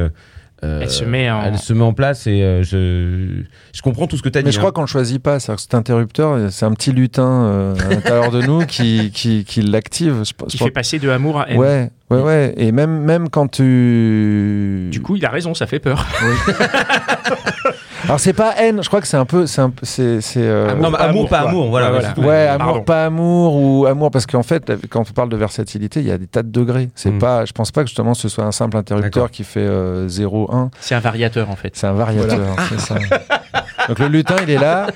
Euh, 0.64 0.82
Elle 0.82 0.90
se 0.90 1.04
met 1.06 1.30
en- 1.30 1.44
elle 1.44 1.58
se 1.58 1.74
met 1.74 1.84
en 1.84 1.94
place 1.94 2.28
et 2.28 2.42
euh, 2.44 2.64
je, 2.64 3.44
je 3.74 3.82
comprends 3.82 4.08
tout 4.08 4.18
ce 4.18 4.22
que 4.22 4.30
tu 4.30 4.38
as 4.38 4.42
dit. 4.42 4.48
Mais 4.48 4.52
je 4.52 4.58
crois 4.58 4.70
hein. 4.70 4.74
qu'on 4.74 4.82
le 4.82 4.88
choisit 4.88 5.22
pas. 5.22 5.40
Que 5.40 5.58
cet 5.58 5.74
interrupteur, 5.74 6.52
c'est 6.52 6.66
un 6.66 6.74
petit 6.74 6.92
lutin 6.92 7.44
euh, 7.46 7.76
à 7.76 7.94
l'intérieur 7.94 8.32
de 8.32 8.42
nous 8.42 8.66
qui, 8.66 9.12
qui, 9.12 9.46
qui 9.46 9.62
l'active. 9.62 10.24
Qui 10.48 10.58
fait 10.58 10.72
passer 10.72 11.00
de 11.00 11.10
amour 11.10 11.40
à 11.40 11.50
haine. 11.50 11.58
Ouais, 11.58 11.90
ouais, 12.10 12.22
ouais. 12.22 12.54
Et 12.58 12.72
même, 12.72 13.00
même 13.02 13.30
quand 13.30 13.48
tu. 13.48 14.90
Du 14.92 15.02
coup, 15.02 15.16
il 15.16 15.26
a 15.26 15.30
raison, 15.30 15.54
ça 15.54 15.66
fait 15.68 15.80
peur. 15.80 16.06
Alors 18.06 18.20
c'est 18.20 18.34
pas 18.34 18.54
haine, 18.58 18.82
je 18.82 18.88
crois 18.88 19.02
que 19.02 19.08
c'est 19.08 19.18
un 19.18 19.26
peu, 19.26 19.46
c'est 19.46 19.62
c'est, 19.84 20.22
c'est, 20.22 20.40
euh, 20.42 20.74
non, 20.76 20.90
mais 20.92 20.98
amour, 21.00 21.28
pas 21.30 21.40
amour, 21.42 21.70
voilà. 21.70 21.92
Ouais, 21.94 22.00
voilà. 22.16 22.54
amour, 22.54 22.66
Pardon. 22.66 22.82
pas 22.84 23.06
amour 23.06 23.56
ou 23.56 23.86
amour, 23.86 24.10
parce 24.12 24.26
qu'en 24.26 24.44
fait, 24.44 24.72
quand 24.90 25.02
on 25.02 25.14
parle 25.14 25.30
de 25.30 25.36
versatilité, 25.38 26.00
il 26.00 26.08
y 26.08 26.12
a 26.12 26.18
des 26.18 26.28
tas 26.28 26.44
de 26.44 26.50
degrés. 26.50 26.90
C'est 26.96 27.12
Mm. 27.12 27.20
pas, 27.20 27.46
je 27.46 27.52
pense 27.52 27.72
pas 27.72 27.82
que 27.84 27.88
justement 27.90 28.14
ce 28.14 28.30
soit 28.30 28.46
un 28.46 28.52
simple 28.52 28.78
interrupteur 28.78 29.12
D'accord. 29.24 29.32
qui 29.32 29.44
fait 29.44 29.60
euh, 29.60 30.08
0,1. 30.08 30.70
C'est 30.80 30.96
un 30.96 31.00
variateur 31.00 31.50
en 31.50 31.56
fait. 31.56 31.76
C'est 31.76 31.88
un 31.88 31.94
variateur, 31.94 32.40
c'est 32.70 32.80
ça. 32.80 32.96
Donc 33.88 34.00
le 34.00 34.08
lutin, 34.08 34.36
il 34.44 34.50
est 34.52 34.58
là, 34.60 34.88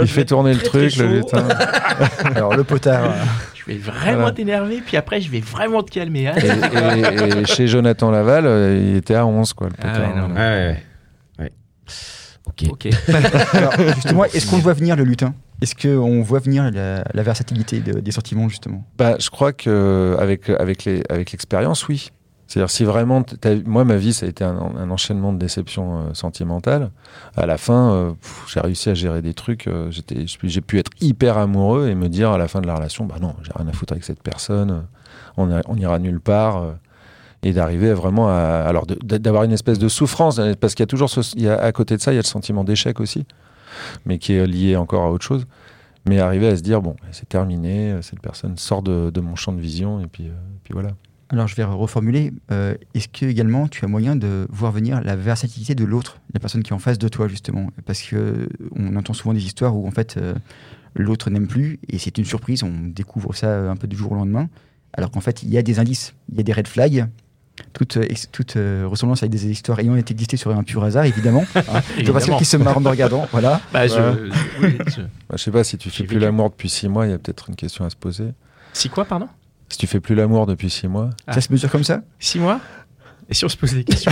il 0.00 0.08
fait 0.08 0.24
tourner 0.24 0.52
le 0.52 0.60
très, 0.60 0.88
truc, 0.88 0.96
le 0.96 1.06
lutin. 1.06 1.44
Alors 2.34 2.54
le 2.56 2.64
potard. 2.64 3.12
Je 3.54 3.72
vais 3.74 3.78
vraiment 3.78 4.16
Voilà. 4.18 4.32
t'énerver, 4.32 4.82
puis 4.84 4.96
après 4.96 5.20
je 5.20 5.30
vais 5.30 5.40
vraiment 5.40 5.82
te 5.82 5.90
calmer. 5.90 6.28
hein. 6.28 6.34
Et, 6.36 6.46
et- 6.48 7.38
et 7.40 7.44
chez 7.46 7.66
Jonathan 7.66 8.10
Laval, 8.10 8.46
euh, 8.46 8.78
il 8.82 8.96
était 8.96 9.14
à 9.14 9.26
11, 9.26 9.52
quoi, 9.52 9.68
le 9.68 9.74
Ah 9.78 9.86
potard. 9.88 10.00
ouais, 10.00 10.20
non, 10.20 10.28
Voilà. 10.28 10.34
Ouais, 10.50 10.56
ouais, 10.58 10.66
ouais. 10.68 10.82
Ok. 12.70 12.88
Alors 13.52 13.72
justement, 13.94 14.24
est-ce 14.24 14.46
qu'on 14.50 14.56
le 14.56 14.62
voit 14.62 14.72
venir 14.74 14.96
le 14.96 15.04
lutin? 15.04 15.34
Est-ce 15.62 15.74
qu'on 15.74 16.22
voit 16.22 16.38
venir 16.40 16.70
la, 16.70 17.04
la 17.12 17.22
versatilité 17.22 17.80
de- 17.80 18.00
des 18.00 18.10
sentiments 18.12 18.48
justement? 18.48 18.84
Bah, 18.96 19.16
je 19.18 19.28
crois 19.30 19.52
que 19.52 20.16
avec 20.18 20.48
avec 20.50 20.84
les 20.84 21.02
avec 21.08 21.32
l'expérience, 21.32 21.88
oui. 21.88 22.10
C'est-à-dire 22.46 22.70
si 22.70 22.84
vraiment, 22.84 23.22
moi 23.66 23.84
ma 23.84 23.96
vie 23.96 24.14
ça 24.14 24.24
a 24.24 24.28
été 24.30 24.42
un, 24.42 24.56
un 24.56 24.88
enchaînement 24.90 25.34
de 25.34 25.38
déceptions 25.38 25.98
euh, 25.98 26.14
sentimentales. 26.14 26.90
À 27.36 27.44
la 27.44 27.58
fin, 27.58 27.92
euh, 27.92 28.12
j'ai 28.46 28.60
réussi 28.60 28.88
à 28.88 28.94
gérer 28.94 29.20
des 29.20 29.34
trucs. 29.34 29.66
euh, 29.66 29.90
j'étais, 29.90 30.24
j'ai 30.26 30.60
pu 30.62 30.78
être 30.78 30.90
hyper 31.02 31.36
amoureux 31.36 31.88
et 31.90 31.94
me 31.94 32.08
dire 32.08 32.30
à 32.30 32.38
la 32.38 32.48
fin 32.48 32.62
de 32.62 32.66
la 32.66 32.74
relation, 32.74 33.04
bah 33.04 33.16
non, 33.20 33.34
j'ai 33.42 33.52
rien 33.54 33.68
à 33.68 33.72
foutre 33.72 33.92
avec 33.92 34.02
cette 34.04 34.22
personne. 34.22 34.84
On, 35.36 35.52
a- 35.52 35.60
on 35.66 35.76
ira 35.76 35.98
nulle 35.98 36.20
part. 36.20 36.64
Et 37.42 37.52
d'arriver 37.52 37.92
vraiment 37.92 38.28
à 38.28 38.64
alors 38.66 38.86
d'avoir 38.86 39.44
une 39.44 39.52
espèce 39.52 39.78
de 39.78 39.88
souffrance 39.88 40.38
euh, 40.38 40.54
parce 40.58 40.74
qu'il 40.74 40.82
y 40.82 40.84
a 40.84 40.88
toujours 40.88 41.10
à 41.46 41.72
côté 41.72 41.96
de 41.96 42.00
ça 42.00 42.12
il 42.12 42.16
y 42.16 42.18
a 42.18 42.22
le 42.22 42.26
sentiment 42.26 42.64
d'échec 42.64 43.00
aussi 43.00 43.26
mais 44.06 44.18
qui 44.18 44.32
est 44.32 44.46
lié 44.46 44.76
encore 44.76 45.04
à 45.04 45.10
autre 45.10 45.24
chose 45.24 45.46
mais 46.08 46.18
arriver 46.18 46.48
à 46.48 46.56
se 46.56 46.62
dire 46.62 46.82
bon 46.82 46.96
c'est 47.12 47.28
terminé 47.28 47.92
euh, 47.92 48.02
cette 48.02 48.20
personne 48.20 48.56
sort 48.56 48.82
de, 48.82 49.20
mon 49.20 49.36
champ 49.36 49.52
de 49.52 49.60
vision 49.60 50.00
et 50.00 50.06
puis, 50.06 50.28
euh, 50.28 50.32
puis 50.64 50.72
voilà 50.72 50.90
Alors 51.28 51.46
je 51.46 51.54
vais 51.54 51.64
reformuler. 51.64 52.32
Est-ce 52.94 53.08
que 53.08 53.26
également 53.26 53.68
tu 53.68 53.84
as 53.84 53.88
moyen 53.88 54.16
de 54.16 54.46
voir 54.50 54.72
venir 54.72 55.02
la 55.02 55.14
versatilité 55.14 55.74
de 55.74 55.84
l'autre, 55.84 56.20
la 56.32 56.40
personne 56.40 56.62
qui 56.62 56.70
est 56.70 56.74
en 56.74 56.78
face 56.78 56.98
de 56.98 57.08
toi 57.08 57.28
justement? 57.28 57.68
Parce 57.84 58.02
que 58.02 58.48
on 58.74 58.96
entend 58.96 59.12
souvent 59.12 59.34
des 59.34 59.44
histoires 59.44 59.76
où 59.76 59.86
en 59.86 59.90
fait 59.90 60.18
l'autre 60.94 61.28
n'aime 61.28 61.46
plus 61.46 61.78
et 61.88 61.98
c'est 61.98 62.16
une 62.16 62.24
surprise, 62.24 62.62
on 62.62 62.72
découvre 62.86 63.34
ça 63.34 63.70
un 63.70 63.76
peu 63.76 63.86
du 63.86 63.96
jour 63.96 64.12
au 64.12 64.14
lendemain, 64.14 64.48
alors 64.94 65.10
qu'en 65.10 65.20
fait 65.20 65.42
il 65.42 65.50
y 65.50 65.58
a 65.58 65.62
des 65.62 65.78
indices, 65.78 66.14
il 66.32 66.38
y 66.38 66.40
a 66.40 66.44
des 66.44 66.54
red 66.54 66.66
flags. 66.66 67.06
Toute, 67.72 67.96
euh, 67.96 68.06
toute 68.32 68.56
euh, 68.56 68.84
ressemblance 68.86 69.22
avec 69.22 69.30
des 69.32 69.46
histoires 69.46 69.78
ayant 69.80 69.96
été 69.96 70.12
existées 70.12 70.36
sur 70.36 70.50
un 70.56 70.62
pur 70.62 70.82
hasard, 70.84 71.04
évidemment. 71.04 71.44
Hein, 71.54 71.62
je 72.02 72.10
vois 72.10 72.20
qui 72.20 72.44
se 72.44 72.56
marrent 72.56 72.76
en 72.78 72.80
me 72.80 72.88
regardant. 72.88 73.26
Voilà. 73.32 73.60
Bah, 73.72 73.86
je- 73.86 74.30
oui, 74.62 74.78
je- 74.86 75.00
Bah, 75.28 75.36
je 75.36 75.42
sais 75.42 75.50
pas 75.50 75.64
si 75.64 75.76
tu 75.78 75.90
fais 75.90 76.04
plus 76.04 76.18
l'amour 76.18 76.50
depuis 76.50 76.68
six 76.68 76.88
mois 76.88 77.06
il 77.06 77.10
y 77.10 77.14
a 77.14 77.18
peut-être 77.18 77.48
une 77.50 77.56
question 77.56 77.84
à 77.84 77.90
se 77.90 77.96
poser 77.96 78.28
Si 78.72 78.88
quoi, 78.88 79.04
pardon? 79.04 79.28
Si 79.70 79.76
tu 79.76 79.86
fais 79.86 80.00
plus 80.00 80.14
l'amour 80.14 80.46
depuis 80.46 80.70
six 80.70 80.88
mois 80.88 81.10
Ah. 81.26 81.34
Ça 81.34 81.40
se 81.42 81.52
mesure 81.52 81.70
comme 81.70 81.84
ça? 81.84 82.00
Six 82.18 82.38
mois? 82.38 82.60
Et 83.30 83.34
si 83.34 83.44
on 83.44 83.48
se 83.48 83.56
pose 83.58 83.74
des 83.74 83.84
questions 83.84 84.10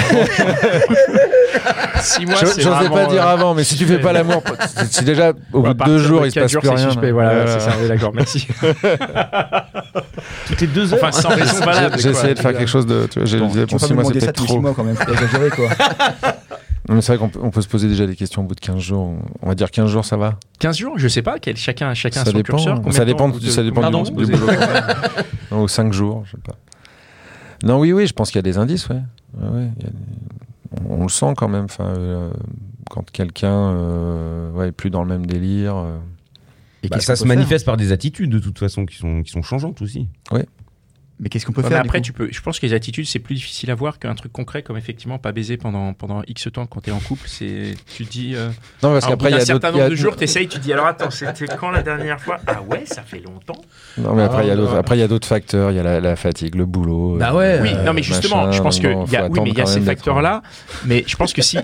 Six 2.01 2.27
mois, 2.27 2.37
Je- 2.41 2.47
c'est 2.47 2.61
j'osais 2.63 2.75
vraiment, 2.75 2.95
pas 2.95 3.07
dire 3.07 3.27
euh, 3.27 3.33
avant 3.33 3.55
mais 3.55 3.65
si 3.65 3.75
tu 3.77 3.87
fais 3.87 3.99
pas 3.99 4.13
l'amour 4.13 4.43
c'est 4.67 4.93
c'est 4.93 5.05
déjà 5.05 5.33
au 5.53 5.63
bout 5.63 5.73
de 5.75 5.85
deux 5.85 5.99
jours 5.99 6.27
il 6.27 6.33
se 6.33 6.39
passe 6.39 6.53
plus 6.55 6.69
rien 6.69 6.89
voilà, 7.13 7.31
Ouais, 7.45 7.45
c'est 7.51 7.61
ça, 7.61 7.73
oui, 7.81 7.89
d'accord, 7.89 8.13
merci. 8.15 8.47
Toutes 10.47 10.61
les 10.61 10.67
deux 10.67 10.93
heures. 10.93 11.01
Enfin, 11.03 11.13
sans 11.13 11.29
raison 11.31 11.65
valable. 11.65 11.97
j'ai 11.99 12.11
quoi. 12.11 12.19
essayé 12.21 12.35
de 12.35 12.39
faire 12.39 12.53
quelque 12.53 12.69
chose 12.69 12.87
de 12.87 13.07
tu 13.11 13.19
vois, 13.19 13.27
j'ai 13.27 13.39
Bon, 13.39 13.47
disais, 13.49 13.67
tu 13.67 13.75
peux 13.75 13.79
pas 13.81 13.87
six 13.87 13.93
me 13.93 13.95
mois 14.03 14.05
c'est 14.05 14.11
demander 14.13 14.21
ça 14.21 14.27
peut-être 14.27 14.37
tous 14.37 14.43
les 14.43 14.47
trop 14.49 14.55
six 14.57 14.61
mois 14.61 14.75
quand 14.75 14.85
même, 14.85 14.97
faut 14.97 15.13
exagérer 15.13 15.51
quoi. 15.51 15.69
Non, 16.89 16.95
mais 16.95 17.01
c'est 17.01 17.17
vrai 17.17 17.19
qu'on 17.19 17.29
peut, 17.29 17.41
on 17.43 17.51
peut 17.51 17.63
se 17.63 17.67
poser 17.67 17.89
déjà 17.89 18.07
des 18.07 18.15
questions 18.15 18.43
au 18.43 18.45
bout 18.45 18.55
de 18.55 18.61
15 18.61 18.79
jours 18.79 19.17
on 19.43 19.49
va 19.49 19.57
dire 19.57 19.73
15 19.73 19.91
jours 19.91 20.05
ça 20.05 20.17
va? 20.17 20.35
15 20.61 20.77
jours, 20.79 20.93
je 20.99 21.09
sais 21.09 21.23
pas, 21.23 21.41
quel, 21.41 21.57
chacun, 21.57 21.93
chacun 21.95 22.21
a 22.21 22.25
ça 22.25 22.31
son 22.31 22.37
dépend 22.37 22.57
curseur. 22.59 22.77
combien 22.77 22.93
ça 22.93 23.05
de 23.05 23.11
temps 23.11 23.17
dépend 23.27 23.29
vous 23.31 23.41
du- 23.41 23.51
ça 23.51 23.63
de- 23.63 23.71
dépend 23.71 23.81
Pardon, 23.81 24.03
du, 24.03 24.13
vous 24.13 24.25
du 24.25 24.31
boulot 24.37 24.53
non, 25.51 25.63
ou 25.63 25.69
5 25.69 25.93
jours 25.93 26.23
je 26.27 26.33
sais 26.33 26.37
pas 26.47 26.55
non 27.63 27.79
oui 27.81 27.93
oui 27.93 28.07
je 28.07 28.13
pense 28.13 28.31
qu'il 28.31 28.39
y 28.39 28.41
a 28.41 28.43
des 28.43 28.59
indices 28.59 28.89
ouais, 28.89 29.01
Ouais, 29.39 29.49
ouais, 29.49 29.71
il 29.79 29.83
y 29.85 29.87
a 29.87 29.91
des- 29.91 30.89
on, 30.89 31.01
on 31.01 31.03
le 31.05 31.09
sent 31.09 31.35
quand 31.37 31.49
même 31.49 31.65
enfin 31.65 31.87
euh, 31.97 32.31
quand 32.91 33.11
quelqu'un 33.11 33.53
euh, 33.73 34.51
ouais, 34.53 34.69
est 34.69 34.73
plus 34.73 34.91
dans 34.91 35.03
le 35.03 35.09
même 35.09 35.27
délire 35.27 35.77
euh, 35.77 35.99
Et 36.83 36.89
Bah, 36.89 37.01
ça 37.01 37.17
se 37.17 37.25
manifeste 37.25 37.67
par 37.67 37.77
des 37.77 37.93
attitudes 37.93 38.31
de 38.31 38.39
toute 38.39 38.59
façon 38.59 38.87
qui 38.87 38.97
sont, 38.97 39.23
qui 39.23 39.31
sont 39.33 39.43
changeantes 39.43 39.83
aussi. 39.83 40.09
Mais 41.19 41.31
qu'est-ce 41.31 41.47
qu'on 41.47 41.53
peut 41.53 41.63
Ouais, 41.63 41.69
faire 41.69 41.79
mais 41.79 41.83
du 41.85 41.89
après, 41.89 41.99
coup 42.01 42.05
tu 42.05 42.13
peux. 42.13 42.29
Je 42.31 42.41
pense 42.43 42.61
que 42.61 42.67
les 42.67 42.75
attitudes, 42.75 43.07
c'est 43.07 43.19
plus 43.19 43.37
difficile 43.37 43.71
à 43.71 43.75
voir 43.75 43.99
qu'un 43.99 44.15
truc 44.15 44.33
concret 44.33 44.63
comme 44.63 44.77
effectivement 44.77 45.19
pas 45.19 45.33
baiser 45.33 45.57
pendant 45.57 45.95
pendant 45.95 46.23
X 46.27 46.49
temps 46.53 46.67
quand 46.67 46.81
t'es 46.83 46.91
en 46.91 46.99
couple. 47.01 47.27
C'est 47.27 47.75
tu 47.97 48.05
te 48.05 48.11
dis. 48.11 48.35
euh, 48.35 48.49
non 48.83 48.93
parce 48.93 49.07
qu'après 49.07 49.31
il 49.31 49.33
y 49.33 49.37
a 49.37 49.41
certain 49.47 49.69
il 49.69 49.71
y 49.71 49.73
nombre 49.75 49.87
a- 49.87 49.89
de 49.91 49.95
jours, 49.95 50.15
t'essayes, 50.15 50.47
tu 50.47 50.59
te 50.59 50.63
dis 50.63 50.75
alors 50.75 50.87
attends, 50.87 51.11
c'était 51.11 51.47
quand 51.47 51.71
la 51.71 51.83
dernière 51.83 52.21
fois? 52.21 52.39
Ah 52.47 52.61
ouais, 52.63 52.85
ça 52.85 53.01
fait 53.01 53.21
longtemps. 53.21 53.63
non 53.97 54.15
mais 54.15 54.25
après 54.25 54.45
il 54.45 54.49
y 54.49 54.51
a 54.51 54.53
Ah, 54.53 54.57
d'autres 54.57 54.73
ouais. 54.75 54.79
après 54.79 54.97
il 54.99 55.01
y 55.01 55.05
a 55.05 55.09
d'autres 55.09 55.27
facteurs 55.29 55.71
il 55.71 55.77
y 55.79 55.81
a 55.81 55.83
la, 55.83 56.01
la 56.01 56.17
fatigue 56.17 56.55
le 56.55 56.67
boulot 56.67 57.17
Bah 57.19 57.31
euh, 57.33 57.37
ouais. 57.37 57.59
Oui, 57.63 57.71
euh, 57.75 57.83
non 57.85 57.95
mais 57.95 58.03
justement, 58.03 58.45
machin, 58.45 58.53
je 58.59 58.63
pense 58.63 58.79
que 58.79 58.89
y 59.11 59.17
a, 59.17 59.27
oui, 59.31 59.41
mais 59.43 59.51
il 59.51 59.57
y 59.59 59.61
a 59.63 59.65
ces 59.67 59.77
d'être- 59.81 59.87
facteurs-là. 59.87 60.43
Mais 60.85 61.03
je 61.07 61.17
pense 61.17 61.33
que 61.33 61.41
si, 61.41 61.57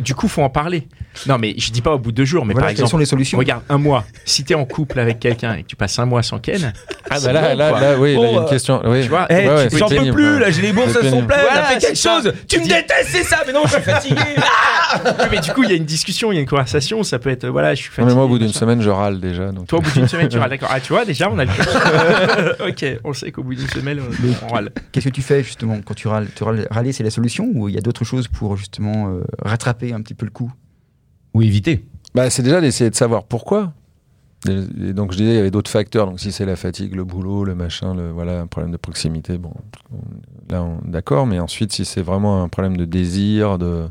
du 0.00 0.14
coup, 0.14 0.28
faut 0.28 0.42
en 0.42 0.50
parler. 0.50 0.86
Non, 1.26 1.38
mais 1.38 1.54
je 1.58 1.70
dis 1.70 1.82
pas 1.82 1.92
au 1.94 1.98
bout 1.98 2.10
de 2.10 2.16
deux 2.16 2.24
jours, 2.24 2.44
mais 2.46 2.52
Voilà, 2.54 2.68
par 2.68 2.74
quelles 2.74 2.78
sont 2.78 2.84
exemple, 2.98 3.00
les 3.02 3.06
solutions 3.06 3.38
regarde 3.38 3.62
un 3.68 3.78
mois. 3.78 4.04
Si 4.24 4.44
t'es 4.44 4.54
en 4.54 4.64
couple 4.64 4.98
avec 4.98 5.20
quelqu'un 5.20 5.54
et 5.54 5.62
que 5.62 5.68
tu 5.68 5.76
passes 5.76 5.98
un 5.98 6.06
mois 6.06 6.22
sans 6.22 6.38
Ken, 6.38 6.72
ah 7.10 7.20
bah 7.20 7.32
là 7.32 7.50
bon, 7.52 7.56
là, 7.58 7.70
là 7.80 7.98
oui 7.98 8.14
là, 8.14 8.20
il 8.28 8.32
y 8.34 8.36
a 8.36 8.40
une 8.42 8.48
question 8.48 8.80
oui 8.86 9.02
tu 9.02 9.08
vois, 9.08 9.26
Eh, 9.30 9.48
Ouais, 9.48 9.68
tu- 9.68 9.78
j'en 9.78 9.88
peux 9.88 10.10
plus, 10.10 10.38
là, 10.38 10.50
j'ai 10.50 10.62
les 10.62 10.72
bourses, 10.72 10.96
elles 11.00 11.10
sont 11.10 11.24
pleines, 11.26 11.40
Voilà, 11.42 11.60
t'as 11.60 11.64
fait 11.74 11.78
quelque 11.80 11.96
ça. 11.98 12.20
chose. 12.22 12.32
Tu 12.48 12.58
me 12.60 12.64
détestes, 12.64 13.08
c'est 13.08 13.24
ça, 13.24 13.42
mais 13.46 13.52
non, 13.52 13.62
je 13.66 13.72
suis 13.72 13.82
fatigué. 13.82 14.16
Oui, 15.04 15.24
mais 15.30 15.40
du 15.40 15.50
coup, 15.52 15.62
il 15.62 15.70
y 15.70 15.72
a 15.72 15.76
une 15.76 15.86
discussion, 15.86 16.32
il 16.32 16.34
y 16.34 16.38
a 16.38 16.42
une 16.42 16.46
conversation. 16.48 17.02
Ça 17.02 17.18
peut 17.18 17.30
être, 17.30 17.44
euh, 17.44 17.50
voilà, 17.50 17.74
je 17.74 17.80
suis 17.80 17.88
Non, 17.90 17.94
fatigué. 17.94 18.08
mais 18.10 18.14
moi 18.14 18.24
au 18.24 18.28
bout 18.28 18.38
d'une 18.38 18.52
semaine 18.52 18.82
je 18.82 18.90
râle 18.90 19.20
déjà 19.20 19.50
donc 19.50 19.66
Toi, 19.66 19.78
au 19.78 19.82
bout 19.82 19.90
d'une 19.90 20.06
semaine, 20.06 20.28
tu 20.28 20.36
râles, 20.38 20.50
d'accord. 20.50 20.68
Ah, 20.70 20.80
tu 20.80 20.92
vois, 20.92 21.04
déjà, 21.06 21.30
on 21.30 21.38
a 21.38 21.44
le 21.46 21.50
Ok, 22.68 22.84
on 23.04 23.12
sait 23.14 23.32
qu'au 23.32 23.42
bout 23.42 23.54
d'une 23.54 23.68
semaine, 23.68 24.00
on- 24.00 24.46
on 24.46 24.52
râle. 24.52 24.70
Qu'est-ce 24.92 25.06
que 25.08 25.14
tu 25.14 25.22
fais 25.22 25.42
justement 25.42 25.78
quand 25.84 25.94
tu 25.94 26.08
râles, 26.08 26.28
tu 26.34 26.44
râles 26.44 26.66
Râler, 26.70 26.92
c'est 26.92 27.04
la 27.04 27.10
solution 27.10 27.48
ou 27.54 27.68
il 27.70 27.74
y 27.74 27.78
a 27.78 27.80
d'autres 27.80 28.04
choses 28.04 28.28
pour 28.28 28.56
justement 28.58 29.08
euh, 29.08 29.22
rattraper 29.42 29.92
un 29.94 30.02
petit 30.02 30.14
peu 30.14 30.26
le 30.26 30.30
coup? 30.30 30.52
Ou 31.34 31.42
éviter. 31.42 31.84
Bah, 32.14 32.28
c'est 32.30 32.42
déjà 32.42 32.60
d'essayer 32.60 32.90
de 32.90 32.94
savoir 32.94 33.24
pourquoi. 33.24 33.72
Et 34.48 34.88
et 34.88 34.92
donc 34.92 35.12
je 35.12 35.18
disais, 35.18 35.30
il 35.30 35.36
y 35.36 35.38
avait 35.38 35.50
d'autres 35.52 35.70
facteurs. 35.70 36.06
Donc 36.06 36.18
si 36.20 36.32
c'est 36.32 36.44
la 36.44 36.56
fatigue, 36.56 36.94
le 36.94 37.04
boulot, 37.04 37.44
le 37.44 37.54
machin, 37.54 37.94
le, 37.94 38.10
voilà, 38.10 38.40
un 38.40 38.46
problème 38.46 38.72
de 38.72 38.76
proximité, 38.76 39.38
bon, 39.38 39.52
on- 39.92 40.52
là, 40.52 40.62
on- 40.62 40.78
d'accord. 40.88 41.26
Mais 41.26 41.38
ensuite, 41.38 41.72
si 41.72 41.84
c'est 41.84 42.02
vraiment 42.02 42.42
un 42.42 42.48
problème 42.48 42.76
de 42.76 42.84
désir, 42.84 43.56
de, 43.58 43.84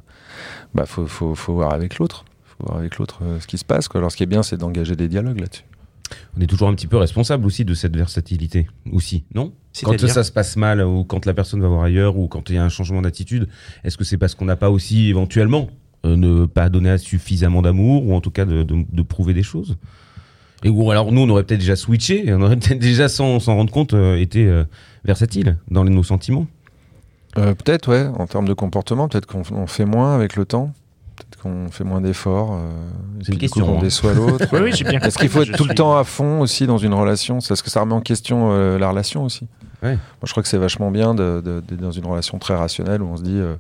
bah, 0.75 0.85
faut, 0.85 1.07
faut, 1.07 1.35
faut 1.35 1.53
voir 1.53 1.73
avec 1.73 1.97
l'autre. 1.99 2.25
Faut 2.43 2.65
voir 2.67 2.77
avec 2.79 2.97
l'autre 2.97 3.19
euh, 3.23 3.39
ce 3.39 3.47
qui 3.47 3.57
se 3.57 3.65
passe. 3.65 3.87
Quoi. 3.87 3.99
Alors 3.99 4.11
ce 4.11 4.17
qui 4.17 4.23
est 4.23 4.27
bien, 4.27 4.43
c'est 4.43 4.57
d'engager 4.57 4.95
des 4.95 5.07
dialogues 5.07 5.39
là-dessus. 5.39 5.63
On 6.37 6.41
est 6.41 6.47
toujours 6.47 6.67
un 6.67 6.75
petit 6.75 6.87
peu 6.87 6.97
responsable 6.97 7.45
aussi 7.45 7.63
de 7.63 7.73
cette 7.73 7.95
versatilité, 7.95 8.67
aussi, 8.91 9.23
non? 9.33 9.53
Quand 9.85 9.91
ça 10.13 10.23
se 10.25 10.31
passe 10.33 10.57
mal, 10.57 10.81
ou 10.83 11.05
quand 11.05 11.25
la 11.25 11.33
personne 11.33 11.61
va 11.61 11.69
voir 11.69 11.83
ailleurs, 11.83 12.17
ou 12.17 12.27
quand 12.27 12.49
il 12.49 12.55
y 12.55 12.57
a 12.59 12.63
un 12.65 12.67
changement 12.69 13.01
d'attitude, 13.01 13.47
est-ce 13.85 13.97
que 13.97 14.03
c'est 14.03 14.17
parce 14.17 14.35
qu'on 14.35 14.43
n'a 14.43 14.57
pas 14.57 14.69
aussi 14.69 15.07
éventuellement 15.07 15.69
ne 16.03 16.45
pas 16.45 16.69
donné 16.69 16.97
suffisamment 16.97 17.61
d'amour, 17.61 18.07
ou 18.07 18.13
en 18.15 18.21
tout 18.21 18.31
cas 18.31 18.45
de, 18.45 18.63
de- 18.63 18.85
de 18.91 19.01
prouver 19.03 19.33
des 19.33 19.43
choses 19.43 19.77
Et 20.63 20.69
ou 20.69 20.89
alors 20.91 21.11
nous, 21.11 21.21
on 21.21 21.29
aurait 21.29 21.43
peut-être 21.43 21.59
déjà 21.59 21.75
switché, 21.75 22.27
et 22.27 22.33
on 22.33 22.41
aurait 22.41 22.55
peut-être 22.57 22.79
déjà, 22.79 23.07
sans 23.09 23.39
s'en 23.39 23.55
rendre 23.55 23.71
compte, 23.71 23.93
euh, 23.93 24.15
été 24.19 24.45
euh, 24.47 24.63
versatile 25.05 25.57
dans 25.69 25.83
les- 25.83 25.89
nos 25.93 26.03
sentiments. 26.03 26.47
Euh, 27.37 27.53
peut-être, 27.53 27.89
ouais, 27.89 28.07
en 28.17 28.27
termes 28.27 28.47
de 28.47 28.53
comportement, 28.53 29.07
peut-être 29.07 29.25
qu'on 29.25 29.43
on 29.51 29.67
fait 29.67 29.85
moins 29.85 30.15
avec 30.15 30.35
le 30.35 30.45
temps. 30.45 30.73
Peut-être 31.15 31.41
qu'on 31.43 31.69
fait 31.71 31.83
moins 31.83 32.01
d'efforts. 32.01 32.53
euh, 32.53 32.71
C'est 33.21 33.27
une 33.33 33.33
du 33.33 33.33
coup, 33.33 33.39
question, 33.39 33.65
qu'on 33.65 33.77
hein. 33.77 33.81
déçoit 33.81 34.13
l'autre. 34.13 34.45
Oui, 34.53 34.59
oui, 34.63 34.71
j'ai 34.73 34.83
bien. 34.83 34.99
Est-ce 34.99 35.17
qu'il 35.17 35.29
faut 35.29 35.43
être 35.43 35.55
tout 35.55 35.65
le 35.65 35.75
temps 35.75 35.95
à 35.97 36.03
fond 36.03 36.41
aussi 36.41 36.65
dans 36.67 36.77
une 36.79 36.93
relation? 36.93 37.39
C'est 37.39 37.49
Parce 37.49 37.61
que 37.61 37.69
ça 37.69 37.81
remet 37.81 37.93
en 37.93 38.01
question 38.01 38.49
euh, 38.51 38.77
la 38.79 38.89
relation 38.89 39.23
aussi. 39.23 39.47
Ouais. 39.83 39.93
Moi, 39.93 39.99
je 40.25 40.31
crois 40.31 40.41
que 40.43 40.49
c'est 40.49 40.57
vachement 40.57 40.89
bien 40.91 41.13
d'être 41.13 41.75
dans 41.79 41.91
une 41.91 42.05
relation 42.05 42.37
très 42.39 42.55
rationnelle 42.55 43.01
où 43.01 43.07
on 43.07 43.17
se 43.17 43.23
dit, 43.23 43.37
euh, 43.37 43.53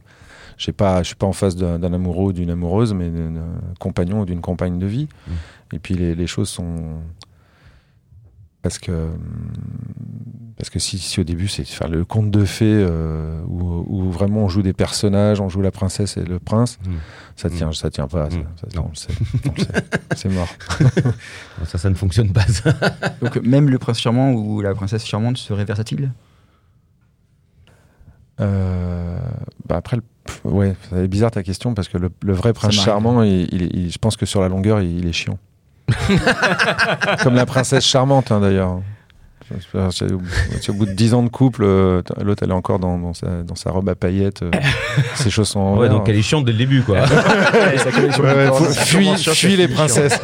je 0.61 0.65
sais 0.67 0.73
pas, 0.73 1.01
je 1.01 1.07
suis 1.07 1.15
pas 1.15 1.25
en 1.25 1.33
face 1.33 1.55
d'un 1.55 1.81
amoureux 1.91 2.25
ou 2.27 2.33
d'une 2.33 2.51
amoureuse, 2.51 2.93
mais 2.93 3.09
d'un 3.09 3.33
compagnon 3.79 4.21
ou 4.21 4.25
d'une 4.25 4.41
compagne 4.41 4.77
de 4.77 4.85
vie. 4.85 5.07
Mm. 5.27 5.31
Et 5.75 5.79
puis 5.79 5.95
les, 5.95 6.13
les 6.13 6.27
choses 6.27 6.49
sont 6.49 6.99
parce 8.61 8.77
que 8.77 9.09
parce 10.57 10.69
que 10.69 10.77
si, 10.77 10.99
si 10.99 11.19
au 11.19 11.23
début 11.23 11.47
c'est 11.47 11.63
faire 11.63 11.87
le 11.87 12.05
conte 12.05 12.29
de 12.29 12.45
fées 12.45 12.65
euh, 12.87 13.41
où, 13.47 13.83
où 13.87 14.11
vraiment 14.11 14.41
on 14.43 14.49
joue 14.49 14.61
des 14.61 14.73
personnages, 14.73 15.41
on 15.41 15.49
joue 15.49 15.61
la 15.61 15.71
princesse 15.71 16.15
et 16.17 16.23
le 16.23 16.37
prince, 16.37 16.77
Mm. 16.85 16.91
ça 17.35 17.49
tient, 17.49 17.71
ça 17.71 17.89
tient 17.89 18.07
pas. 18.07 18.29
ça. 18.29 18.37
Ça, 18.37 18.67
Non. 18.79 18.91
c'est 20.15 20.29
mort. 20.29 20.47
Ça, 21.65 21.79
ça 21.79 21.89
ne 21.89 21.95
fonctionne 21.95 22.31
pas, 22.33 22.45
ça. 22.45 22.71
Donc 23.19 23.37
même 23.37 23.67
le 23.67 23.79
prince 23.79 23.99
charmant 23.99 24.31
ou 24.33 24.61
la 24.61 24.75
princesse 24.75 25.05
charmante 25.07 25.37
serait 25.37 25.65
versatile? 25.65 26.11
Euh, 28.41 29.17
bah 29.67 29.75
après, 29.77 29.97
le- 29.97 30.03
pff, 30.25 30.41
ouais, 30.45 30.75
c'est 30.89 31.07
bizarre 31.07 31.31
ta 31.31 31.43
question 31.43 31.73
parce 31.73 31.87
que 31.87 31.97
le, 31.97 32.09
le 32.23 32.33
vrai 32.33 32.53
prince 32.53 32.73
charmant, 32.85 33.21
il, 33.23 33.47
il 33.53 33.63
est- 33.63 33.69
il- 33.73 33.91
je 33.91 33.97
pense 33.97 34.17
que 34.17 34.25
sur 34.25 34.41
la 34.41 34.49
longueur, 34.49 34.81
il, 34.81 34.99
il 34.99 35.07
est 35.07 35.13
chiant. 35.13 35.37
Comme 37.23 37.35
la 37.35 37.45
princesse 37.45 37.85
charmante, 37.85 38.31
hein, 38.31 38.39
d'ailleurs. 38.39 38.81
Au 40.69 40.73
bout 40.73 40.85
de 40.85 40.91
10 40.91 41.13
ans 41.13 41.23
de 41.23 41.29
couple, 41.29 41.63
euh, 41.63 42.01
l'autre 42.21 42.43
elle 42.43 42.49
est 42.51 42.53
encore 42.53 42.79
dans, 42.79 42.97
dans 42.97 43.13
sa, 43.13 43.43
dans 43.43 43.55
sa 43.55 43.71
robe 43.71 43.89
à 43.89 43.95
paillettes, 43.95 44.43
euh, 44.43 44.51
ses 45.15 45.29
chaussons 45.29 45.59
en 45.59 45.77
Ouais, 45.77 45.89
donc 45.89 46.07
elle 46.09 46.17
est 46.17 46.21
chiante 46.21 46.45
dès 46.45 46.51
le 46.51 46.57
début, 46.57 46.81
quoi. 46.81 47.05
Fuis, 49.33 49.57
les 49.57 49.67
princesses. 49.67 50.19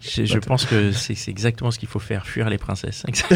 Je, 0.00 0.24
je 0.24 0.38
pense 0.38 0.66
que 0.66 0.92
c'est 0.92 1.16
exactement 1.28 1.70
ce 1.70 1.78
qu'il 1.78 1.88
faut 1.88 1.98
faire, 1.98 2.26
fuir 2.26 2.48
les 2.48 2.58
princesses. 2.58 3.04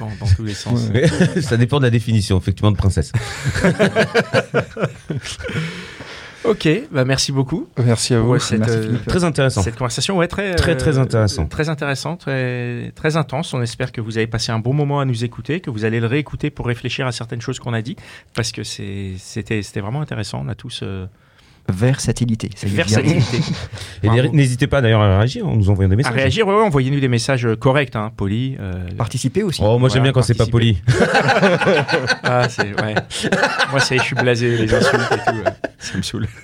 dans, 0.00 0.06
dans 0.20 0.32
tous 0.36 0.44
les 0.44 0.54
sens. 0.54 0.88
ça 1.40 1.56
dépend 1.56 1.78
de 1.78 1.84
la 1.84 1.90
définition, 1.90 2.38
effectivement, 2.38 2.70
de 2.70 2.76
princesse. 2.76 3.12
Ok, 6.44 6.68
bah 6.90 7.04
merci 7.06 7.32
beaucoup. 7.32 7.68
Merci 7.82 8.12
à 8.14 8.20
vous. 8.20 8.32
Ouais, 8.32 8.38
cette, 8.38 8.60
Merci, 8.60 8.76
euh. 8.76 8.96
Très 9.06 9.24
intéressant. 9.24 9.62
Cette 9.62 9.76
conversation, 9.76 10.18
ouais, 10.18 10.28
très, 10.28 10.54
Très, 10.54 10.76
très 10.76 10.98
euh, 10.98 11.02
intéressant. 11.02 11.46
très 11.46 11.68
intéressant, 11.70 12.16
très, 12.16 12.92
très 12.94 13.16
intense. 13.16 13.54
On 13.54 13.62
espère 13.62 13.92
que 13.92 14.02
vous 14.02 14.18
avez 14.18 14.26
passé 14.26 14.52
un 14.52 14.58
bon 14.58 14.74
moment 14.74 15.00
à 15.00 15.06
nous 15.06 15.24
écouter, 15.24 15.60
que 15.60 15.70
vous 15.70 15.84
allez 15.86 16.00
le 16.00 16.06
réécouter 16.06 16.50
pour 16.50 16.66
réfléchir 16.66 17.06
à 17.06 17.12
certaines 17.12 17.40
choses 17.40 17.58
qu'on 17.58 17.72
a 17.72 17.80
dit, 17.80 17.96
parce 18.34 18.52
que 18.52 18.62
c'était 18.62 19.62
c'était 19.62 19.80
vraiment 19.80 20.02
intéressant. 20.02 20.42
On 20.44 20.48
a 20.48 20.54
tous 20.54 20.80
euh, 20.82 21.06
Versatilité. 21.72 22.50
versatilité. 22.62 23.38
Et 24.02 24.08
n'hésitez 24.32 24.66
pas 24.66 24.80
d'ailleurs 24.82 25.00
à 25.00 25.18
réagir 25.18 25.46
en 25.46 25.56
nous 25.56 25.70
envoyant 25.70 25.88
des 25.88 25.94
à 25.94 25.96
messages. 25.96 26.12
réagir, 26.14 26.46
ouais, 26.46 26.54
ouais, 26.54 26.62
envoyez-nous 26.62 27.00
des 27.00 27.08
messages 27.08 27.46
euh, 27.46 27.56
corrects, 27.56 27.96
hein, 27.96 28.12
polis. 28.16 28.56
euh, 28.60 28.86
Participer 28.98 29.42
aussi. 29.42 29.60
Oh, 29.64 29.78
moi 29.78 29.88
j'aime 29.88 30.00
Voilà, 30.00 30.02
bien 30.02 30.12
quand 30.12 30.22
c'est 30.22 30.34
pas 30.34 30.46
poli. 30.46 30.78
ah, 32.22 32.48
c'est 32.48 32.74
ouais. 32.80 32.94
Moi, 33.70 33.80
c'est 33.80 33.98
je 33.98 34.02
suis 34.02 34.14
blasé, 34.14 34.56
les 34.58 34.74
insultes 34.74 35.02
et 35.12 35.30
tout. 35.30 35.36
ouais. 35.38 35.52
Ça 35.78 35.96
me 35.98 36.02
saoule. 36.02 36.26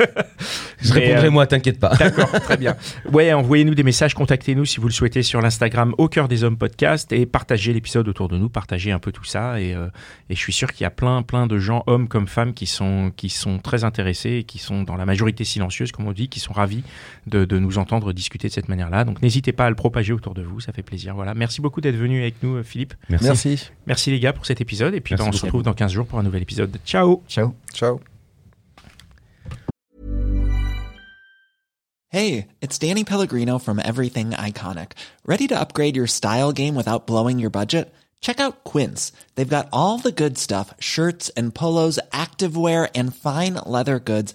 Je 0.83 0.95
Mais, 0.95 1.01
répondrai 1.01 1.27
euh, 1.27 1.31
moi, 1.31 1.47
t'inquiète 1.47 1.79
pas. 1.79 1.95
D'accord, 1.97 2.31
très 2.41 2.57
bien. 2.57 2.75
Ouais, 3.13 3.33
envoyez-nous 3.35 3.75
des 3.75 3.83
messages, 3.83 4.15
contactez-nous 4.15 4.65
si 4.65 4.81
vous 4.81 4.87
le 4.89 4.93
souhaitez 4.95 5.23
sur 5.23 5.43
l'Instagram 5.43 5.95
Au 5.99 6.09
cœur 6.09 6.27
des 6.27 6.43
hommes 6.43 6.57
podcast 6.57 7.13
et 7.13 7.27
partagez 7.27 7.75
l'épisode 7.75 8.09
autour 8.09 8.29
de 8.29 8.39
nous, 8.39 8.49
partagez 8.49 8.91
un 8.91 8.99
peu 8.99 9.13
tout 9.13 9.25
ça 9.25 9.61
et, 9.61 9.75
euh, 9.75 9.89
et 10.31 10.35
je 10.35 10.41
suis 10.41 10.55
sûr 10.55 10.73
qu'il 10.73 10.85
y 10.85 10.87
a 10.87 10.91
plein 10.91 11.23
plein 11.23 11.47
de 11.47 11.59
gens, 11.59 11.83
hommes 11.87 12.09
comme 12.09 12.27
femmes, 12.27 12.55
qui 12.55 12.65
sont 12.67 13.13
qui 13.15 13.29
sont 13.29 13.59
très 13.59 13.85
intéressés 13.85 14.31
et 14.39 14.45
qui 14.45 14.59
sont 14.59 14.83
dans 14.83 14.97
la 14.97 15.05
majorité 15.11 15.45
silencieuse, 15.45 15.91
comme 15.91 16.07
on 16.07 16.13
dit, 16.13 16.29
qui 16.29 16.39
sont 16.39 16.53
ravis 16.53 16.85
de, 17.27 17.45
de 17.45 17.59
nous 17.59 17.79
entendre 17.79 18.13
discuter 18.13 18.47
de 18.47 18.53
cette 18.53 18.69
manière-là. 18.69 19.05
Donc 19.05 19.23
n'hésitez 19.23 19.53
pas 19.53 19.67
à 19.67 19.71
le 19.71 19.75
propager 19.75 20.13
autour 20.13 20.35
de 20.35 20.43
vous, 20.43 20.61
ça 20.61 20.73
fait 20.73 20.85
plaisir. 20.85 21.15
Voilà, 21.17 21.35
merci 21.35 21.61
beaucoup 21.61 21.81
d'être 21.81 21.97
venu 21.97 22.21
avec 22.21 22.43
nous, 22.43 22.57
euh, 22.57 22.63
Philippe. 22.63 22.95
Merci. 23.09 23.27
Merci. 23.27 23.71
Merci 23.87 24.11
les 24.13 24.21
gars 24.21 24.33
pour 24.33 24.47
cet 24.47 24.61
épisode 24.61 24.95
et 24.95 25.01
puis 25.01 25.17
ben, 25.17 25.27
on 25.27 25.33
se 25.33 25.43
retrouve 25.43 25.65
dans 25.65 25.75
15 25.75 25.93
jours 25.93 26.07
pour 26.07 26.21
un 26.21 26.23
nouvel 26.23 26.43
épisode. 26.43 26.77
Ciao. 26.87 27.23
Ciao. 27.29 27.55
Ciao. 27.75 28.01
Hey, 32.13 32.49
it's 32.61 32.79
Danny 32.79 33.05
Pellegrino 33.05 33.59
from 33.59 33.79
Everything 33.79 34.31
Iconic. 34.31 34.93
Ready 35.25 35.47
to 35.49 35.61
upgrade 35.61 35.97
your 35.97 36.09
style 36.09 36.53
game 36.53 36.75
without 36.75 37.07
blowing 37.07 37.39
your 37.39 37.51
budget? 37.51 37.93
Check 38.21 38.41
out 38.41 38.65
Quince. 38.65 39.13
They've 39.35 39.57
got 39.57 39.69
all 39.73 39.99
the 39.99 40.13
good 40.13 40.37
stuff 40.37 40.75
shirts 40.81 41.31
and 41.31 41.55
polos, 41.55 41.99
activewear, 42.13 42.91
and 42.95 43.15
fine 43.15 43.55
leather 43.65 43.99
goods, 43.99 44.35